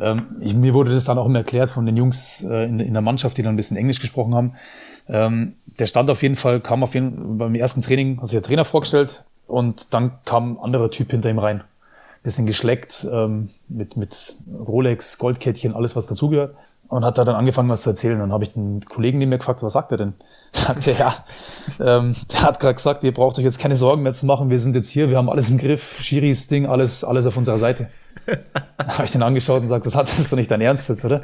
Ähm, 0.00 0.36
ich, 0.40 0.54
mir 0.54 0.74
wurde 0.74 0.92
das 0.92 1.04
dann 1.04 1.18
auch 1.18 1.26
immer 1.26 1.40
erklärt 1.40 1.70
von 1.70 1.86
den 1.86 1.96
Jungs 1.96 2.42
äh, 2.42 2.64
in, 2.64 2.80
in, 2.80 2.92
der 2.92 3.02
Mannschaft, 3.02 3.36
die 3.36 3.42
dann 3.42 3.54
ein 3.54 3.56
bisschen 3.56 3.76
Englisch 3.76 4.00
gesprochen 4.00 4.34
haben. 4.34 4.54
Ähm, 5.08 5.54
der 5.78 5.86
stand 5.86 6.10
auf 6.10 6.22
jeden 6.22 6.36
Fall, 6.36 6.60
kam 6.60 6.82
auf 6.82 6.94
jeden 6.94 7.38
beim 7.38 7.54
ersten 7.54 7.82
Training, 7.82 8.20
hat 8.20 8.28
sich 8.28 8.36
der 8.36 8.42
Trainer 8.42 8.64
vorgestellt 8.64 9.24
und 9.46 9.92
dann 9.92 10.12
kam 10.24 10.54
ein 10.54 10.58
anderer 10.58 10.90
Typ 10.90 11.10
hinter 11.10 11.30
ihm 11.30 11.38
rein. 11.38 11.62
Bisschen 12.22 12.46
geschleckt, 12.46 13.06
ähm, 13.10 13.50
mit, 13.68 13.96
mit 13.96 14.36
Rolex, 14.66 15.18
Goldkettchen, 15.18 15.74
alles 15.74 15.96
was 15.96 16.06
dazugehört. 16.06 16.54
Und 16.90 17.04
hat 17.04 17.18
da 17.18 17.24
dann 17.24 17.36
angefangen, 17.36 17.68
was 17.68 17.82
zu 17.82 17.90
erzählen. 17.90 18.18
Dann 18.18 18.32
habe 18.32 18.42
ich 18.42 18.52
den 18.52 18.80
Kollegen 18.80 19.18
neben 19.18 19.30
mir 19.30 19.38
gefragt, 19.38 19.62
was 19.62 19.72
sagt 19.72 19.92
er 19.92 19.98
denn? 19.98 20.14
Sagte 20.52 20.90
er, 20.90 20.98
ja, 20.98 21.14
ähm, 21.78 22.16
der 22.32 22.42
hat 22.42 22.58
gerade 22.58 22.74
gesagt, 22.74 23.04
ihr 23.04 23.14
braucht 23.14 23.38
euch 23.38 23.44
jetzt 23.44 23.60
keine 23.60 23.76
Sorgen 23.76 24.02
mehr 24.02 24.12
zu 24.12 24.26
machen, 24.26 24.50
wir 24.50 24.58
sind 24.58 24.74
jetzt 24.74 24.88
hier, 24.88 25.08
wir 25.08 25.16
haben 25.16 25.30
alles 25.30 25.50
im 25.50 25.58
Griff, 25.58 26.00
Schiris 26.02 26.48
Ding, 26.48 26.66
alles, 26.66 27.04
alles 27.04 27.26
auf 27.26 27.36
unserer 27.36 27.58
Seite. 27.58 27.88
habe 28.78 29.04
ich 29.04 29.12
den 29.12 29.22
angeschaut 29.22 29.58
und 29.58 29.62
gesagt, 29.62 29.86
das, 29.86 29.94
hat, 29.94 30.08
das 30.08 30.18
ist 30.18 30.32
doch 30.32 30.36
nicht 30.36 30.50
dein 30.50 30.60
Ernst 30.60 30.88
jetzt, 30.88 31.04
oder? 31.04 31.22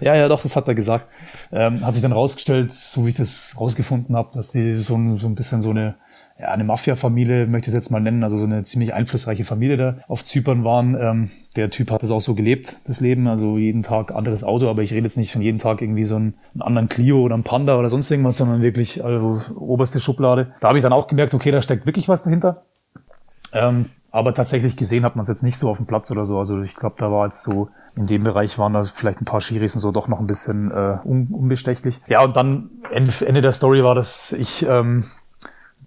Ja, 0.00 0.16
ja, 0.16 0.26
doch, 0.26 0.42
das 0.42 0.56
hat 0.56 0.66
er 0.66 0.74
gesagt. 0.74 1.06
Ähm, 1.52 1.86
hat 1.86 1.94
sich 1.94 2.02
dann 2.02 2.12
rausgestellt, 2.12 2.72
so 2.72 3.04
wie 3.04 3.10
ich 3.10 3.14
das 3.14 3.54
rausgefunden 3.58 4.16
habe, 4.16 4.30
dass 4.34 4.50
die 4.50 4.78
so 4.78 4.96
ein, 4.96 5.16
so 5.18 5.28
ein 5.28 5.36
bisschen 5.36 5.62
so 5.62 5.70
eine 5.70 5.94
ja, 6.38 6.48
eine 6.48 6.64
Mafia-Familie, 6.64 7.46
möchte 7.46 7.66
ich 7.66 7.74
es 7.74 7.74
jetzt 7.74 7.90
mal 7.90 8.00
nennen, 8.00 8.24
also 8.24 8.38
so 8.38 8.44
eine 8.44 8.64
ziemlich 8.64 8.92
einflussreiche 8.92 9.44
Familie 9.44 9.76
da 9.76 9.96
auf 10.08 10.24
Zypern 10.24 10.64
waren. 10.64 10.96
Ähm, 10.98 11.30
der 11.54 11.70
Typ 11.70 11.92
hat 11.92 12.02
das 12.02 12.10
auch 12.10 12.20
so 12.20 12.34
gelebt, 12.34 12.78
das 12.86 13.00
Leben, 13.00 13.28
also 13.28 13.56
jeden 13.56 13.84
Tag 13.84 14.12
anderes 14.12 14.42
Auto, 14.42 14.68
aber 14.68 14.82
ich 14.82 14.92
rede 14.92 15.04
jetzt 15.04 15.16
nicht 15.16 15.32
von 15.32 15.42
jeden 15.42 15.58
Tag 15.58 15.80
irgendwie 15.80 16.04
so 16.04 16.16
einen, 16.16 16.34
einen 16.54 16.62
anderen 16.62 16.88
Clio 16.88 17.20
oder 17.20 17.34
einen 17.34 17.44
Panda 17.44 17.78
oder 17.78 17.88
sonst 17.88 18.10
irgendwas, 18.10 18.36
sondern 18.36 18.62
wirklich 18.62 19.04
also, 19.04 19.42
oberste 19.54 20.00
Schublade. 20.00 20.52
Da 20.60 20.68
habe 20.68 20.78
ich 20.78 20.82
dann 20.82 20.92
auch 20.92 21.06
gemerkt, 21.06 21.34
okay, 21.34 21.52
da 21.52 21.62
steckt 21.62 21.86
wirklich 21.86 22.08
was 22.08 22.24
dahinter. 22.24 22.64
Ähm, 23.52 23.86
aber 24.10 24.34
tatsächlich 24.34 24.76
gesehen 24.76 25.04
hat 25.04 25.14
man 25.16 25.22
es 25.22 25.28
jetzt 25.28 25.42
nicht 25.44 25.56
so 25.56 25.68
auf 25.68 25.76
dem 25.76 25.86
Platz 25.86 26.10
oder 26.10 26.24
so. 26.24 26.38
Also 26.38 26.60
ich 26.62 26.74
glaube, 26.74 26.96
da 26.98 27.12
war 27.12 27.26
jetzt 27.26 27.42
so, 27.42 27.68
in 27.96 28.06
dem 28.06 28.24
Bereich 28.24 28.58
waren 28.58 28.72
da 28.72 28.82
vielleicht 28.82 29.20
ein 29.20 29.24
paar 29.24 29.40
Schiris 29.40 29.74
und 29.74 29.80
so 29.80 29.92
doch 29.92 30.08
noch 30.08 30.20
ein 30.20 30.26
bisschen 30.26 30.72
äh, 30.72 30.98
un 31.04 31.28
unbestechlich. 31.32 32.00
Ja, 32.08 32.22
und 32.22 32.36
dann 32.36 32.70
Ende 32.90 33.40
der 33.40 33.52
Story 33.52 33.84
war, 33.84 33.94
dass 33.94 34.32
ich 34.32 34.66
ähm, 34.68 35.04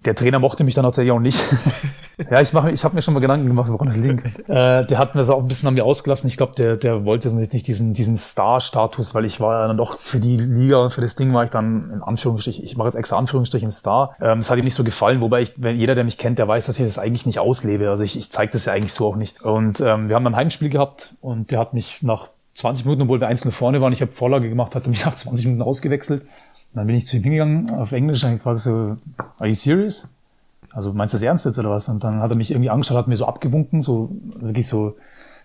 der 0.04 0.14
Trainer 0.14 0.38
mochte 0.38 0.64
mich 0.64 0.74
dann 0.74 0.84
tatsächlich 0.84 1.12
auch 1.12 1.20
nicht. 1.20 1.42
ja, 2.30 2.40
ich 2.40 2.52
mache, 2.52 2.70
ich 2.70 2.84
habe 2.84 2.94
mir 2.94 3.02
schon 3.02 3.14
mal 3.14 3.20
Gedanken 3.20 3.46
gemacht, 3.46 3.70
woran 3.70 3.88
das 3.88 3.96
liegen 3.96 4.18
kann. 4.18 4.32
Äh, 4.44 4.86
der 4.86 4.98
hat 4.98 5.14
mir 5.14 5.20
das 5.20 5.30
auch 5.30 5.40
ein 5.40 5.48
bisschen 5.48 5.68
an 5.68 5.74
mir 5.74 5.84
ausgelassen. 5.84 6.28
Ich 6.28 6.36
glaube, 6.36 6.54
der, 6.56 6.76
der 6.76 7.04
wollte 7.04 7.28
nicht 7.34 7.66
diesen, 7.66 7.94
diesen 7.94 8.16
Star-Status, 8.16 9.14
weil 9.14 9.24
ich 9.24 9.40
war 9.40 9.60
ja 9.60 9.68
dann 9.68 9.76
doch 9.76 9.98
für 10.00 10.20
die 10.20 10.36
Liga 10.36 10.78
und 10.78 10.92
für 10.92 11.00
das 11.00 11.16
Ding 11.16 11.32
war 11.32 11.44
ich 11.44 11.50
dann 11.50 11.90
in 11.94 12.02
Anführungsstrichen, 12.02 12.64
ich 12.64 12.76
mache 12.76 12.88
jetzt 12.88 12.96
extra 12.96 13.16
Anführungsstrichen 13.16 13.70
Star. 13.70 14.14
Ähm, 14.20 14.38
das 14.38 14.50
hat 14.50 14.58
ihm 14.58 14.64
nicht 14.64 14.74
so 14.74 14.84
gefallen, 14.84 15.20
wobei 15.20 15.42
ich, 15.42 15.52
wenn 15.56 15.76
jeder, 15.76 15.94
der 15.94 16.04
mich 16.04 16.18
kennt, 16.18 16.38
der 16.38 16.48
weiß, 16.48 16.66
dass 16.66 16.78
ich 16.78 16.86
das 16.86 16.98
eigentlich 16.98 17.26
nicht 17.26 17.38
auslebe. 17.38 17.90
Also 17.90 18.04
ich, 18.04 18.16
ich 18.16 18.30
zeige 18.30 18.52
das 18.52 18.64
ja 18.64 18.72
eigentlich 18.72 18.92
so 18.92 19.06
auch 19.06 19.16
nicht. 19.16 19.42
Und 19.42 19.80
ähm, 19.80 20.08
wir 20.08 20.16
haben 20.16 20.24
dann 20.24 20.34
ein 20.34 20.36
Heimspiel 20.36 20.70
gehabt 20.70 21.14
und 21.20 21.50
der 21.50 21.58
hat 21.58 21.74
mich 21.74 22.02
nach 22.02 22.28
20 22.58 22.86
Minuten, 22.86 23.02
obwohl 23.02 23.20
wir 23.20 23.28
einzeln 23.28 23.52
vorne 23.52 23.80
waren, 23.80 23.92
ich 23.92 24.00
habe 24.00 24.10
Vorlage 24.10 24.48
gemacht, 24.48 24.74
hat 24.74 24.86
mich 24.86 25.04
nach 25.04 25.14
20 25.14 25.46
Minuten 25.46 25.62
ausgewechselt. 25.62 26.26
Dann 26.78 26.86
bin 26.86 26.96
ich 26.96 27.06
zu 27.06 27.16
ihm 27.16 27.24
hingegangen 27.24 27.70
auf 27.70 27.90
Englisch 27.90 28.22
und 28.24 28.36
ich 28.36 28.42
frage 28.42 28.58
so, 28.58 28.96
are 29.38 29.48
you 29.48 29.52
serious? 29.52 30.14
Also 30.72 30.92
meinst 30.92 31.12
du 31.12 31.16
das 31.16 31.22
ernst 31.22 31.44
jetzt 31.44 31.58
oder 31.58 31.70
was? 31.70 31.88
Und 31.88 32.04
dann 32.04 32.20
hat 32.20 32.30
er 32.30 32.36
mich 32.36 32.52
irgendwie 32.52 32.70
angeschaut, 32.70 32.96
hat 32.96 33.08
mir 33.08 33.16
so 33.16 33.26
abgewunken, 33.26 33.82
so 33.82 34.10
wirklich 34.36 34.66
so, 34.68 34.96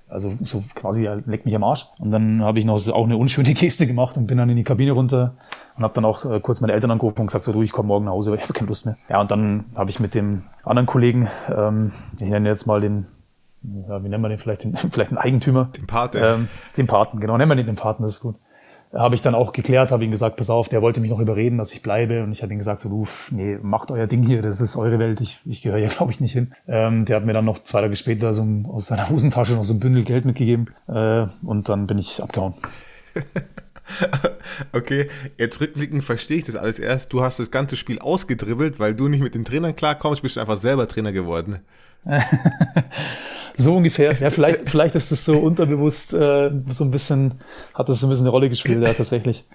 also 0.08 0.34
so 0.42 0.64
quasi, 0.76 1.10
leckt 1.26 1.46
mich 1.46 1.56
am 1.56 1.64
Arsch. 1.64 1.88
Und 1.98 2.12
dann 2.12 2.44
habe 2.44 2.60
ich 2.60 2.66
noch 2.66 2.88
auch 2.90 3.06
eine 3.06 3.18
unschöne 3.18 3.54
Geste 3.56 3.88
gemacht 3.88 4.16
und 4.16 4.28
bin 4.28 4.38
dann 4.38 4.50
in 4.50 4.58
die 4.58 4.64
Kabine 4.64 4.92
runter 4.92 5.34
und 5.76 5.84
habe 5.84 5.94
dann 5.96 6.06
auch 6.06 6.24
äh, 6.26 6.40
kurz 6.40 6.62
meine 6.62 6.74
Eltern 6.74 6.92
angerufen 6.92 7.22
und 7.22 7.28
gesagt, 7.28 7.46
so 7.46 7.52
du, 7.52 7.64
ich 7.64 7.72
komme 7.72 7.88
morgen 7.88 8.06
nach 8.06 8.12
Hause, 8.12 8.30
weil 8.30 8.38
ich 8.38 8.44
habe 8.44 8.54
keine 8.54 8.68
Lust 8.68 8.86
mehr. 8.86 8.98
Ja, 9.10 9.20
und 9.20 9.32
dann 9.32 9.66
habe 9.76 9.90
ich 9.90 10.00
mit 10.00 10.14
dem 10.14 10.44
anderen 10.66 10.86
Kollegen, 10.86 11.30
ähm, 11.50 11.92
ich 12.20 12.30
nenne 12.30 12.48
jetzt 12.48 12.68
mal 12.68 12.80
den 12.80 13.08
ja, 13.88 14.04
wie 14.04 14.10
nennen 14.10 14.22
wir 14.22 14.28
den 14.28 14.38
vielleicht, 14.38 14.66
den, 14.66 14.76
vielleicht 14.92 15.12
einen 15.12 15.18
Eigentümer. 15.18 15.70
Den 15.76 15.88
Paten. 15.88 16.18
Ähm, 16.22 16.48
den 16.78 16.86
Paten, 16.86 17.20
genau, 17.20 17.38
nennen 17.38 17.50
wir 17.50 17.56
den 17.56 17.66
den 17.66 17.76
Paten, 17.76 18.04
das 18.04 18.16
ist 18.16 18.20
gut 18.20 18.36
habe 18.94 19.16
ich 19.16 19.22
dann 19.22 19.34
auch 19.34 19.52
geklärt, 19.52 19.92
habe 19.92 20.06
ihm 20.06 20.12
gesagt, 20.12 20.36
pass 20.36 20.50
auf, 20.50 20.70
der 20.70 20.82
wollte 20.82 21.02
mich 21.02 21.10
noch 21.10 21.20
überreden, 21.20 21.58
dass 21.58 21.74
ich 21.74 21.82
bleibe. 21.82 22.24
Und 22.24 22.32
ich 22.32 22.44
habe 22.44 22.54
ihm 22.54 22.60
gesagt, 22.60 22.82
so, 22.82 22.90
du, 22.90 23.08
nee, 23.32 23.58
macht 23.62 23.92
euer 23.92 24.08
Ding 24.08 24.24
hier, 24.24 24.42
das 24.42 24.62
ist 24.62 24.76
eure 24.76 25.00
Welt, 25.00 25.20
ich, 25.22 25.40
ich 25.46 25.62
gehöre 25.62 25.80
hier, 25.80 25.88
glaube 25.98 26.12
ich, 26.12 26.20
nicht 26.20 26.34
hin. 26.34 26.54
Ähm, 26.68 27.06
der 27.06 27.18
hat 27.18 27.26
mir 27.26 27.34
dann 27.34 27.46
noch 27.46 27.64
zwei 27.64 27.82
Tage 27.82 27.96
später 27.96 28.34
so 28.34 28.44
ein, 28.44 28.66
aus 28.66 28.88
seiner 28.88 29.10
Hosentasche 29.12 29.54
noch 29.54 29.64
so 29.64 29.74
ein 29.74 29.80
Bündel 29.80 30.04
Geld 30.04 30.26
mitgegeben 30.26 30.70
äh, 30.88 31.26
und 31.44 31.70
dann 31.70 31.88
bin 31.88 31.98
ich 31.98 32.22
abgehauen. 32.22 32.54
okay, 34.74 35.10
jetzt 35.38 35.60
rückblickend 35.60 36.04
verstehe 36.04 36.38
ich 36.38 36.46
das 36.46 36.56
alles 36.56 36.80
erst. 36.80 37.14
Du 37.14 37.22
hast 37.24 37.40
das 37.40 37.52
ganze 37.52 37.76
Spiel 37.76 38.00
ausgedribbelt, 38.00 38.80
weil 38.80 38.94
du 38.96 39.08
nicht 39.08 39.22
mit 39.22 39.36
den 39.36 39.46
Trainern 39.46 39.76
klarkommst, 39.76 40.22
bist 40.22 40.36
du 40.36 40.40
einfach 40.40 40.58
selber 40.58 40.88
Trainer 40.88 41.12
geworden. 41.12 41.60
So 43.56 43.76
ungefähr. 43.76 44.14
Ja, 44.20 44.30
vielleicht, 44.30 44.70
vielleicht 44.70 44.96
ist 44.96 45.12
das 45.12 45.26
so 45.26 45.38
unterbewusst 45.38 46.14
äh, 46.14 46.52
so 46.70 46.84
ein 46.84 46.92
bisschen, 46.92 47.36
hat 47.74 47.90
das 47.90 48.00
so 48.00 48.08
ein 48.08 48.10
bisschen 48.10 48.26
eine 48.26 48.32
Rolle 48.32 48.50
gespielt, 48.50 48.82
ja, 48.82 48.94
tatsächlich. 48.94 49.46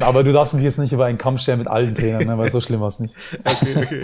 Aber 0.00 0.24
du 0.24 0.32
darfst 0.32 0.54
mich 0.54 0.64
jetzt 0.64 0.78
nicht 0.78 0.92
über 0.92 1.06
einen 1.06 1.18
Kamm 1.18 1.38
stellen 1.38 1.58
mit 1.58 1.68
allen 1.68 1.94
Trainern, 1.94 2.26
ne, 2.26 2.38
weil 2.38 2.50
so 2.50 2.60
schlimm 2.60 2.80
war 2.80 2.88
es 2.88 3.00
nicht. 3.00 3.14
Okay, 3.44 3.76
okay. 3.76 4.02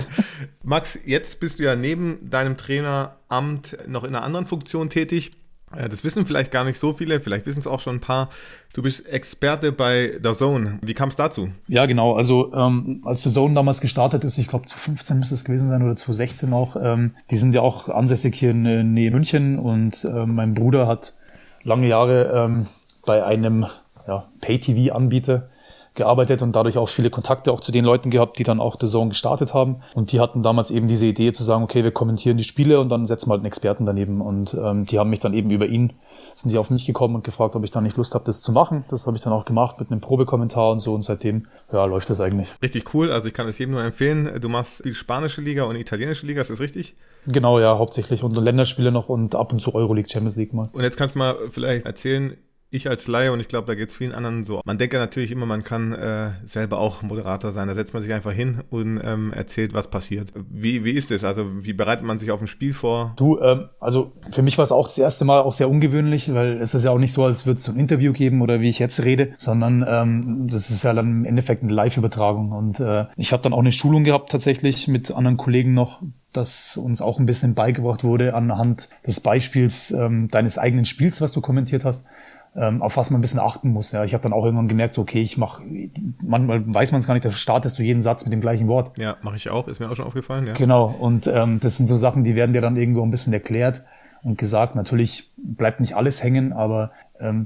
Max, 0.63 0.99
jetzt 1.05 1.41
bist 1.41 1.59
du 1.59 1.65
ja 1.65 1.75
neben 1.75 2.19
deinem 2.29 2.57
Traineramt 2.57 3.79
noch 3.87 4.05
in 4.05 4.15
einer 4.15 4.25
anderen 4.25 4.47
Funktion 4.47 4.91
tätig. 4.91 5.33
Äh, 5.75 5.89
das 5.89 6.05
wissen 6.05 6.27
vielleicht 6.27 6.51
gar 6.51 6.65
nicht 6.65 6.79
so 6.79 6.93
viele, 6.93 7.21
vielleicht 7.21 7.47
wissen 7.47 7.61
es 7.61 7.67
auch 7.67 7.81
schon 7.81 7.97
ein 7.97 8.01
paar. 8.01 8.29
Du 8.73 8.83
bist 8.83 9.09
Experte 9.09 9.73
bei 9.73 10.19
der 10.23 10.35
Zone. 10.35 10.79
Wie 10.83 10.95
kam 10.95 11.09
es 11.09 11.17
dazu? 11.17 11.51
Ja, 11.69 11.87
genau. 11.87 12.15
Also 12.15 12.53
ähm, 12.55 13.03
als 13.05 13.23
der 13.23 13.33
Zone 13.33 13.55
damals 13.55 13.81
gestartet 13.81 14.25
ist, 14.25 14.39
ich 14.39 14.49
glaube 14.49 14.67
zu 14.67 14.79
15 14.79 15.19
müsste 15.19 15.35
es 15.35 15.45
gewesen 15.45 15.69
sein 15.69 15.83
oder 15.83 15.97
zu 15.97 16.13
16 16.13 16.53
auch, 16.53 16.77
ähm, 16.81 17.13
die 17.31 17.37
sind 17.37 17.55
ja 17.55 17.61
auch 17.61 17.89
ansässig 17.89 18.35
hier 18.35 18.51
in 18.51 18.65
der 18.65 18.85
Nähe 18.85 19.11
München 19.11 19.59
und 19.59 20.05
äh, 20.05 20.27
mein 20.27 20.55
Bruder 20.55 20.87
hat 20.87 21.15
lange 21.63 21.89
Jahre 21.89 22.33
ähm, 22.33 22.67
bei 23.05 23.25
einem 23.25 23.67
ja, 24.07 24.25
Pay-TV-Anbieter 24.41 25.50
gearbeitet 26.01 26.43
und 26.43 26.57
dadurch 26.57 26.79
auch 26.79 26.89
viele 26.89 27.11
Kontakte 27.11 27.53
auch 27.53 27.61
zu 27.61 27.73
den 27.73 27.85
Leuten 27.85 28.11
gehabt, 28.11 28.39
die 28.39 28.43
dann 28.43 28.61
auch 28.61 28.77
The 28.81 28.87
Zone 28.87 29.11
gestartet 29.11 29.55
haben. 29.55 29.83
Und 29.95 30.13
die 30.13 30.21
hatten 30.21 30.43
damals 30.43 30.71
eben 30.71 30.89
diese 30.89 31.07
Idee 31.07 31.33
zu 31.33 31.45
sagen, 31.45 31.63
okay, 31.63 31.85
wir 31.85 31.91
kommentieren 31.91 32.37
die 32.37 32.45
Spiele 32.45 32.81
und 32.81 32.89
dann 32.89 33.07
setzen 33.07 33.29
wir 33.29 33.33
halt 33.33 33.41
einen 33.41 33.47
Experten 33.47 33.87
daneben. 33.87 34.21
Und 34.21 34.55
ähm, 34.55 34.87
die 34.87 34.99
haben 34.99 35.11
mich 35.11 35.21
dann 35.21 35.35
eben 35.35 35.51
über 35.51 35.67
ihn, 35.67 35.93
sind 36.35 36.51
die 36.51 36.59
auf 36.59 36.71
mich 36.71 36.87
gekommen 36.87 37.15
und 37.17 37.25
gefragt, 37.25 37.55
ob 37.55 37.65
ich 37.65 37.71
dann 37.71 37.85
nicht 37.85 37.97
Lust 37.97 38.15
habe, 38.15 38.25
das 38.25 38.43
zu 38.43 38.53
machen. 38.53 38.85
Das 38.89 39.07
habe 39.07 39.17
ich 39.17 39.23
dann 39.23 39.33
auch 39.33 39.45
gemacht 39.45 39.79
mit 39.79 39.91
einem 39.91 40.01
Probekommentar 40.01 40.73
und 40.73 40.79
so. 40.79 40.95
Und 40.95 41.03
seitdem, 41.03 41.47
ja, 41.73 41.85
läuft 41.85 42.11
das 42.11 42.21
eigentlich. 42.21 42.49
Richtig 42.63 42.95
cool. 42.95 43.13
Also 43.13 43.29
ich 43.29 43.35
kann 43.35 43.47
es 43.47 43.59
jedem 43.59 43.73
nur 43.73 43.85
empfehlen. 43.85 44.41
Du 44.41 44.49
machst 44.49 44.85
die 44.85 44.95
spanische 44.95 45.41
Liga 45.41 45.65
und 45.65 45.75
die 45.75 45.81
italienische 45.81 46.27
Liga, 46.27 46.41
ist 46.41 46.51
das 46.51 46.61
richtig? 46.61 46.97
Genau, 47.27 47.61
ja, 47.61 47.77
hauptsächlich. 47.77 48.23
Und 48.23 48.35
Länderspiele 48.37 48.91
noch 48.91 49.09
und 49.09 49.35
ab 49.35 49.53
und 49.53 49.61
zu 49.61 49.75
Euroleague, 49.75 50.09
Champions 50.11 50.37
League 50.37 50.55
mal. 50.55 50.69
Und 50.73 50.83
jetzt 50.83 50.97
kannst 50.97 51.15
du 51.15 51.19
mal 51.19 51.37
vielleicht 51.51 51.85
erzählen, 51.85 52.37
ich 52.71 52.89
als 52.89 53.09
Laie 53.09 53.33
und 53.33 53.41
ich 53.41 53.49
glaube, 53.49 53.67
da 53.67 53.75
geht 53.75 53.89
es 53.89 53.95
vielen 53.95 54.13
anderen 54.13 54.45
so. 54.45 54.61
Man 54.65 54.79
denkt 54.79 54.95
ja 54.95 55.01
natürlich 55.01 55.33
immer, 55.33 55.45
man 55.45 55.65
kann 55.65 55.93
äh, 55.93 56.31
selber 56.47 56.79
auch 56.79 57.03
Moderator 57.03 57.53
sein. 57.53 57.67
Da 57.67 57.75
setzt 57.75 57.95
man 57.95 58.03
sich 58.03 58.13
einfach 58.13 58.33
hin 58.33 58.63
und 58.71 59.01
ähm, 59.03 59.33
erzählt, 59.33 59.75
was 59.75 59.89
passiert. 59.91 60.33
Wie, 60.49 60.85
wie 60.85 60.93
ist 60.93 61.11
es? 61.11 61.25
Also 61.25 61.65
wie 61.65 61.73
bereitet 61.73 62.05
man 62.05 62.19
sich 62.19 62.31
auf 62.31 62.41
ein 62.41 62.47
Spiel 62.47 62.73
vor? 62.73 63.15
Du, 63.17 63.41
ähm, 63.41 63.69
also 63.81 64.13
für 64.31 64.43
mich 64.43 64.57
war 64.57 64.63
es 64.63 64.73
auch 64.73 64.87
das 64.87 64.99
erste 64.99 65.25
Mal 65.25 65.41
auch 65.41 65.53
sehr 65.53 65.69
ungewöhnlich, 65.69 66.33
weil 66.33 66.61
es 66.61 66.75
ist 66.75 66.85
ja 66.85 66.93
auch 66.93 66.99
nicht 66.99 67.13
so, 67.13 67.25
als 67.25 67.45
würde 67.45 67.57
es 67.57 67.65
so 67.65 67.73
ein 67.73 67.79
Interview 67.79 68.13
geben 68.13 68.41
oder 68.41 68.61
wie 68.61 68.69
ich 68.69 68.79
jetzt 68.79 69.05
rede, 69.05 69.33
sondern 69.37 69.85
ähm, 69.87 70.49
das 70.49 70.71
ist 70.71 70.85
ja 70.85 70.93
dann 70.93 71.07
im 71.07 71.25
Endeffekt 71.25 71.65
eine 71.65 71.73
Live-Übertragung. 71.73 72.53
Und 72.53 72.79
äh, 72.79 73.07
ich 73.17 73.33
habe 73.33 73.43
dann 73.43 73.53
auch 73.53 73.61
eine 73.61 73.73
Schulung 73.73 74.05
gehabt 74.05 74.31
tatsächlich 74.31 74.87
mit 74.87 75.11
anderen 75.11 75.37
Kollegen 75.37 75.75
noch, 75.75 76.03
dass 76.33 76.77
uns 76.77 77.03
auch 77.03 77.19
ein 77.19 77.27
bisschen 77.27 77.57
beigebracht 77.57 78.05
wurde 78.05 78.35
anhand 78.35 78.89
des 79.05 79.19
Beispiels 79.19 79.91
ähm, 79.91 80.29
deines 80.29 80.59
eigenen 80.59 80.85
Spiels, 80.85 81.21
was 81.21 81.33
du 81.33 81.41
kommentiert 81.41 81.85
hast 81.85 82.07
ähm, 82.57 82.83
auf 82.83 82.97
was 82.97 83.11
man 83.11 83.19
ein 83.19 83.23
bisschen 83.23 83.41
achten 83.41 83.71
muss. 83.71 83.93
Ja, 83.93 84.05
ich 84.05 84.13
habe 84.13 84.23
dann 84.23 84.33
auch 84.33 84.45
irgendwann 84.45 84.69
gemerkt, 84.69 84.95
so 84.95 85.03
okay, 85.03 85.23
ich 85.23 85.39
mache, 85.39 85.63
manchmal 86.23 86.63
weiß 86.75 86.93
man 86.93 87.01
es 87.01 87.07
gar 87.07 87.15
nicht, 87.15 87.25
da 87.25 87.31
startest 87.31 87.79
du 87.79 87.83
jeden 87.83 88.03
Satz 88.03 88.25
mit 88.25 88.33
dem 88.33 88.41
gleichen 88.41 88.69
Wort. 88.69 88.99
Ja, 88.99 89.17
mache 89.23 89.37
ich 89.37 89.49
auch, 89.51 89.69
ist 89.69 89.81
mir 89.81 89.91
auch 89.91 89.97
schon 89.97 90.07
aufgefallen. 90.07 90.47
Ja. 90.47 90.55
Genau, 90.55 90.87
und 90.87 91.27
ähm, 91.27 91.61
das 91.61 91.77
sind 91.77 91.87
so 91.87 91.97
Sachen, 91.97 92.25
die 92.25 92.35
werden 92.35 92.53
dir 92.53 92.61
dann 92.61 92.77
irgendwo 92.77 93.03
ein 93.03 93.11
bisschen 93.11 93.33
erklärt 93.33 93.85
und 94.23 94.39
gesagt. 94.39 94.75
Natürlich 94.75 95.31
bleibt 95.37 95.81
nicht 95.81 95.95
alles 95.95 96.23
hängen, 96.23 96.53
aber 96.53 96.91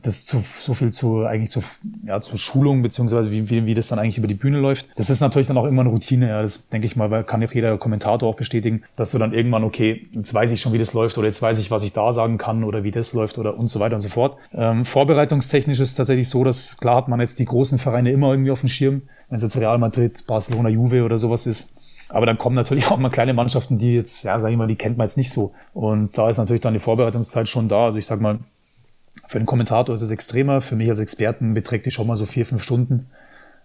das 0.02 0.18
ist 0.18 0.28
zu, 0.28 0.38
so 0.38 0.74
viel 0.74 0.92
zu 0.92 1.24
eigentlich 1.24 1.50
zu, 1.50 1.60
ja, 2.06 2.20
zur 2.20 2.38
Schulung, 2.38 2.82
beziehungsweise 2.82 3.30
wie, 3.30 3.50
wie, 3.50 3.66
wie 3.66 3.74
das 3.74 3.88
dann 3.88 3.98
eigentlich 3.98 4.18
über 4.18 4.28
die 4.28 4.34
Bühne 4.34 4.58
läuft. 4.58 4.88
Das 4.96 5.10
ist 5.10 5.20
natürlich 5.20 5.48
dann 5.48 5.58
auch 5.58 5.64
irgendwann 5.64 5.88
Routine, 5.88 6.28
ja. 6.28 6.42
Das 6.42 6.68
denke 6.68 6.86
ich 6.86 6.96
mal, 6.96 7.10
weil 7.10 7.24
kann 7.24 7.44
auch 7.44 7.52
jeder 7.52 7.76
Kommentator 7.78 8.28
auch 8.28 8.36
bestätigen, 8.36 8.82
dass 8.96 9.10
du 9.10 9.18
dann 9.18 9.32
irgendwann, 9.32 9.64
okay, 9.64 10.06
jetzt 10.12 10.32
weiß 10.32 10.50
ich 10.52 10.60
schon, 10.60 10.72
wie 10.72 10.78
das 10.78 10.92
läuft 10.92 11.18
oder 11.18 11.26
jetzt 11.26 11.42
weiß 11.42 11.58
ich, 11.58 11.70
was 11.70 11.82
ich 11.82 11.92
da 11.92 12.12
sagen 12.12 12.38
kann 12.38 12.64
oder 12.64 12.84
wie 12.84 12.90
das 12.90 13.12
läuft 13.12 13.38
oder 13.38 13.58
und 13.58 13.66
so 13.66 13.80
weiter 13.80 13.96
und 13.96 14.00
so 14.00 14.08
fort. 14.08 14.36
Ähm, 14.52 14.84
vorbereitungstechnisch 14.84 15.80
ist 15.80 15.96
tatsächlich 15.96 16.28
so, 16.28 16.44
dass 16.44 16.76
klar 16.76 16.96
hat 16.96 17.08
man 17.08 17.20
jetzt 17.20 17.38
die 17.38 17.44
großen 17.44 17.78
Vereine 17.78 18.12
immer 18.12 18.30
irgendwie 18.30 18.50
auf 18.50 18.60
dem 18.60 18.68
Schirm, 18.68 19.02
wenn 19.28 19.36
es 19.36 19.42
jetzt 19.42 19.56
Real 19.56 19.78
Madrid, 19.78 20.24
Barcelona, 20.26 20.68
Juve 20.68 21.04
oder 21.04 21.18
sowas 21.18 21.46
ist. 21.46 21.74
Aber 22.10 22.26
dann 22.26 22.38
kommen 22.38 22.54
natürlich 22.54 22.86
auch 22.90 22.98
mal 22.98 23.10
kleine 23.10 23.34
Mannschaften, 23.34 23.78
die 23.78 23.94
jetzt, 23.94 24.24
ja, 24.24 24.38
sag 24.38 24.50
ich 24.50 24.56
mal, 24.56 24.68
die 24.68 24.76
kennt 24.76 24.96
man 24.96 25.06
jetzt 25.06 25.16
nicht 25.16 25.32
so. 25.32 25.52
Und 25.72 26.16
da 26.16 26.28
ist 26.28 26.38
natürlich 26.38 26.62
dann 26.62 26.74
die 26.74 26.80
Vorbereitungszeit 26.80 27.48
schon 27.48 27.68
da. 27.68 27.86
Also 27.86 27.98
ich 27.98 28.06
sag 28.06 28.20
mal, 28.20 28.38
für 29.26 29.38
den 29.38 29.46
Kommentator 29.46 29.94
ist 29.94 30.02
es 30.02 30.10
extremer, 30.10 30.60
für 30.60 30.76
mich 30.76 30.90
als 30.90 30.98
Experten 30.98 31.54
beträgt 31.54 31.86
die 31.86 31.90
schon 31.90 32.06
mal 32.06 32.16
so 32.16 32.26
vier, 32.26 32.46
fünf 32.46 32.62
Stunden 32.62 33.06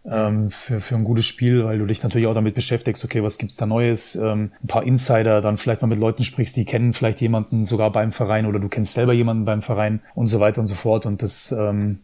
ähm, 0.05 0.49
für, 0.49 0.79
für 0.79 0.95
ein 0.95 1.03
gutes 1.03 1.25
Spiel, 1.25 1.65
weil 1.65 1.79
du 1.79 1.85
dich 1.85 2.01
natürlich 2.03 2.27
auch 2.27 2.33
damit 2.33 2.55
beschäftigst, 2.55 3.03
okay, 3.03 3.23
was 3.23 3.37
gibt's 3.37 3.57
da 3.57 3.65
Neues, 3.65 4.15
ähm, 4.15 4.51
ein 4.63 4.67
paar 4.67 4.83
Insider, 4.83 5.41
dann 5.41 5.57
vielleicht 5.57 5.81
mal 5.81 5.87
mit 5.87 5.99
Leuten 5.99 6.23
sprichst, 6.23 6.55
die 6.55 6.65
kennen 6.65 6.93
vielleicht 6.93 7.21
jemanden 7.21 7.65
sogar 7.65 7.91
beim 7.91 8.11
Verein 8.11 8.45
oder 8.45 8.59
du 8.59 8.69
kennst 8.69 8.93
selber 8.93 9.13
jemanden 9.13 9.45
beim 9.45 9.61
Verein 9.61 10.01
und 10.15 10.27
so 10.27 10.39
weiter 10.39 10.61
und 10.61 10.67
so 10.67 10.75
fort. 10.75 11.05
Und 11.05 11.21
das 11.21 11.51
ähm, 11.51 11.99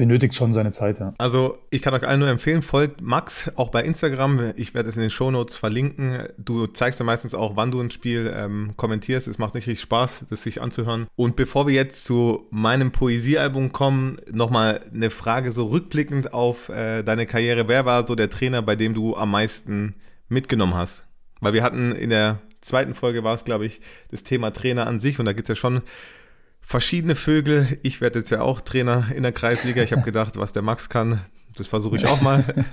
benötigt 0.00 0.34
schon 0.34 0.54
seine 0.54 0.70
Zeit, 0.70 0.98
ja. 0.98 1.12
Also 1.18 1.58
ich 1.68 1.82
kann 1.82 1.92
euch 1.92 2.08
allen 2.08 2.20
nur 2.20 2.28
empfehlen, 2.30 2.62
folgt 2.62 3.02
Max 3.02 3.52
auch 3.56 3.68
bei 3.68 3.84
Instagram. 3.84 4.54
Ich 4.56 4.72
werde 4.72 4.88
es 4.88 4.96
in 4.96 5.02
den 5.02 5.10
Shownotes 5.10 5.58
verlinken. 5.58 6.26
Du 6.38 6.66
zeigst 6.68 6.98
ja 7.00 7.04
meistens 7.04 7.34
auch, 7.34 7.54
wann 7.54 7.70
du 7.70 7.82
ein 7.82 7.90
Spiel 7.90 8.32
ähm, 8.34 8.72
kommentierst. 8.78 9.28
Es 9.28 9.36
macht 9.36 9.54
richtig 9.54 9.78
Spaß, 9.78 10.22
das 10.30 10.42
sich 10.42 10.62
anzuhören. 10.62 11.06
Und 11.16 11.36
bevor 11.36 11.66
wir 11.66 11.74
jetzt 11.74 12.06
zu 12.06 12.46
meinem 12.50 12.92
Poesiealbum 12.92 13.72
kommen, 13.72 14.16
nochmal 14.32 14.80
eine 14.90 15.10
Frage 15.10 15.52
so 15.52 15.66
rückblickend 15.66 16.32
auf 16.32 16.70
äh, 16.70 17.02
deine 17.02 17.26
Karriere. 17.26 17.68
Wer 17.68 17.84
war 17.84 18.06
so 18.06 18.14
der 18.14 18.30
Trainer, 18.30 18.62
bei 18.62 18.76
dem 18.76 18.94
du 18.94 19.18
am 19.18 19.30
meisten 19.30 19.96
mitgenommen 20.30 20.76
hast? 20.76 21.04
Weil 21.40 21.52
wir 21.52 21.62
hatten 21.62 21.92
in 21.92 22.08
der 22.08 22.38
zweiten 22.62 22.94
Folge 22.94 23.22
war 23.22 23.34
es, 23.34 23.44
glaube 23.44 23.66
ich, 23.66 23.82
das 24.10 24.22
Thema 24.22 24.50
Trainer 24.50 24.86
an 24.86 24.98
sich 24.98 25.18
und 25.18 25.26
da 25.26 25.34
gibt 25.34 25.50
es 25.50 25.58
ja 25.58 25.60
schon 25.60 25.82
verschiedene 26.60 27.16
Vögel. 27.16 27.78
Ich 27.82 28.00
werde 28.00 28.20
jetzt 28.20 28.30
ja 28.30 28.40
auch 28.42 28.60
Trainer 28.60 29.08
in 29.14 29.22
der 29.22 29.32
Kreisliga. 29.32 29.82
Ich 29.82 29.92
habe 29.92 30.02
gedacht, 30.04 30.36
was 30.36 30.52
der 30.52 30.62
Max 30.62 30.88
kann, 30.88 31.20
das 31.56 31.66
versuche 31.66 31.96
ich 31.96 32.06
auch 32.06 32.20
mal. 32.20 32.44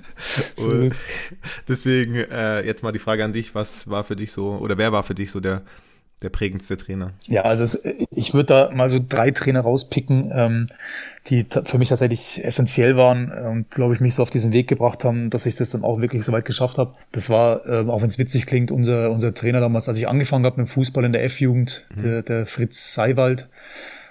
deswegen 1.67 2.15
äh, 2.15 2.65
jetzt 2.65 2.83
mal 2.83 2.91
die 2.91 2.99
Frage 2.99 3.23
an 3.23 3.33
dich, 3.33 3.55
was 3.55 3.89
war 3.89 4.03
für 4.03 4.15
dich 4.15 4.31
so, 4.31 4.51
oder 4.51 4.77
wer 4.77 4.91
war 4.91 5.03
für 5.03 5.15
dich 5.15 5.31
so 5.31 5.39
der, 5.39 5.63
der 6.23 6.29
prägendste 6.29 6.77
Trainer? 6.77 7.11
Ja, 7.27 7.43
also 7.43 7.63
es, 7.63 7.85
ich 8.09 8.33
würde 8.33 8.45
da 8.45 8.71
mal 8.73 8.89
so 8.89 8.99
drei 9.07 9.29
Trainer 9.31 9.61
rauspicken, 9.61 10.31
ähm, 10.33 10.67
die 11.27 11.45
für 11.65 11.77
mich 11.77 11.89
tatsächlich 11.89 12.43
essentiell 12.43 12.97
waren 12.97 13.31
und 13.31 13.69
glaube 13.69 13.93
ich 13.93 13.99
mich 13.99 14.15
so 14.15 14.23
auf 14.23 14.29
diesen 14.29 14.51
Weg 14.51 14.67
gebracht 14.67 15.03
haben, 15.03 15.29
dass 15.29 15.45
ich 15.45 15.55
das 15.55 15.69
dann 15.69 15.83
auch 15.83 16.01
wirklich 16.01 16.23
so 16.23 16.31
weit 16.31 16.45
geschafft 16.45 16.79
habe. 16.79 16.95
Das 17.11 17.29
war, 17.29 17.65
ähm, 17.67 17.89
auch 17.91 18.01
wenn 18.01 18.07
es 18.07 18.17
witzig 18.17 18.47
klingt, 18.47 18.71
unser 18.71 19.11
unser 19.11 19.33
Trainer 19.33 19.59
damals, 19.59 19.87
als 19.87 19.97
ich 19.97 20.07
angefangen 20.07 20.45
habe 20.45 20.59
mit 20.59 20.67
dem 20.67 20.71
Fußball 20.71 21.05
in 21.05 21.13
der 21.13 21.23
F-Jugend, 21.23 21.85
mhm. 21.95 22.01
der, 22.01 22.21
der 22.23 22.45
Fritz 22.45 22.93
Seiwald. 22.93 23.47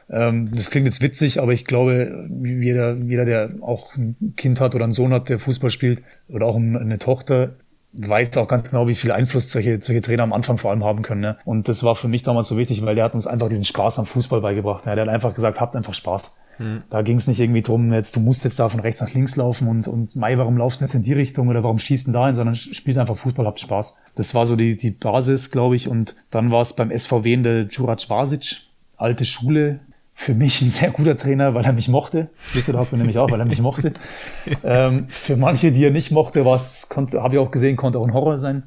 Ähm, 0.09 0.51
das 0.53 0.71
klingt 0.71 0.87
jetzt 0.87 1.03
witzig, 1.03 1.41
aber 1.41 1.53
ich 1.53 1.65
glaube, 1.65 2.29
jeder, 2.45 2.95
jeder, 2.95 3.25
der 3.25 3.51
auch 3.61 3.97
ein 3.97 4.35
Kind 4.37 4.61
hat 4.61 4.75
oder 4.77 4.85
einen 4.85 4.93
Sohn 4.93 5.13
hat, 5.13 5.29
der 5.29 5.41
Fußball 5.41 5.71
spielt 5.71 6.03
oder 6.29 6.47
auch 6.47 6.57
eine 6.57 6.99
Tochter, 6.99 7.57
weiß 7.99 8.37
auch 8.37 8.49
ganz 8.49 8.69
genau, 8.69 8.89
wie 8.89 8.95
viel 8.95 9.13
Einfluss 9.13 9.51
solche, 9.51 9.81
solche 9.81 10.01
Trainer 10.01 10.23
am 10.23 10.33
Anfang 10.33 10.59
vor 10.59 10.71
allem 10.71 10.85
haben 10.85 11.03
können. 11.03 11.21
Ne? 11.21 11.37
Und 11.45 11.69
das 11.69 11.83
war 11.83 11.95
für 11.95 12.09
mich 12.09 12.23
damals 12.23 12.49
so 12.49 12.57
wichtig, 12.57 12.85
weil 12.85 12.95
der 12.95 13.05
hat 13.05 13.15
uns 13.15 13.27
einfach 13.27 13.49
diesen 13.49 13.65
Spaß 13.65 13.99
am 13.99 14.07
Fußball 14.07 14.41
beigebracht. 14.41 14.87
Ne? 14.87 14.95
Der 14.95 15.07
hat 15.07 15.13
einfach 15.13 15.35
gesagt, 15.35 15.61
habt 15.61 15.77
einfach 15.77 15.95
Spaß. 15.95 16.37
Mhm. 16.59 16.83
Da 16.91 17.03
ging 17.03 17.17
es 17.17 17.27
nicht 17.27 17.41
irgendwie 17.41 17.63
drum, 17.63 17.93
jetzt 17.93 18.17
du 18.17 18.21
musst 18.21 18.45
jetzt 18.45 18.59
da 18.59 18.69
von 18.69 18.81
rechts 18.81 19.01
nach 19.01 19.13
links 19.13 19.37
laufen 19.37 19.69
und, 19.69 19.89
und 19.89 20.17
Mai, 20.17 20.39
warum 20.39 20.57
laufst 20.57 20.81
du 20.81 20.85
jetzt 20.85 20.95
in 20.95 21.03
die 21.03 21.13
Richtung 21.13 21.49
oder 21.49 21.63
warum 21.63 21.79
schießt 21.79 22.09
du 22.09 22.13
dahin, 22.13 22.35
sondern 22.35 22.55
spielt 22.55 22.99
einfach 22.99 23.17
Fußball, 23.17 23.47
habt 23.47 23.61
Spaß. 23.61 23.97
Das 24.15 24.35
war 24.35 24.47
so 24.47 24.57
die, 24.57 24.77
die 24.77 24.91
Basis, 24.91 25.51
glaube 25.51 25.77
ich. 25.77 25.89
Und 25.89 26.17
dann 26.31 26.51
war 26.51 26.63
es 26.63 26.75
beim 26.75 26.97
SVW 26.97 27.35
in 27.35 27.43
der 27.43 27.63
Jurac 27.65 28.09
Vasic, 28.09 28.57
alte 28.97 29.25
Schule, 29.25 29.81
für 30.19 30.33
mich 30.33 30.63
ein 30.63 30.71
sehr 30.71 30.91
guter 30.91 31.15
Trainer, 31.15 31.53
weil 31.53 31.67
er 31.67 31.75
mich 31.75 31.89
mochte. 31.89 32.31
Siehst 32.47 32.69
du, 32.69 32.73
da 32.73 32.79
hast 32.79 32.91
du 32.91 32.97
nämlich 32.97 33.19
auch, 33.19 33.31
weil 33.31 33.39
er 33.39 33.45
mich 33.45 33.61
mochte. 33.61 33.93
ähm, 34.65 35.05
für 35.09 35.37
manche, 35.37 35.73
die 35.73 35.85
er 35.85 35.91
nicht 35.91 36.11
mochte, 36.11 36.43
habe 36.43 37.35
ich 37.35 37.39
auch 37.39 37.51
gesehen, 37.51 37.77
konnte 37.77 37.99
auch 37.99 38.07
ein 38.07 38.15
Horror 38.15 38.39
sein. 38.39 38.63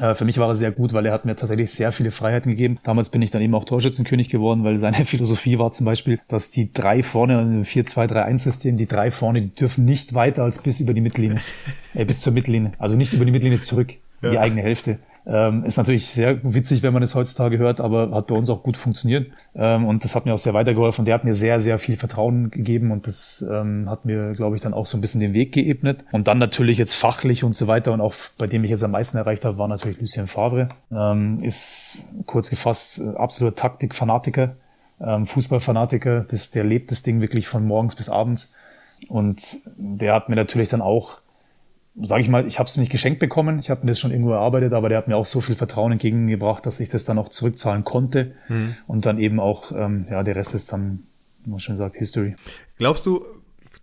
Äh, 0.00 0.16
für 0.16 0.24
mich 0.24 0.38
war 0.38 0.48
er 0.48 0.56
sehr 0.56 0.72
gut, 0.72 0.92
weil 0.92 1.06
er 1.06 1.12
hat 1.12 1.24
mir 1.24 1.36
tatsächlich 1.36 1.70
sehr 1.70 1.92
viele 1.92 2.10
Freiheiten 2.10 2.50
gegeben. 2.50 2.78
Damals 2.82 3.10
bin 3.10 3.22
ich 3.22 3.30
dann 3.30 3.40
eben 3.40 3.54
auch 3.54 3.64
Torschützenkönig 3.64 4.28
geworden, 4.28 4.64
weil 4.64 4.76
seine 4.78 4.96
Philosophie 5.04 5.56
war 5.60 5.70
zum 5.70 5.86
Beispiel, 5.86 6.18
dass 6.26 6.50
die 6.50 6.72
drei 6.72 7.04
vorne 7.04 7.40
im 7.40 7.62
4-2-3-1-System, 7.62 8.76
die 8.76 8.86
drei 8.86 9.12
vorne, 9.12 9.40
die 9.40 9.54
dürfen 9.54 9.84
nicht 9.84 10.14
weiter 10.14 10.42
als 10.42 10.62
bis 10.62 10.80
über 10.80 10.94
die 10.94 11.00
Mittellinie, 11.00 11.40
äh, 11.94 12.04
bis 12.04 12.20
zur 12.20 12.32
Mittellinie. 12.32 12.72
Also 12.78 12.96
nicht 12.96 13.12
über 13.12 13.24
die 13.24 13.30
Mittellinie 13.30 13.60
zurück, 13.60 13.94
in 14.20 14.32
die 14.32 14.38
eigene 14.38 14.62
Hälfte. 14.62 14.98
Ähm, 15.24 15.64
ist 15.64 15.76
natürlich 15.76 16.06
sehr 16.06 16.40
witzig, 16.42 16.82
wenn 16.82 16.92
man 16.92 17.02
es 17.02 17.14
heutzutage 17.14 17.58
hört, 17.58 17.80
aber 17.80 18.10
hat 18.10 18.26
bei 18.26 18.34
uns 18.34 18.50
auch 18.50 18.62
gut 18.62 18.76
funktioniert. 18.76 19.30
Ähm, 19.54 19.84
und 19.86 20.02
das 20.02 20.14
hat 20.14 20.26
mir 20.26 20.34
auch 20.34 20.38
sehr 20.38 20.54
weitergeholfen. 20.54 21.04
Der 21.04 21.14
hat 21.14 21.24
mir 21.24 21.34
sehr, 21.34 21.60
sehr 21.60 21.78
viel 21.78 21.96
Vertrauen 21.96 22.50
gegeben 22.50 22.90
und 22.90 23.06
das 23.06 23.44
ähm, 23.48 23.88
hat 23.88 24.04
mir, 24.04 24.32
glaube 24.32 24.56
ich, 24.56 24.62
dann 24.62 24.74
auch 24.74 24.86
so 24.86 24.98
ein 24.98 25.00
bisschen 25.00 25.20
den 25.20 25.32
Weg 25.32 25.52
geebnet. 25.52 26.04
Und 26.10 26.26
dann 26.26 26.38
natürlich 26.38 26.78
jetzt 26.78 26.94
fachlich 26.94 27.44
und 27.44 27.54
so 27.54 27.68
weiter 27.68 27.92
und 27.92 28.00
auch 28.00 28.14
bei 28.36 28.46
dem 28.46 28.64
ich 28.64 28.70
jetzt 28.70 28.82
am 28.82 28.90
meisten 28.90 29.16
erreicht 29.16 29.44
habe, 29.44 29.58
war 29.58 29.68
natürlich 29.68 30.00
Lucien 30.00 30.26
Favre. 30.26 30.70
Ähm, 30.90 31.38
ist 31.40 32.04
kurz 32.26 32.50
gefasst 32.50 33.00
äh, 33.00 33.16
absoluter 33.16 33.54
Taktikfanatiker, 33.54 34.56
ähm, 35.00 35.26
Fußballfanatiker. 35.26 36.26
Das, 36.28 36.50
der 36.50 36.64
lebt 36.64 36.90
das 36.90 37.02
Ding 37.02 37.20
wirklich 37.20 37.46
von 37.46 37.64
morgens 37.64 37.94
bis 37.94 38.08
abends. 38.08 38.54
Und 39.08 39.60
der 39.76 40.14
hat 40.14 40.28
mir 40.28 40.36
natürlich 40.36 40.68
dann 40.68 40.80
auch 40.80 41.18
sage 42.00 42.22
ich 42.22 42.28
mal, 42.28 42.46
ich 42.46 42.58
habe 42.58 42.68
es 42.68 42.76
nicht 42.76 42.90
geschenkt 42.90 43.20
bekommen, 43.20 43.58
ich 43.58 43.70
habe 43.70 43.84
mir 43.84 43.92
das 43.92 44.00
schon 44.00 44.10
irgendwo 44.10 44.32
erarbeitet, 44.32 44.72
aber 44.72 44.88
der 44.88 44.98
hat 44.98 45.08
mir 45.08 45.16
auch 45.16 45.26
so 45.26 45.40
viel 45.40 45.54
Vertrauen 45.54 45.92
entgegengebracht, 45.92 46.64
dass 46.64 46.80
ich 46.80 46.88
das 46.88 47.04
dann 47.04 47.18
auch 47.18 47.28
zurückzahlen 47.28 47.84
konnte 47.84 48.34
mhm. 48.48 48.76
und 48.86 49.04
dann 49.06 49.18
eben 49.18 49.40
auch, 49.40 49.72
ähm, 49.72 50.06
ja, 50.10 50.22
der 50.22 50.36
Rest 50.36 50.54
ist 50.54 50.72
dann, 50.72 51.00
wie 51.44 51.50
man 51.50 51.60
schon 51.60 51.76
sagt, 51.76 51.96
History. 51.96 52.36
Glaubst 52.78 53.04
du, 53.04 53.24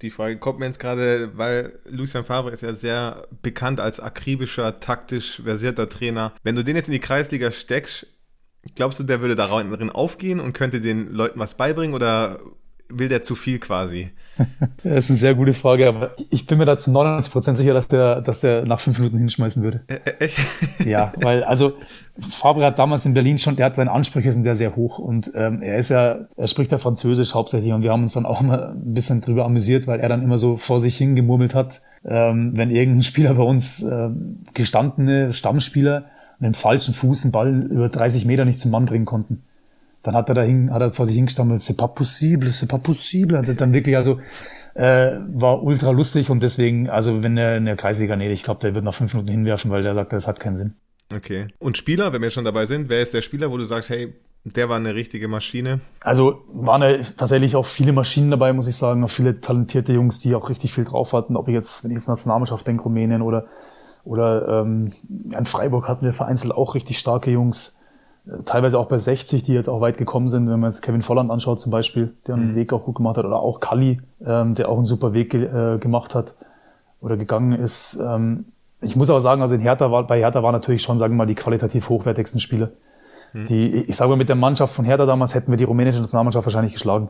die 0.01 0.09
Frage 0.09 0.37
kommt 0.37 0.59
mir 0.59 0.65
jetzt 0.65 0.79
gerade, 0.79 1.37
weil 1.37 1.77
Lucien 1.85 2.23
Favre 2.23 2.51
ist 2.51 2.63
ja 2.63 2.73
sehr 2.73 3.27
bekannt 3.41 3.79
als 3.79 3.99
akribischer, 3.99 4.79
taktisch 4.79 5.41
versierter 5.43 5.89
Trainer. 5.89 6.33
Wenn 6.41 6.55
du 6.55 6.63
den 6.63 6.77
jetzt 6.77 6.87
in 6.87 6.93
die 6.93 6.99
Kreisliga 6.99 7.51
steckst, 7.51 8.07
Glaubst 8.75 8.99
du, 8.99 9.03
der 9.03 9.21
würde 9.21 9.35
darin 9.35 9.89
aufgehen 9.89 10.39
und 10.39 10.53
könnte 10.53 10.81
den 10.81 11.07
Leuten 11.07 11.39
was 11.39 11.55
beibringen 11.55 11.95
oder 11.95 12.39
will 12.89 13.07
der 13.07 13.23
zu 13.23 13.35
viel 13.35 13.59
quasi? 13.59 14.09
das 14.83 15.05
ist 15.05 15.09
eine 15.11 15.19
sehr 15.19 15.35
gute 15.35 15.53
Frage, 15.53 15.87
aber 15.87 16.11
ich 16.29 16.45
bin 16.45 16.57
mir 16.57 16.65
da 16.65 16.77
zu 16.77 16.91
99% 16.91 17.55
sicher, 17.55 17.73
dass 17.73 17.87
der, 17.87 18.21
dass 18.21 18.41
der 18.41 18.65
nach 18.65 18.79
fünf 18.79 18.97
Minuten 18.97 19.17
hinschmeißen 19.17 19.63
würde. 19.63 19.81
echt? 20.19 20.37
Ja, 20.85 21.13
weil, 21.21 21.43
also, 21.43 21.73
Fabre 22.29 22.65
hat 22.65 22.79
damals 22.79 23.05
in 23.05 23.13
Berlin 23.13 23.37
schon, 23.37 23.55
der 23.55 23.67
hat 23.67 23.75
seine 23.75 23.91
Ansprüche 23.91 24.31
sind 24.31 24.45
ja 24.45 24.55
sehr 24.55 24.75
hoch 24.75 24.99
und 24.99 25.31
ähm, 25.35 25.61
er 25.61 25.77
ist 25.77 25.89
ja, 25.89 26.19
er 26.35 26.47
spricht 26.47 26.71
ja 26.71 26.77
Französisch 26.77 27.33
hauptsächlich 27.33 27.71
und 27.71 27.83
wir 27.83 27.91
haben 27.91 28.03
uns 28.03 28.13
dann 28.13 28.25
auch 28.25 28.41
mal 28.41 28.71
ein 28.71 28.93
bisschen 28.93 29.21
drüber 29.21 29.45
amüsiert, 29.45 29.87
weil 29.87 29.99
er 29.99 30.09
dann 30.09 30.23
immer 30.23 30.37
so 30.37 30.57
vor 30.57 30.79
sich 30.79 30.97
hingemurmelt 30.97 31.55
hat, 31.55 31.81
ähm, 32.05 32.51
wenn 32.55 32.71
irgendein 32.71 33.03
Spieler 33.03 33.35
bei 33.35 33.43
uns, 33.43 33.83
ähm, 33.83 34.39
gestandene 34.53 35.33
Stammspieler, 35.33 36.05
mit 36.39 36.47
dem 36.47 36.53
falschen 36.53 36.93
Fuß 36.93 37.25
einen 37.25 37.31
Ball 37.33 37.67
über 37.69 37.89
30 37.89 38.25
Meter 38.25 38.45
nicht 38.45 38.59
zum 38.59 38.71
Mann 38.71 38.85
bringen 38.85 39.05
konnten 39.05 39.43
dann 40.03 40.15
hat 40.15 40.29
er 40.29 40.35
da 40.35 40.41
hin, 40.43 40.71
hat 40.71 40.81
er 40.81 40.91
vor 40.91 41.05
sich 41.05 41.15
hingestammelt, 41.15 41.61
c'est 41.61 41.77
pas 41.77 41.93
possible, 41.93 42.47
c'est 42.47 42.67
pas 42.67 42.81
possible. 42.81 43.37
Hat 43.37 43.61
dann 43.61 43.73
wirklich 43.73 43.97
also 43.97 44.19
äh, 44.75 45.17
war 45.27 45.63
ultra 45.63 45.91
lustig 45.91 46.29
und 46.29 46.41
deswegen, 46.41 46.89
also 46.89 47.23
wenn 47.23 47.37
er 47.37 47.57
in 47.57 47.65
der 47.65 47.75
Kreisliga, 47.75 48.15
nee, 48.15 48.31
ich 48.31 48.43
glaube, 48.43 48.61
der 48.61 48.75
wird 48.75 48.85
nach 48.85 48.93
fünf 48.93 49.13
Minuten 49.13 49.31
hinwerfen, 49.31 49.71
weil 49.71 49.83
der 49.83 49.93
sagt, 49.93 50.13
das 50.13 50.27
hat 50.27 50.39
keinen 50.39 50.55
Sinn. 50.55 50.75
Okay. 51.13 51.47
Und 51.59 51.77
Spieler, 51.77 52.13
wenn 52.13 52.21
wir 52.21 52.29
schon 52.29 52.45
dabei 52.45 52.65
sind, 52.67 52.87
wer 52.87 53.01
ist 53.01 53.13
der 53.13 53.21
Spieler, 53.21 53.51
wo 53.51 53.57
du 53.57 53.65
sagst, 53.65 53.89
hey, 53.89 54.13
der 54.45 54.69
war 54.69 54.77
eine 54.77 54.95
richtige 54.95 55.27
Maschine? 55.27 55.81
Also 56.01 56.43
waren 56.53 56.81
ja 56.81 56.97
tatsächlich 57.17 57.55
auch 57.55 57.65
viele 57.65 57.91
Maschinen 57.91 58.31
dabei, 58.31 58.53
muss 58.53 58.67
ich 58.67 58.75
sagen, 58.75 59.03
auch 59.03 59.09
viele 59.09 59.41
talentierte 59.41 59.91
Jungs, 59.91 60.19
die 60.19 60.33
auch 60.35 60.49
richtig 60.49 60.71
viel 60.71 60.85
drauf 60.85 61.13
hatten. 61.13 61.35
Ob 61.35 61.47
ich 61.47 61.53
jetzt, 61.53 61.83
wenn 61.83 61.91
ich 61.91 61.97
jetzt 61.97 62.07
Nationalmannschaft 62.07 62.65
denke, 62.65 62.83
Rumänien 62.83 63.21
oder 63.21 63.47
oder 64.05 64.61
ähm, 64.61 64.93
in 65.09 65.45
Freiburg 65.45 65.89
hatten 65.89 66.05
wir 66.05 66.13
vereinzelt 66.13 66.53
auch 66.53 66.73
richtig 66.73 66.99
starke 66.99 67.31
Jungs 67.31 67.78
teilweise 68.45 68.79
auch 68.79 68.87
bei 68.87 68.97
60, 68.97 69.43
die 69.43 69.53
jetzt 69.53 69.69
auch 69.69 69.81
weit 69.81 69.97
gekommen 69.97 70.27
sind, 70.27 70.49
wenn 70.49 70.59
man 70.59 70.69
jetzt 70.69 70.81
Kevin 70.81 71.01
Volland 71.01 71.31
anschaut 71.31 71.59
zum 71.59 71.71
Beispiel, 71.71 72.13
der 72.27 72.35
einen 72.35 72.51
mhm. 72.51 72.55
Weg 72.55 72.73
auch 72.73 72.83
gut 72.83 72.95
gemacht 72.95 73.17
hat, 73.17 73.25
oder 73.25 73.39
auch 73.39 73.59
Kalli, 73.59 73.99
ähm, 74.25 74.53
der 74.55 74.69
auch 74.69 74.75
einen 74.75 74.85
super 74.85 75.13
Weg 75.13 75.33
äh, 75.33 75.77
gemacht 75.79 76.15
hat 76.15 76.35
oder 77.01 77.17
gegangen 77.17 77.53
ist. 77.53 77.99
Ähm, 78.03 78.45
ich 78.81 78.95
muss 78.95 79.09
aber 79.09 79.21
sagen, 79.21 79.41
also 79.41 79.55
in 79.55 79.61
Hertha 79.61 79.91
war, 79.91 80.05
bei 80.05 80.19
Hertha 80.19 80.43
war 80.43 80.51
natürlich 80.51 80.83
schon, 80.83 80.97
sagen 80.97 81.13
wir 81.13 81.17
mal, 81.17 81.25
die 81.25 81.35
qualitativ 81.35 81.89
hochwertigsten 81.89 82.39
Spiele. 82.39 82.71
Mhm. 83.33 83.45
Die, 83.45 83.75
ich 83.75 83.95
sage 83.95 84.09
mal, 84.09 84.15
mit 84.15 84.29
der 84.29 84.35
Mannschaft 84.35 84.73
von 84.73 84.85
Hertha 84.85 85.05
damals 85.05 85.35
hätten 85.35 85.51
wir 85.51 85.57
die 85.57 85.63
rumänische 85.63 85.99
Nationalmannschaft 85.99 86.45
wahrscheinlich 86.45 86.73
geschlagen. 86.73 87.09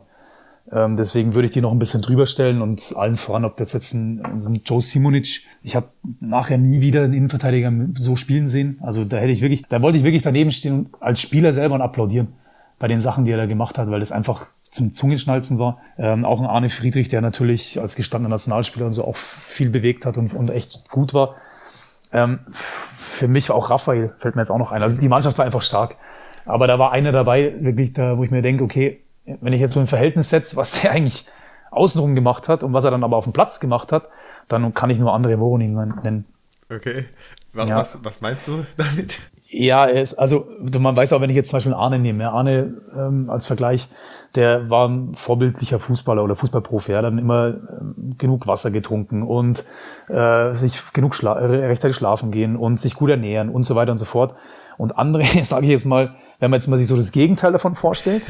Ähm, 0.72 0.96
deswegen 0.96 1.34
würde 1.34 1.46
ich 1.46 1.52
die 1.52 1.60
noch 1.60 1.72
ein 1.72 1.78
bisschen 1.78 2.02
drüber 2.02 2.26
stellen 2.26 2.62
und 2.62 2.94
allen 2.96 3.16
voran, 3.16 3.44
ob 3.44 3.56
das 3.56 3.72
jetzt 3.72 3.92
ein, 3.92 4.24
ein 4.24 4.60
Joe 4.64 4.80
Simonic, 4.80 5.42
ich 5.62 5.74
habe 5.74 5.88
nachher 6.20 6.58
nie 6.58 6.80
wieder 6.80 7.02
einen 7.02 7.12
Innenverteidiger 7.12 7.72
so 7.94 8.14
spielen 8.16 8.46
sehen. 8.46 8.78
Also 8.82 9.04
da 9.04 9.16
hätte 9.16 9.32
ich 9.32 9.42
wirklich, 9.42 9.62
da 9.68 9.82
wollte 9.82 9.98
ich 9.98 10.04
wirklich 10.04 10.22
daneben 10.22 10.52
stehen 10.52 10.72
und 10.72 11.02
als 11.02 11.20
Spieler 11.20 11.52
selber 11.52 11.74
und 11.74 11.82
applaudieren 11.82 12.28
bei 12.78 12.88
den 12.88 13.00
Sachen, 13.00 13.24
die 13.24 13.32
er 13.32 13.36
da 13.36 13.46
gemacht 13.46 13.78
hat, 13.78 13.90
weil 13.90 14.00
das 14.00 14.12
einfach 14.12 14.46
zum 14.70 14.92
Zungenschnalzen 14.92 15.58
war. 15.58 15.78
Ähm, 15.98 16.24
auch 16.24 16.40
ein 16.40 16.46
Arne 16.46 16.68
Friedrich, 16.68 17.08
der 17.08 17.20
natürlich 17.20 17.80
als 17.80 17.96
gestandener 17.96 18.30
Nationalspieler 18.30 18.86
und 18.86 18.92
so 18.92 19.04
auch 19.04 19.16
viel 19.16 19.70
bewegt 19.70 20.06
hat 20.06 20.16
und, 20.16 20.32
und 20.32 20.50
echt 20.50 20.90
gut 20.90 21.12
war. 21.12 21.34
Ähm, 22.12 22.40
für 22.46 23.28
mich 23.28 23.50
auch 23.50 23.70
Raphael, 23.70 24.14
fällt 24.16 24.36
mir 24.36 24.42
jetzt 24.42 24.50
auch 24.50 24.58
noch 24.58 24.72
ein. 24.72 24.82
Also 24.82 24.96
die 24.96 25.08
Mannschaft 25.08 25.36
war 25.36 25.44
einfach 25.44 25.62
stark. 25.62 25.96
Aber 26.46 26.66
da 26.66 26.78
war 26.78 26.92
einer 26.92 27.12
dabei, 27.12 27.54
wirklich 27.60 27.92
da, 27.92 28.16
wo 28.16 28.24
ich 28.24 28.30
mir 28.30 28.40
denke, 28.40 28.64
okay, 28.64 29.00
wenn 29.40 29.52
ich 29.52 29.60
jetzt 29.60 29.72
so 29.72 29.80
ein 29.80 29.86
Verhältnis 29.86 30.30
setze, 30.30 30.56
was 30.56 30.80
der 30.80 30.90
eigentlich 30.92 31.26
außenrum 31.70 32.14
gemacht 32.14 32.48
hat 32.48 32.62
und 32.62 32.72
was 32.72 32.84
er 32.84 32.90
dann 32.90 33.04
aber 33.04 33.16
auf 33.16 33.24
dem 33.24 33.32
Platz 33.32 33.60
gemacht 33.60 33.92
hat, 33.92 34.08
dann 34.48 34.74
kann 34.74 34.90
ich 34.90 34.98
nur 34.98 35.14
andere 35.14 35.38
Voronin 35.38 35.74
nennen. 36.02 36.24
Okay. 36.72 37.04
Was, 37.52 37.68
ja. 37.68 37.76
was, 37.76 37.98
was 38.02 38.20
meinst 38.20 38.46
du 38.48 38.64
damit? 38.76 39.18
Ja, 39.52 39.86
ist, 39.86 40.14
also 40.14 40.46
man 40.78 40.94
weiß 40.94 41.12
auch, 41.12 41.20
wenn 41.20 41.30
ich 41.30 41.34
jetzt 41.34 41.50
zum 41.50 41.56
Beispiel 41.56 41.74
Arne 41.74 41.98
nehme, 41.98 42.30
Arne 42.30 42.74
ähm, 42.96 43.28
als 43.28 43.48
Vergleich, 43.48 43.88
der 44.36 44.70
war 44.70 44.88
ein 44.88 45.14
vorbildlicher 45.14 45.80
Fußballer 45.80 46.22
oder 46.22 46.36
Fußballprofi, 46.36 46.92
er 46.92 46.98
hat 46.98 47.04
dann 47.04 47.18
immer 47.18 47.48
ähm, 47.48 48.14
genug 48.16 48.46
Wasser 48.46 48.70
getrunken 48.70 49.24
und 49.24 49.64
äh, 50.08 50.52
sich 50.52 50.92
genug 50.92 51.16
schla 51.16 51.32
rechtzeitig 51.32 51.96
schlafen 51.96 52.30
gehen 52.30 52.54
und 52.54 52.78
sich 52.78 52.94
gut 52.94 53.10
ernähren 53.10 53.48
und 53.48 53.64
so 53.64 53.74
weiter 53.74 53.90
und 53.90 53.98
so 53.98 54.04
fort. 54.04 54.36
Und 54.78 54.96
andere, 54.96 55.24
sage 55.42 55.64
ich 55.64 55.72
jetzt 55.72 55.86
mal, 55.86 56.14
wenn 56.40 56.50
man 56.50 56.58
jetzt 56.58 56.66
mal 56.66 56.78
sich 56.78 56.88
so 56.88 56.96
das 56.96 57.12
Gegenteil 57.12 57.52
davon 57.52 57.74
vorstellt, 57.74 58.24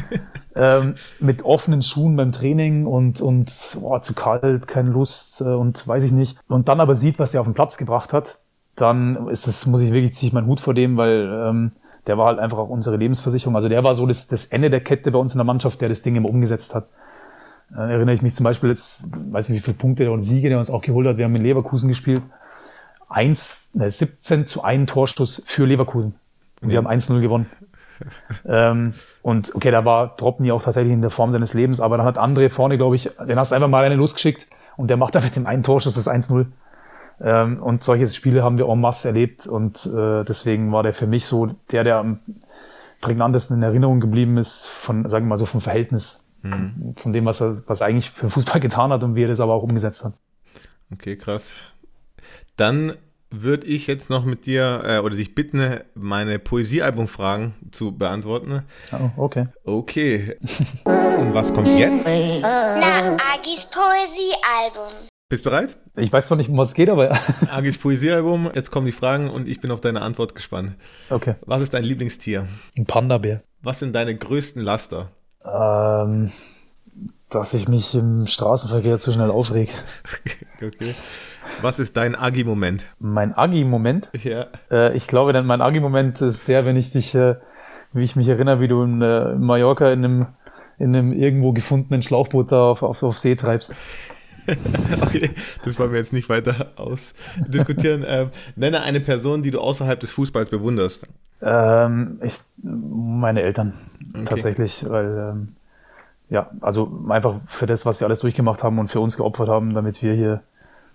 ähm, 0.56 0.96
mit 1.20 1.44
offenen 1.44 1.82
Schuhen 1.82 2.16
beim 2.16 2.32
Training 2.32 2.86
und, 2.86 3.20
und 3.20 3.50
oh, 3.80 3.98
zu 4.00 4.14
kalt, 4.14 4.66
keine 4.66 4.90
Lust 4.90 5.40
äh, 5.40 5.44
und 5.44 5.86
weiß 5.86 6.02
ich 6.02 6.12
nicht, 6.12 6.36
und 6.48 6.68
dann 6.68 6.80
aber 6.80 6.96
sieht, 6.96 7.18
was 7.18 7.30
der 7.30 7.40
auf 7.40 7.46
den 7.46 7.54
Platz 7.54 7.78
gebracht 7.78 8.12
hat, 8.12 8.38
dann 8.74 9.28
ist 9.28 9.46
das, 9.46 9.66
muss 9.66 9.80
ich 9.80 9.92
wirklich, 9.92 10.12
ziehe 10.12 10.28
ich 10.28 10.32
meinen 10.32 10.46
Hut 10.46 10.60
vor 10.60 10.74
dem, 10.74 10.96
weil 10.96 11.30
ähm, 11.32 11.72
der 12.06 12.18
war 12.18 12.26
halt 12.26 12.38
einfach 12.38 12.58
auch 12.58 12.68
unsere 12.68 12.96
Lebensversicherung. 12.96 13.54
Also 13.54 13.68
der 13.68 13.84
war 13.84 13.94
so 13.94 14.06
das, 14.06 14.26
das 14.26 14.46
Ende 14.46 14.70
der 14.70 14.80
Kette 14.80 15.10
bei 15.12 15.18
uns 15.18 15.34
in 15.34 15.38
der 15.38 15.44
Mannschaft, 15.44 15.80
der 15.80 15.88
das 15.88 16.02
Ding 16.02 16.16
immer 16.16 16.30
umgesetzt 16.30 16.74
hat. 16.74 16.88
Äh, 17.70 17.92
erinnere 17.92 18.14
ich 18.14 18.22
mich 18.22 18.34
zum 18.34 18.44
Beispiel 18.44 18.70
jetzt, 18.70 19.06
weiß 19.32 19.48
nicht 19.48 19.60
wie 19.60 19.64
viele 19.64 19.76
Punkte 19.76 20.10
und 20.10 20.22
Siege 20.22 20.48
der 20.48 20.58
uns 20.58 20.70
auch 20.70 20.82
geholt 20.82 21.06
hat. 21.06 21.16
Wir 21.16 21.26
haben 21.26 21.36
in 21.36 21.42
Leverkusen 21.42 21.88
gespielt. 21.88 22.22
Eins, 23.08 23.70
ne, 23.74 23.88
17 23.88 24.46
zu 24.46 24.64
1 24.64 24.90
Torschuss 24.90 25.42
für 25.44 25.66
Leverkusen. 25.66 26.16
Und 26.62 26.70
wir 26.70 26.78
haben 26.78 26.88
1-0 26.88 27.20
gewonnen. 27.20 27.46
ähm, 28.46 28.94
und 29.20 29.54
okay, 29.54 29.70
da 29.70 29.84
war 29.84 30.16
Dropny 30.16 30.52
auch 30.52 30.62
tatsächlich 30.62 30.92
in 30.92 31.02
der 31.02 31.10
Form 31.10 31.32
seines 31.32 31.54
Lebens, 31.54 31.80
aber 31.80 31.96
dann 31.96 32.06
hat 32.06 32.18
André 32.18 32.48
vorne, 32.50 32.76
glaube 32.76 32.96
ich, 32.96 33.10
den 33.28 33.38
hast 33.38 33.52
du 33.52 33.54
einfach 33.54 33.68
mal 33.68 33.84
eine 33.84 33.94
losgeschickt 33.94 34.46
und 34.76 34.88
der 34.88 34.96
macht 34.96 35.14
da 35.14 35.20
mit 35.20 35.36
dem 35.36 35.46
einen 35.46 35.62
Torschuss 35.62 35.94
das 35.94 36.08
1-0. 36.08 36.46
Ähm, 37.20 37.62
und 37.62 37.84
solche 37.84 38.06
Spiele 38.08 38.42
haben 38.42 38.58
wir 38.58 38.68
en 38.68 38.80
masse 38.80 39.08
erlebt 39.08 39.46
und 39.46 39.86
äh, 39.86 40.24
deswegen 40.24 40.72
war 40.72 40.82
der 40.82 40.92
für 40.92 41.06
mich 41.06 41.26
so 41.26 41.54
der, 41.70 41.84
der 41.84 41.98
am 41.98 42.20
prägnantesten 43.00 43.56
in 43.56 43.62
Erinnerung 43.62 44.00
geblieben 44.00 44.38
ist, 44.38 44.66
von, 44.66 45.08
sagen 45.08 45.26
wir 45.26 45.30
mal 45.30 45.36
so, 45.36 45.46
vom 45.46 45.60
Verhältnis, 45.60 46.32
mhm. 46.42 46.94
von 46.96 47.12
dem, 47.12 47.26
was 47.26 47.40
er, 47.40 47.56
was 47.66 47.80
er 47.80 47.88
eigentlich 47.88 48.10
für 48.10 48.26
den 48.26 48.30
Fußball 48.30 48.60
getan 48.60 48.90
hat 48.90 49.04
und 49.04 49.14
wie 49.14 49.24
er 49.24 49.28
das 49.28 49.40
aber 49.40 49.54
auch 49.54 49.62
umgesetzt 49.62 50.04
hat. 50.04 50.14
Okay, 50.92 51.16
krass. 51.16 51.52
Dann 52.56 52.96
würde 53.32 53.66
ich 53.66 53.86
jetzt 53.86 54.10
noch 54.10 54.24
mit 54.24 54.46
dir 54.46 54.82
äh, 54.84 54.98
oder 54.98 55.16
dich 55.16 55.34
bitten, 55.34 55.80
meine 55.94 56.38
Poesiealbum-Fragen 56.38 57.54
zu 57.70 57.92
beantworten. 57.92 58.62
Oh, 58.92 59.24
okay. 59.24 59.46
Okay. 59.64 60.36
Und 60.84 61.34
was 61.34 61.52
kommt 61.52 61.68
jetzt? 61.68 62.06
Na, 62.06 63.16
Agis 63.34 63.66
Poesiealbum. 63.70 65.08
Bist 65.28 65.46
du 65.46 65.50
bereit? 65.50 65.78
Ich 65.96 66.12
weiß 66.12 66.26
zwar 66.26 66.36
nicht, 66.36 66.50
um 66.50 66.58
was 66.58 66.68
es 66.68 66.74
geht, 66.74 66.90
aber. 66.90 67.16
Agis 67.50 67.78
Poesiealbum, 67.78 68.50
jetzt 68.54 68.70
kommen 68.70 68.84
die 68.84 68.92
Fragen 68.92 69.30
und 69.30 69.48
ich 69.48 69.62
bin 69.62 69.70
auf 69.70 69.80
deine 69.80 70.02
Antwort 70.02 70.34
gespannt. 70.34 70.76
Okay. 71.08 71.36
Was 71.46 71.62
ist 71.62 71.72
dein 71.72 71.84
Lieblingstier? 71.84 72.46
Ein 72.76 72.84
Panda-Bär. 72.84 73.42
Was 73.62 73.78
sind 73.78 73.94
deine 73.94 74.14
größten 74.14 74.60
Laster? 74.60 75.10
Ähm, 75.44 76.32
dass 77.30 77.54
ich 77.54 77.68
mich 77.68 77.94
im 77.94 78.26
Straßenverkehr 78.26 78.98
zu 78.98 79.12
schnell 79.12 79.30
aufreg. 79.30 79.70
okay. 80.56 80.94
Was 81.60 81.78
ist 81.78 81.96
dein 81.96 82.14
Agi-Moment? 82.14 82.84
Mein 82.98 83.34
Agi-Moment? 83.36 84.10
Ja. 84.22 84.46
Äh, 84.70 84.96
ich 84.96 85.06
glaube, 85.06 85.32
denn 85.32 85.46
mein 85.46 85.60
Agi-Moment 85.60 86.20
ist 86.20 86.48
der, 86.48 86.66
wenn 86.66 86.76
ich 86.76 86.92
dich, 86.92 87.14
äh, 87.14 87.36
wie 87.92 88.04
ich 88.04 88.16
mich 88.16 88.28
erinnere, 88.28 88.60
wie 88.60 88.68
du 88.68 88.82
in, 88.82 89.02
äh, 89.02 89.34
Mallorca 89.34 89.90
in 89.92 90.04
einem, 90.04 90.26
in 90.78 90.94
einem 90.94 91.12
irgendwo 91.12 91.52
gefundenen 91.52 92.02
Schlauchboot 92.02 92.52
da 92.52 92.64
auf, 92.64 92.82
auf, 92.82 93.02
auf 93.02 93.18
See 93.18 93.34
treibst. 93.34 93.74
okay, 95.02 95.30
das 95.64 95.78
wollen 95.78 95.92
wir 95.92 95.98
jetzt 95.98 96.12
nicht 96.12 96.28
weiter 96.28 96.72
ausdiskutieren. 96.76 98.04
ähm, 98.06 98.30
nenne 98.56 98.82
eine 98.82 99.00
Person, 99.00 99.42
die 99.42 99.50
du 99.50 99.60
außerhalb 99.60 100.00
des 100.00 100.10
Fußballs 100.12 100.50
bewunderst. 100.50 101.06
Ähm, 101.40 102.18
ich, 102.22 102.38
meine 102.62 103.42
Eltern, 103.42 103.74
okay. 104.14 104.24
tatsächlich, 104.24 104.84
weil, 104.88 105.32
ähm, 105.32 105.48
ja, 106.28 106.50
also 106.60 107.04
einfach 107.08 107.40
für 107.46 107.66
das, 107.66 107.86
was 107.86 107.98
sie 107.98 108.04
alles 108.04 108.20
durchgemacht 108.20 108.62
haben 108.62 108.78
und 108.78 108.88
für 108.88 109.00
uns 109.00 109.16
geopfert 109.16 109.48
haben, 109.48 109.74
damit 109.74 110.02
wir 110.02 110.14
hier 110.14 110.42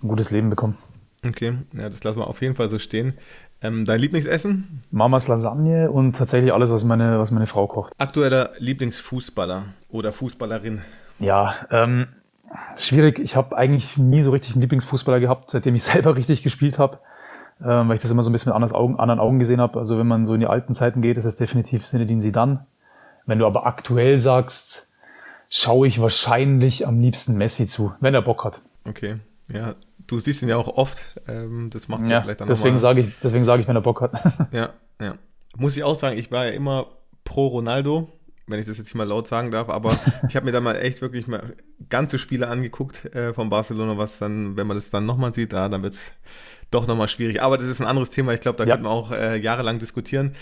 ein 0.01 0.07
gutes 0.07 0.31
Leben 0.31 0.49
bekommen. 0.49 0.77
Okay, 1.25 1.57
ja, 1.73 1.89
das 1.89 2.03
lassen 2.03 2.19
wir 2.19 2.27
auf 2.27 2.41
jeden 2.41 2.55
Fall 2.55 2.69
so 2.69 2.79
stehen. 2.79 3.15
Ähm, 3.61 3.85
dein 3.85 3.99
Lieblingsessen? 3.99 4.83
Mamas 4.91 5.27
Lasagne 5.27 5.89
und 5.89 6.15
tatsächlich 6.15 6.53
alles, 6.53 6.69
was 6.69 6.83
meine, 6.83 7.19
was 7.19 7.31
meine 7.31 7.47
Frau 7.47 7.65
kocht. 7.67 7.93
Aktueller 7.97 8.51
Lieblingsfußballer 8.59 9.65
oder 9.89 10.13
Fußballerin? 10.13 10.81
Ja, 11.19 11.55
ähm, 11.71 12.07
schwierig. 12.77 13.17
Ich 13.17 13.35
habe 13.35 13.57
eigentlich 13.57 13.97
nie 13.97 14.21
so 14.21 14.29
richtig 14.29 14.53
einen 14.53 14.61
Lieblingsfußballer 14.61 15.19
gehabt, 15.19 15.49
seitdem 15.49 15.73
ich 15.73 15.83
selber 15.91 16.15
richtig 16.15 16.43
gespielt 16.43 16.77
habe, 16.77 16.99
ähm, 17.59 17.89
weil 17.89 17.95
ich 17.95 18.01
das 18.01 18.11
immer 18.11 18.21
so 18.21 18.29
ein 18.29 18.33
bisschen 18.33 18.51
mit 18.51 18.55
anderen 18.55 18.75
Augen, 18.75 18.99
anderen 18.99 19.19
Augen 19.19 19.39
gesehen 19.39 19.59
habe. 19.59 19.79
Also 19.79 19.97
wenn 19.97 20.07
man 20.07 20.25
so 20.25 20.35
in 20.35 20.39
die 20.39 20.47
alten 20.47 20.75
Zeiten 20.75 21.01
geht, 21.01 21.17
ist 21.17 21.25
es 21.25 21.35
definitiv 21.35 21.87
Sinedin 21.87 22.21
Sidan. 22.21 22.65
Wenn 23.25 23.39
du 23.39 23.47
aber 23.47 23.65
aktuell 23.65 24.19
sagst, 24.19 24.93
schaue 25.49 25.87
ich 25.87 25.99
wahrscheinlich 25.99 26.85
am 26.87 26.99
liebsten 26.99 27.37
Messi 27.37 27.65
zu, 27.65 27.93
wenn 27.99 28.13
er 28.13 28.21
Bock 28.21 28.45
hat. 28.45 28.61
Okay, 28.87 29.17
ja, 29.49 29.73
du 30.07 30.19
siehst 30.19 30.41
ihn 30.41 30.49
ja 30.49 30.57
auch 30.57 30.69
oft. 30.69 31.05
Ähm, 31.27 31.69
das 31.71 31.87
macht 31.87 32.07
ja, 32.07 32.21
vielleicht 32.21 32.41
dann 32.41 32.47
deswegen 32.47 32.79
sage 32.79 33.01
ich, 33.01 33.13
deswegen 33.21 33.43
sage 33.43 33.61
ich, 33.61 33.67
wenn 33.67 33.75
er 33.75 33.81
Bock 33.81 34.01
hat. 34.01 34.11
ja, 34.51 34.73
ja. 35.01 35.15
Muss 35.57 35.77
ich 35.77 35.83
auch 35.83 35.97
sagen, 35.97 36.17
ich 36.17 36.31
war 36.31 36.45
ja 36.45 36.51
immer 36.51 36.87
pro 37.23 37.47
Ronaldo 37.47 38.09
wenn 38.47 38.59
ich 38.59 38.65
das 38.65 38.77
jetzt 38.77 38.95
mal 38.95 39.07
laut 39.07 39.27
sagen 39.27 39.51
darf, 39.51 39.69
aber 39.69 39.97
ich 40.29 40.35
habe 40.35 40.45
mir 40.45 40.51
da 40.51 40.61
mal 40.61 40.75
echt 40.77 41.01
wirklich 41.01 41.27
mal 41.27 41.55
ganze 41.89 42.17
Spiele 42.17 42.47
angeguckt 42.47 43.05
äh, 43.13 43.33
von 43.33 43.49
Barcelona, 43.49 43.97
was 43.97 44.17
dann, 44.17 44.57
wenn 44.57 44.67
man 44.67 44.77
das 44.77 44.89
dann 44.89 45.05
nochmal 45.05 45.33
sieht, 45.33 45.53
ah, 45.53 45.69
dann 45.69 45.83
wird's, 45.83 46.11
doch 46.71 46.87
nochmal 46.87 47.07
schwierig. 47.07 47.41
Aber 47.41 47.57
das 47.57 47.67
ist 47.67 47.81
ein 47.81 47.87
anderes 47.87 48.09
Thema. 48.09 48.33
Ich 48.33 48.41
glaube, 48.41 48.57
da 48.57 48.65
ja. 48.65 48.71
könnten 48.71 48.85
wir 48.85 48.91
auch 48.91 49.11
äh, 49.11 49.37
jahrelang 49.37 49.79
diskutieren. 49.79 50.33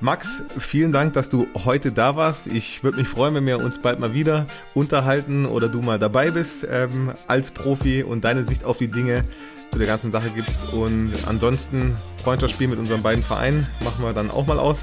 Max, 0.00 0.42
vielen 0.58 0.92
Dank, 0.92 1.14
dass 1.14 1.28
du 1.28 1.48
heute 1.64 1.90
da 1.90 2.14
warst. 2.14 2.46
Ich 2.46 2.84
würde 2.84 2.98
mich 2.98 3.08
freuen, 3.08 3.34
wenn 3.34 3.46
wir 3.46 3.58
uns 3.58 3.80
bald 3.82 3.98
mal 3.98 4.14
wieder 4.14 4.46
unterhalten 4.74 5.44
oder 5.44 5.68
du 5.68 5.82
mal 5.82 5.98
dabei 5.98 6.30
bist 6.30 6.66
ähm, 6.70 7.12
als 7.26 7.50
Profi 7.50 8.04
und 8.04 8.24
deine 8.24 8.44
Sicht 8.44 8.64
auf 8.64 8.78
die 8.78 8.88
Dinge 8.88 9.24
zu 9.70 9.78
der 9.78 9.86
ganzen 9.86 10.12
Sache 10.12 10.30
gibst. 10.30 10.56
Und 10.72 11.12
ansonsten 11.26 11.96
Freundschaftsspiel 12.22 12.68
mit 12.68 12.78
unseren 12.78 13.02
beiden 13.02 13.22
Vereinen 13.24 13.66
machen 13.84 14.04
wir 14.04 14.12
dann 14.12 14.30
auch 14.30 14.46
mal 14.46 14.58
aus. 14.58 14.80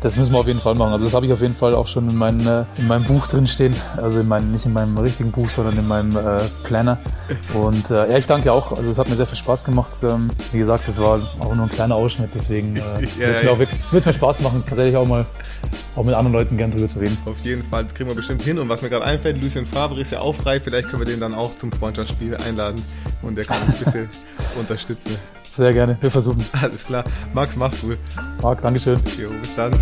Das 0.00 0.16
müssen 0.16 0.32
wir 0.32 0.38
auf 0.38 0.46
jeden 0.46 0.60
Fall 0.60 0.74
machen. 0.74 0.92
Also 0.92 1.04
das 1.04 1.14
habe 1.14 1.26
ich 1.26 1.32
auf 1.32 1.40
jeden 1.40 1.56
Fall 1.56 1.74
auch 1.74 1.86
schon 1.86 2.08
in, 2.08 2.16
mein, 2.16 2.46
äh, 2.46 2.64
in 2.78 2.86
meinem 2.86 3.04
Buch 3.04 3.26
drin 3.26 3.46
stehen. 3.46 3.74
Also 3.96 4.20
in 4.20 4.28
meinem, 4.28 4.52
nicht 4.52 4.66
in 4.66 4.72
meinem 4.72 4.96
richtigen 4.98 5.32
Buch, 5.32 5.48
sondern 5.48 5.76
in 5.78 5.88
meinem 5.88 6.16
äh, 6.16 6.42
Planner. 6.64 6.98
Und 7.54 7.90
äh, 7.90 8.10
ja, 8.10 8.18
ich 8.18 8.26
danke 8.26 8.52
auch. 8.52 8.72
Also 8.72 8.90
es 8.90 8.98
hat 8.98 9.08
mir 9.08 9.16
sehr 9.16 9.26
viel 9.26 9.38
Spaß 9.38 9.64
gemacht. 9.64 9.92
Ähm, 10.02 10.30
wie 10.52 10.58
gesagt, 10.58 10.86
das 10.86 11.00
war 11.00 11.20
auch 11.40 11.54
nur 11.54 11.64
ein 11.64 11.70
kleiner 11.70 11.94
Ausschnitt. 11.94 12.30
Deswegen 12.34 12.76
äh, 12.76 12.80
würde 13.18 13.68
es 13.92 14.06
mir, 14.06 14.12
Spaß 14.12 14.40
machen, 14.42 14.62
tatsächlich 14.66 14.96
auch 14.96 15.06
mal 15.06 15.26
auch 15.96 16.04
mit 16.04 16.14
anderen 16.14 16.34
Leuten 16.34 16.56
gern 16.56 16.70
drüber 16.70 16.88
zu 16.88 16.98
reden. 16.98 17.16
Auf 17.24 17.38
jeden 17.42 17.64
Fall, 17.64 17.84
das 17.84 17.94
kriegen 17.94 18.10
wir 18.10 18.16
bestimmt 18.16 18.42
hin. 18.42 18.58
Und 18.58 18.68
was 18.68 18.82
mir 18.82 18.90
gerade 18.90 19.04
einfällt, 19.04 19.42
Lucien 19.42 19.66
Favre 19.66 20.00
ist 20.00 20.12
ja 20.12 20.20
auch 20.20 20.34
frei. 20.34 20.60
Vielleicht 20.60 20.88
können 20.88 21.00
wir 21.00 21.10
den 21.10 21.20
dann 21.20 21.34
auch 21.34 21.56
zum 21.56 21.72
Freundschaftsspiel 21.72 22.36
einladen 22.36 22.80
und 23.22 23.36
der 23.36 23.44
kann 23.44 23.56
uns 23.66 23.78
ein 23.78 23.84
bisschen 23.84 24.08
unterstützen. 24.58 25.16
Sehr 25.48 25.72
gerne, 25.72 25.96
wir 26.00 26.10
versuchen 26.10 26.40
es. 26.40 26.62
Alles 26.62 26.84
klar. 26.84 27.04
Max, 27.32 27.56
mach's 27.56 27.80
gut. 27.80 27.98
Marc, 28.42 28.60
Dankeschön. 28.60 28.98
Jo, 29.18 29.30
bis 29.40 29.54
dann. 29.54 29.72